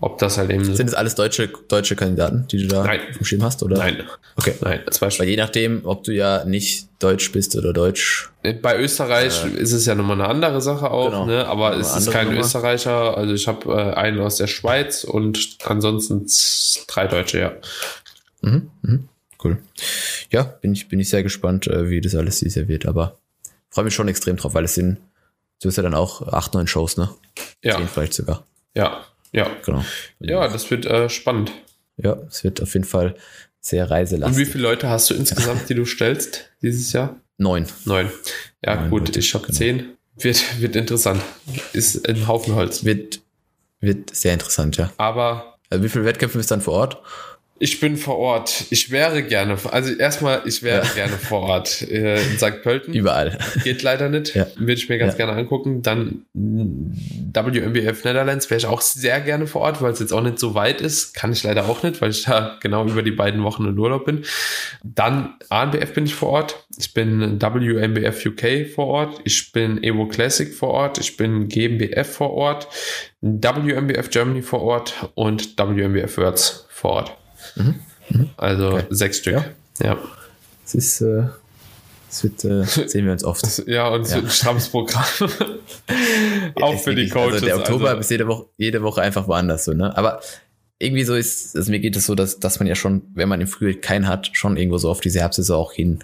ob 0.03 0.19
das 0.19 0.37
halt 0.37 0.51
eben. 0.51 0.65
sind 0.65 0.87
das 0.87 0.95
alles 0.95 1.15
deutsche, 1.15 1.49
deutsche 1.69 1.97
Kandidaten, 1.97 2.47
die 2.51 2.59
du 2.59 2.67
da 2.69 2.83
Nein. 2.85 3.01
auf 3.11 3.17
dem 3.19 3.25
Schirm 3.25 3.43
hast? 3.43 3.63
Oder? 3.63 3.79
Nein, 3.79 4.03
Okay. 4.37 4.55
nein, 4.61 4.81
zwei 4.91 5.07
Weil 5.19 5.29
je 5.29 5.37
nachdem, 5.37 5.83
ob 5.85 6.05
du 6.05 6.13
ja 6.13 6.45
nicht 6.45 6.89
deutsch 6.99 7.31
bist 7.33 7.55
oder 7.57 7.73
deutsch. 7.73 8.31
Bei 8.63 8.79
Österreich 8.79 9.45
ist 9.55 9.73
es 9.73 9.87
ja 9.87 9.95
nochmal 9.95 10.21
eine 10.21 10.29
andere 10.29 10.61
Sache 10.61 10.91
auch, 10.91 11.07
Genau. 11.11 11.27
ne? 11.27 11.47
aber 11.47 11.77
es 11.77 11.95
ist 11.97 12.11
kein 12.11 12.27
Nummer. 12.29 12.41
Österreicher. 12.41 13.17
Also 13.17 13.33
ich 13.35 13.47
habe 13.49 13.73
äh, 13.73 13.95
einen 13.95 14.21
aus 14.21 14.37
der 14.37 14.47
Schweiz 14.49 15.05
und 15.05 15.57
ansonsten 15.65 16.27
drei 16.89 17.07
Deutsche, 17.07 17.39
ja. 17.41 17.53
Mhm, 18.41 18.71
mhm, 18.83 19.09
cool. 19.45 19.59
Ja, 20.31 20.43
bin 20.43 20.73
ich, 20.73 20.89
bin 20.89 20.99
ich 20.99 21.11
sehr 21.11 21.23
gespannt, 21.23 21.67
äh, 21.69 21.89
wie 21.89 22.01
das 22.01 22.15
alles 22.15 22.41
Jahr 22.41 22.67
wird, 22.69 22.87
aber 22.87 23.19
freue 23.71 23.85
mich 23.85 23.95
schon 23.95 24.09
extrem 24.09 24.37
drauf, 24.37 24.55
weil 24.55 24.65
es 24.65 24.75
sind, 24.75 24.99
du 25.63 25.69
hast 25.69 25.77
ja 25.77 25.83
dann 25.85 25.95
auch 25.95 26.27
acht, 26.33 26.55
neun 26.55 26.67
Shows, 26.67 26.97
ne? 26.97 27.09
Ja, 27.63 27.77
Zehn 27.77 27.87
vielleicht 27.87 28.15
sogar. 28.15 28.45
ja, 28.75 29.05
ja. 29.33 29.51
Genau. 29.65 29.85
Ja, 30.21 30.49
das 30.49 30.71
wird 30.71 30.87
äh, 30.87 31.09
spannend. 31.09 31.53
Ja, 31.97 32.19
es 32.29 32.45
wird 32.45 32.63
auf 32.63 32.73
jeden 32.75 32.87
Fall 32.87 33.15
sehr 33.61 33.85
Und 33.85 33.91
wie 33.91 33.95
reiselastig. 33.95 34.49
viele 34.49 34.63
Leute 34.65 34.89
hast 34.89 35.11
du 35.11 35.15
insgesamt, 35.15 35.69
die 35.69 35.75
du 35.75 35.85
stellst 35.85 36.51
dieses 36.63 36.93
Jahr? 36.93 37.17
Neun. 37.39 37.67
Neun. 37.85 38.11
Ja, 38.65 38.77
Neun 38.77 38.91
gut, 38.91 39.09
Leute, 39.09 39.21
ich 39.21 39.35
habe 39.35 39.47
genau. 39.47 39.57
zehn. 39.59 39.93
Wird, 40.17 40.61
wird 40.61 40.77
interessant. 40.77 41.23
Ist 41.73 42.09
ein 42.09 42.27
Haufen 42.29 42.55
Holz. 42.55 42.85
Wird, 42.85 43.21
wird 43.81 44.15
sehr 44.15 44.33
interessant, 44.35 44.77
ja. 44.77 44.93
Aber 44.99 45.59
Also 45.71 45.83
wie 45.83 45.89
viele 45.89 46.05
Wettkämpfe 46.05 46.39
bist 46.39 46.51
du 46.51 46.55
dann 46.55 46.61
vor 46.63 46.75
Ort? 46.75 46.99
Ich 47.63 47.79
bin 47.79 47.97
vor 47.97 48.19
Ort. 48.19 48.65
Ich 48.71 48.91
wäre 48.91 49.23
gerne, 49.23 49.57
also 49.71 49.95
erstmal, 49.95 50.43
ich 50.47 50.65
wäre 50.65 50.85
ja. 50.85 50.93
gerne 50.95 51.13
vor 51.13 51.43
Ort 51.43 51.83
äh, 51.83 52.21
in 52.21 52.37
St. 52.37 52.61
Pölten. 52.61 52.93
Überall. 52.93 53.39
Geht 53.63 53.85
leider 53.85 54.09
nicht. 54.09 54.35
Ja. 54.35 54.49
Würde 54.57 54.73
ich 54.73 54.89
mir 54.89 54.99
ganz 54.99 55.13
ja. 55.13 55.19
gerne 55.19 55.39
angucken. 55.39 55.81
Dann 55.81 56.23
WMBF 56.35 58.03
Netherlands 58.03 58.51
wäre 58.51 58.59
ich 58.59 58.67
auch 58.67 58.81
sehr 58.81 59.21
gerne 59.21 59.47
vor 59.47 59.61
Ort, 59.61 59.81
weil 59.81 59.93
es 59.93 60.01
jetzt 60.01 60.13
auch 60.13 60.23
nicht 60.23 60.41
so 60.41 60.57
weit 60.57 60.81
ist. 60.81 61.15
Kann 61.15 61.31
ich 61.31 61.45
leider 61.45 61.69
auch 61.69 61.85
nicht, 61.85 62.01
weil 62.01 62.11
ich 62.11 62.25
da 62.25 62.59
genau 62.61 62.85
über 62.85 63.05
die 63.05 63.13
beiden 63.13 63.45
Wochen 63.45 63.65
in 63.65 63.79
Urlaub 63.79 64.07
bin. 64.07 64.25
Dann 64.83 65.35
ANBF 65.49 65.95
bin 65.95 66.07
ich 66.07 66.17
vor 66.17 66.31
Ort. 66.31 66.67
Ich 66.79 66.93
bin 66.93 67.41
WMBF 67.41 68.27
UK 68.27 68.75
vor 68.75 68.89
Ort. 68.89 69.21
Ich 69.23 69.53
bin 69.53 69.81
Evo 69.85 70.09
Classic 70.09 70.53
vor 70.53 70.71
Ort. 70.71 70.99
Ich 70.99 71.17
bin 71.17 71.47
GmbF 71.47 72.13
vor 72.13 72.33
Ort. 72.33 72.67
WMBF 73.21 74.11
Germany 74.11 74.43
vor 74.43 74.63
Ort 74.63 75.13
und 75.15 75.57
WMBF 75.57 76.19
Worlds 76.19 76.67
vor 76.69 76.91
Ort. 76.91 77.22
Mhm. 77.57 77.75
Mhm. 78.09 78.31
Also 78.37 78.71
okay. 78.71 78.85
sechs 78.91 79.19
Stück. 79.19 79.35
Ja. 79.35 79.45
ja. 79.83 79.99
Es 80.65 80.75
ist, 80.75 81.01
äh, 81.01 81.25
es 82.11 82.23
wird, 82.25 82.45
äh, 82.45 82.65
sehen 82.89 83.07
wir 83.07 83.13
uns 83.13 83.25
oft. 83.25 83.67
Ja, 83.67 83.89
und 83.89 84.09
ja. 84.09 84.19
ein 84.19 84.31
strammes 84.31 84.69
Programm. 84.69 85.05
Auch 86.61 86.79
für 86.79 86.95
die 86.95 87.09
Coaches. 87.09 87.35
Also 87.35 87.47
der 87.47 87.57
Oktober 87.57 87.89
also. 87.89 88.01
ist 88.01 88.11
jede 88.11 88.27
Woche, 88.27 88.47
jede 88.57 88.83
Woche 88.83 89.03
einfach 89.03 89.27
woanders 89.29 89.65
so, 89.65 89.73
ne? 89.73 89.97
Aber 89.97 90.21
irgendwie 90.79 91.05
so 91.05 91.15
ist, 91.15 91.57
also 91.57 91.71
mir 91.71 91.79
geht 91.79 91.97
es 91.97 92.07
so, 92.07 92.15
dass, 92.15 92.41
dass 92.41 92.59
man 92.59 92.67
ja 92.67 92.75
schon, 92.75 93.03
wenn 93.15 93.29
man 93.29 93.41
im 93.41 93.47
Frühjahr 93.47 93.81
keinen 93.81 94.09
hat, 94.09 94.31
schon 94.33 94.57
irgendwo 94.57 94.79
so 94.79 94.91
auf 94.91 95.01
diese 95.01 95.21
Herbstsaison 95.21 95.57
auch 95.57 95.73
hin 95.73 96.03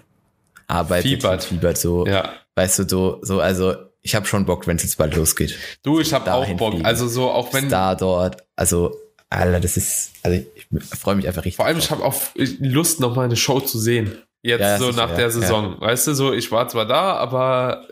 arbeitet. 0.67 1.09
Fiebert. 1.09 1.43
Fiebert 1.43 1.77
so. 1.77 2.07
Ja. 2.07 2.33
Weißt 2.55 2.79
du, 2.79 2.87
so, 2.87 3.19
so, 3.21 3.41
also 3.41 3.75
ich 4.01 4.15
habe 4.15 4.25
schon 4.25 4.45
Bock, 4.45 4.67
wenn 4.67 4.77
es 4.77 4.83
jetzt 4.83 4.97
bald 4.97 5.15
losgeht. 5.15 5.57
Du, 5.83 5.99
ich 5.99 6.13
habe 6.13 6.33
auch 6.33 6.47
Bock. 6.55 6.73
Fliegen. 6.73 6.85
Also 6.85 7.07
so, 7.07 7.29
auch 7.29 7.53
wenn. 7.53 7.69
Da 7.69 7.95
dort, 7.95 8.37
also 8.55 8.95
Alter, 9.29 9.59
das 9.59 9.77
ist, 9.77 10.11
also 10.23 10.43
ich 10.53 10.67
freue 10.97 11.15
mich 11.15 11.27
einfach 11.27 11.45
richtig. 11.45 11.57
Vor 11.57 11.65
allem, 11.65 11.77
ich 11.77 11.91
habe 11.91 12.03
auch 12.03 12.15
Lust, 12.59 12.99
noch 12.99 13.15
mal 13.15 13.25
eine 13.25 13.35
Show 13.35 13.59
zu 13.59 13.77
sehen. 13.77 14.17
Jetzt 14.41 14.61
ja, 14.61 14.77
so 14.79 14.91
nach 14.91 15.11
ja, 15.11 15.15
der 15.17 15.31
Saison. 15.31 15.73
Ja. 15.73 15.81
Weißt 15.81 16.07
du, 16.07 16.13
so, 16.13 16.33
ich 16.33 16.51
war 16.51 16.67
zwar 16.67 16.87
da, 16.87 17.15
aber 17.15 17.87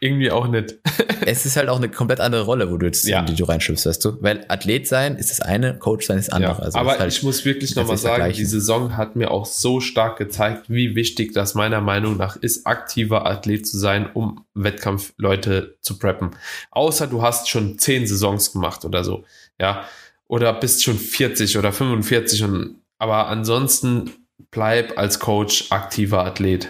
irgendwie 0.00 0.30
auch 0.30 0.46
nicht. 0.46 0.76
es 1.26 1.46
ist 1.46 1.56
halt 1.56 1.68
auch 1.68 1.78
eine 1.78 1.88
komplett 1.88 2.20
andere 2.20 2.42
Rolle, 2.42 2.70
wo 2.70 2.76
du 2.76 2.86
jetzt, 2.86 3.06
ja. 3.06 3.22
die 3.22 3.34
du 3.34 3.44
reinschubst, 3.44 3.86
weißt 3.86 4.04
du? 4.04 4.22
Weil 4.22 4.44
Athlet 4.48 4.86
sein 4.86 5.16
ist 5.16 5.30
das 5.30 5.40
eine, 5.40 5.78
Coach 5.78 6.06
sein 6.06 6.18
ist 6.18 6.28
das 6.28 6.34
andere. 6.34 6.52
Ja, 6.52 6.58
also 6.58 6.78
aber 6.78 6.98
halt, 6.98 7.12
ich 7.12 7.22
muss 7.22 7.44
wirklich 7.44 7.74
nochmal 7.74 7.96
sagen, 7.96 8.32
die 8.32 8.44
Saison 8.44 8.96
hat 8.96 9.16
mir 9.16 9.30
auch 9.30 9.46
so 9.46 9.80
stark 9.80 10.18
gezeigt, 10.18 10.70
wie 10.70 10.94
wichtig 10.94 11.32
das 11.32 11.54
meiner 11.54 11.80
Meinung 11.80 12.16
nach 12.16 12.36
ist, 12.36 12.66
aktiver 12.66 13.26
Athlet 13.26 13.66
zu 13.66 13.78
sein, 13.78 14.08
um 14.12 14.44
Wettkampfleute 14.54 15.78
zu 15.80 15.98
preppen. 15.98 16.30
Außer 16.70 17.06
du 17.06 17.22
hast 17.22 17.48
schon 17.48 17.78
zehn 17.78 18.06
Saisons 18.06 18.52
gemacht 18.52 18.84
oder 18.84 19.02
so. 19.02 19.24
Ja, 19.58 19.84
oder 20.28 20.52
bist 20.52 20.84
schon 20.84 20.98
40 20.98 21.58
oder 21.58 21.72
45 21.72 22.44
und 22.44 22.82
aber 22.98 23.28
ansonsten 23.28 24.12
bleib 24.50 24.96
als 24.98 25.18
Coach 25.18 25.70
aktiver 25.70 26.24
Athlet. 26.24 26.68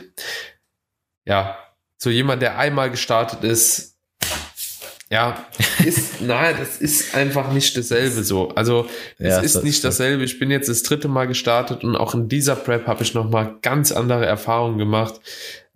Ja, 1.27 1.59
so 1.99 2.11
jemand, 2.11 2.43
der 2.43 2.59
einmal 2.59 2.91
gestartet 2.91 3.45
ist, 3.45 3.99
ja, 5.11 5.47
ist, 5.85 6.21
nein, 6.21 6.55
das 6.59 6.79
ist 6.81 7.15
einfach 7.15 7.51
nicht 7.53 7.77
dasselbe 7.77 8.23
so. 8.25 8.51
Also, 8.51 8.89
es 9.19 9.29
ja, 9.29 9.41
ist 9.41 9.57
das 9.57 9.65
nicht 9.65 9.83
dasselbe. 9.83 10.23
Ich 10.23 10.39
bin 10.39 10.51
jetzt 10.51 10.69
das 10.69 10.83
dritte 10.83 11.09
Mal 11.09 11.27
gestartet 11.27 11.83
und 11.83 11.97
auch 11.97 12.15
in 12.15 12.29
dieser 12.29 12.57
Prep 12.57 12.87
habe 12.87 13.03
ich 13.03 13.15
nochmal 13.15 13.57
ganz 13.63 13.91
andere 13.91 14.27
Erfahrungen 14.27 14.79
gemacht, 14.79 15.15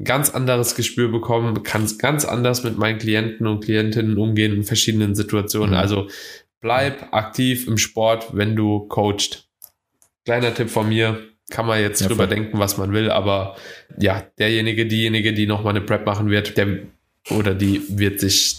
ganz 0.04 0.30
anderes 0.30 0.74
Gespür 0.74 1.10
bekommen, 1.10 1.62
kann 1.62 1.88
ganz 1.98 2.26
anders 2.26 2.62
mit 2.62 2.76
meinen 2.76 2.98
Klienten 2.98 3.46
und 3.46 3.64
Klientinnen 3.64 4.18
umgehen 4.18 4.52
in 4.52 4.64
verschiedenen 4.64 5.14
Situationen. 5.14 5.70
Mhm. 5.70 5.76
Also, 5.76 6.08
bleib 6.62 7.12
aktiv 7.12 7.66
im 7.66 7.76
Sport, 7.76 8.28
wenn 8.32 8.56
du 8.56 8.86
coacht. 8.88 9.46
Kleiner 10.24 10.54
Tipp 10.54 10.70
von 10.70 10.88
mir, 10.88 11.20
kann 11.50 11.66
man 11.66 11.80
jetzt 11.80 12.00
ja, 12.00 12.08
drüber 12.08 12.26
voll. 12.26 12.34
denken, 12.34 12.58
was 12.58 12.78
man 12.78 12.92
will, 12.92 13.10
aber 13.10 13.56
ja, 13.98 14.22
derjenige, 14.38 14.86
diejenige, 14.86 15.34
die 15.34 15.46
nochmal 15.46 15.76
eine 15.76 15.84
Prep 15.84 16.06
machen 16.06 16.30
wird, 16.30 16.56
der 16.56 16.78
oder 17.30 17.54
die 17.54 17.82
wird 17.88 18.20
sich 18.20 18.56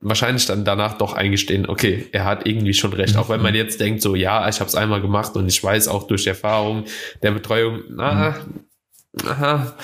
wahrscheinlich 0.00 0.44
dann 0.46 0.64
danach 0.64 0.98
doch 0.98 1.14
eingestehen, 1.14 1.66
okay, 1.66 2.06
er 2.12 2.24
hat 2.24 2.46
irgendwie 2.46 2.74
schon 2.74 2.92
recht. 2.92 3.14
Mhm. 3.14 3.20
Auch 3.20 3.30
wenn 3.30 3.40
man 3.40 3.54
jetzt 3.54 3.80
denkt, 3.80 4.02
so 4.02 4.14
ja, 4.14 4.46
ich 4.48 4.60
habe 4.60 4.68
es 4.68 4.74
einmal 4.74 5.00
gemacht 5.00 5.34
und 5.34 5.48
ich 5.48 5.64
weiß 5.64 5.88
auch 5.88 6.06
durch 6.06 6.26
Erfahrung 6.26 6.84
der 7.22 7.30
Betreuung, 7.30 7.82
na, 7.88 8.36
mhm. 9.12 9.28
aha, 9.28 9.76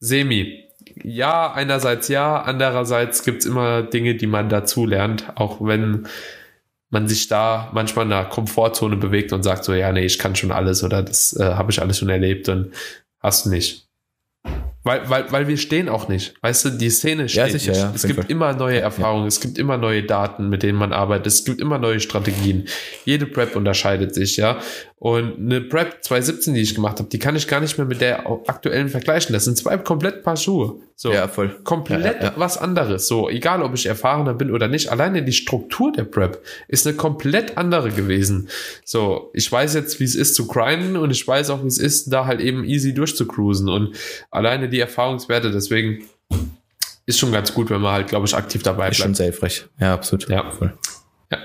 semi. 0.00 0.64
Ja, 1.04 1.52
einerseits 1.52 2.08
ja, 2.08 2.42
andererseits 2.42 3.22
gibt's 3.22 3.46
immer 3.46 3.82
Dinge, 3.82 4.16
die 4.16 4.26
man 4.26 4.48
dazu 4.48 4.84
lernt, 4.84 5.36
auch 5.36 5.64
wenn 5.64 6.06
man 6.92 7.08
sich 7.08 7.26
da 7.26 7.70
manchmal 7.72 8.04
in 8.04 8.10
der 8.10 8.26
Komfortzone 8.26 8.96
bewegt 8.96 9.32
und 9.32 9.42
sagt 9.42 9.64
so, 9.64 9.72
ja, 9.72 9.90
nee, 9.92 10.04
ich 10.04 10.18
kann 10.18 10.36
schon 10.36 10.52
alles 10.52 10.84
oder 10.84 11.02
das 11.02 11.34
äh, 11.34 11.42
habe 11.42 11.72
ich 11.72 11.80
alles 11.80 11.98
schon 11.98 12.10
erlebt 12.10 12.48
und 12.50 12.70
hast 13.18 13.46
du 13.46 13.50
nicht. 13.50 13.88
Weil, 14.84 15.08
weil, 15.08 15.30
weil 15.30 15.48
wir 15.48 15.56
stehen 15.56 15.88
auch 15.88 16.08
nicht. 16.08 16.34
Weißt 16.42 16.64
du, 16.64 16.70
die 16.70 16.90
Szene 16.90 17.28
steht 17.28 17.46
ja, 17.46 17.52
sicher, 17.52 17.72
nicht. 17.72 17.80
Ja, 17.80 17.92
es 17.94 18.02
gibt 18.02 18.20
Fall. 18.20 18.30
immer 18.30 18.52
neue 18.52 18.80
Erfahrungen, 18.80 19.22
ja. 19.22 19.28
es 19.28 19.40
gibt 19.40 19.56
immer 19.56 19.78
neue 19.78 20.02
Daten, 20.02 20.48
mit 20.50 20.62
denen 20.62 20.76
man 20.76 20.92
arbeitet, 20.92 21.28
es 21.28 21.44
gibt 21.44 21.60
immer 21.60 21.78
neue 21.78 22.00
Strategien. 22.00 22.68
Jede 23.04 23.26
Prep 23.26 23.56
unterscheidet 23.56 24.14
sich, 24.14 24.36
ja. 24.36 24.58
Und 25.02 25.36
eine 25.36 25.60
Prep 25.60 26.04
2017, 26.04 26.54
die 26.54 26.60
ich 26.60 26.76
gemacht 26.76 27.00
habe, 27.00 27.08
die 27.08 27.18
kann 27.18 27.34
ich 27.34 27.48
gar 27.48 27.58
nicht 27.58 27.76
mehr 27.76 27.88
mit 27.88 28.00
der 28.00 28.24
aktuellen 28.46 28.88
vergleichen. 28.88 29.32
Das 29.32 29.44
sind 29.44 29.58
zwei 29.58 29.76
komplett 29.76 30.22
Paar 30.22 30.36
Schuhe. 30.36 30.76
So, 30.94 31.12
ja, 31.12 31.26
voll. 31.26 31.58
Komplett 31.64 32.22
ja, 32.22 32.28
ja, 32.28 32.32
was 32.36 32.56
anderes. 32.56 33.08
So, 33.08 33.28
egal 33.28 33.62
ob 33.62 33.74
ich 33.74 33.86
erfahrener 33.86 34.32
bin 34.32 34.52
oder 34.52 34.68
nicht. 34.68 34.92
Alleine 34.92 35.24
die 35.24 35.32
Struktur 35.32 35.90
der 35.90 36.04
Prep 36.04 36.40
ist 36.68 36.86
eine 36.86 36.94
komplett 36.94 37.58
andere 37.58 37.90
gewesen. 37.90 38.48
So, 38.84 39.32
ich 39.34 39.50
weiß 39.50 39.74
jetzt, 39.74 39.98
wie 39.98 40.04
es 40.04 40.14
ist 40.14 40.36
zu 40.36 40.46
grinden 40.46 40.96
und 40.96 41.10
ich 41.10 41.26
weiß 41.26 41.50
auch, 41.50 41.64
wie 41.64 41.66
es 41.66 41.78
ist, 41.78 42.12
da 42.12 42.26
halt 42.26 42.40
eben 42.40 42.62
easy 42.62 42.94
durchzucruisen. 42.94 43.68
Und 43.68 43.96
alleine 44.30 44.68
die 44.68 44.78
Erfahrungswerte, 44.78 45.50
deswegen 45.50 46.04
ist 47.06 47.18
schon 47.18 47.32
ganz 47.32 47.52
gut, 47.52 47.70
wenn 47.70 47.80
man 47.80 47.92
halt, 47.92 48.06
glaube 48.06 48.26
ich, 48.26 48.36
aktiv 48.36 48.62
dabei 48.62 48.84
bleibt. 48.84 48.92
Ist 48.92 49.02
schon 49.02 49.14
sehr 49.14 49.26
hilfreich. 49.26 49.64
Ja, 49.80 49.94
absolut. 49.94 50.28
Ja, 50.28 50.48
voll. 50.52 50.74
Ja. 51.32 51.38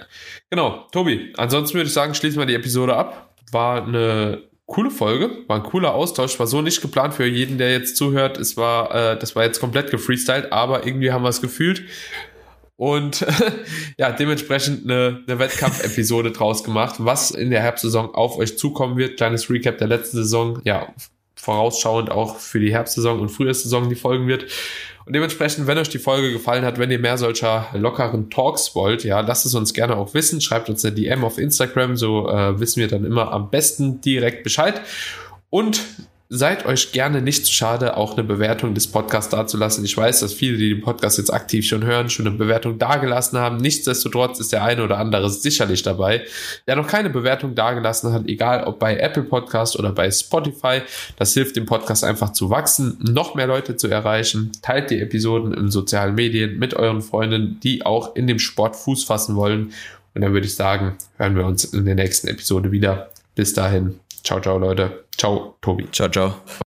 Genau, 0.51 0.85
Tobi. 0.91 1.33
Ansonsten 1.37 1.73
würde 1.73 1.87
ich 1.87 1.93
sagen, 1.93 2.13
schließen 2.13 2.37
wir 2.37 2.45
die 2.45 2.53
Episode 2.53 2.95
ab 2.95 3.26
war 3.51 3.83
eine 3.83 4.43
coole 4.65 4.91
Folge, 4.91 5.29
war 5.47 5.57
ein 5.57 5.63
cooler 5.63 5.93
Austausch, 5.93 6.37
war 6.39 6.47
so 6.47 6.61
nicht 6.61 6.81
geplant 6.81 7.13
für 7.13 7.25
jeden, 7.25 7.57
der 7.57 7.71
jetzt 7.71 7.95
zuhört. 7.95 8.37
Es 8.37 8.57
war, 8.57 8.93
äh, 8.93 9.19
das 9.19 9.35
war 9.35 9.43
jetzt 9.43 9.59
komplett 9.59 9.91
gefreestylt, 9.91 10.51
aber 10.51 10.85
irgendwie 10.85 11.11
haben 11.11 11.23
wir 11.23 11.29
es 11.29 11.41
gefühlt. 11.41 11.83
Und 12.75 13.25
ja, 13.97 14.11
dementsprechend 14.11 14.83
eine, 14.83 15.23
eine 15.27 15.39
Wettkampf-Episode 15.39 16.31
draus 16.31 16.63
gemacht, 16.63 16.95
was 16.99 17.31
in 17.31 17.49
der 17.49 17.61
Herbstsaison 17.61 18.13
auf 18.13 18.37
euch 18.37 18.57
zukommen 18.57 18.97
wird. 18.97 19.17
Kleines 19.17 19.49
Recap 19.49 19.77
der 19.79 19.87
letzten 19.87 20.17
Saison, 20.17 20.61
ja, 20.63 20.93
vorausschauend 21.35 22.11
auch 22.11 22.37
für 22.37 22.59
die 22.59 22.71
Herbstsaison 22.71 23.19
und 23.19 23.29
Frühjahrssaison, 23.29 23.89
die 23.89 23.95
folgen 23.95 24.27
wird. 24.27 24.45
Und 25.07 25.13
dementsprechend, 25.13 25.67
wenn 25.67 25.77
euch 25.77 25.87
die 25.87 25.99
Folge 25.99 26.33
gefallen 26.33 26.65
hat, 26.65 26.79
wenn 26.79 26.91
ihr 26.91 26.99
mehr 26.99 27.17
solcher 27.17 27.69
lockeren 27.73 28.29
Talks 28.29 28.75
wollt, 28.75 29.05
ja, 29.05 29.21
lasst 29.21 29.45
es 29.45 29.55
uns 29.55 29.73
gerne 29.73 29.95
auch 29.95 30.13
wissen. 30.13 30.41
Schreibt 30.41 30.69
uns 30.69 30.83
eine 30.83 30.95
DM 30.95 31.23
auf 31.23 31.37
Instagram, 31.37 31.95
so 31.95 32.27
äh, 32.27 32.59
wissen 32.59 32.81
wir 32.81 32.89
dann 32.89 33.05
immer 33.05 33.31
am 33.31 33.49
besten 33.49 34.01
direkt 34.01 34.43
Bescheid. 34.43 34.81
Und 35.49 35.81
seid 36.29 36.65
euch 36.65 36.91
gerne 36.91 37.21
nicht 37.21 37.45
zu 37.45 37.53
schade, 37.53 37.95
auch 37.95 38.13
eine 38.13 38.23
Bewertung 38.23 38.73
des 38.73 38.87
Podcasts 38.87 39.31
dazulassen. 39.31 39.85
Ich 39.85 39.95
weiß, 39.95 40.19
dass 40.19 40.33
viele, 40.33 40.57
die 40.57 40.69
den 40.69 40.81
Podcast 40.81 41.17
jetzt 41.17 41.33
aktiv 41.33 41.65
schon 41.65 41.85
hören, 41.85 42.09
schon 42.09 42.27
eine 42.27 42.35
Bewertung 42.35 42.77
dagelassen 42.77 43.39
haben. 43.39 43.57
Nichtsdestotrotz 43.57 44.39
ist 44.39 44.51
der 44.51 44.63
eine 44.63 44.83
oder 44.83 44.97
andere 44.97 45.29
sicherlich 45.29 45.83
dabei, 45.83 46.25
der 46.67 46.75
noch 46.75 46.87
keine 46.87 47.09
Bewertung 47.09 47.55
dagelassen 47.55 48.11
hat, 48.11 48.27
egal 48.27 48.65
ob 48.65 48.79
bei 48.79 48.97
Apple 48.97 49.23
Podcast 49.23 49.79
oder 49.79 49.91
bei 49.91 50.11
Spotify. 50.11 50.81
Das 51.15 51.33
hilft 51.33 51.55
dem 51.55 51.65
Podcast 51.65 52.03
einfach 52.03 52.33
zu 52.33 52.49
wachsen, 52.49 52.97
noch 53.01 53.35
mehr 53.35 53.47
Leute 53.47 53.77
zu 53.77 53.87
erreichen. 53.87 54.51
Teilt 54.61 54.89
die 54.89 54.99
Episoden 54.99 55.53
in 55.53 55.71
sozialen 55.71 56.15
Medien 56.15 56.59
mit 56.59 56.73
euren 56.73 57.01
Freunden, 57.01 57.59
die 57.63 57.85
auch 57.85 58.15
in 58.15 58.27
dem 58.27 58.39
Sport 58.39 58.75
Fuß 58.75 59.05
fassen 59.05 59.35
wollen. 59.35 59.71
Und 60.13 60.21
dann 60.21 60.33
würde 60.33 60.47
ich 60.47 60.55
sagen, 60.55 60.95
hören 61.17 61.35
wir 61.35 61.45
uns 61.45 61.63
in 61.65 61.85
der 61.85 61.95
nächsten 61.95 62.27
Episode 62.27 62.71
wieder. 62.71 63.11
Bis 63.35 63.53
dahin. 63.53 64.06
Ciao, 64.21 64.39
ciao, 64.39 64.57
Leute. 64.57 65.07
Ciao, 65.15 65.57
Tobi. 65.59 65.87
Ciao, 65.91 66.09
ciao. 66.09 66.65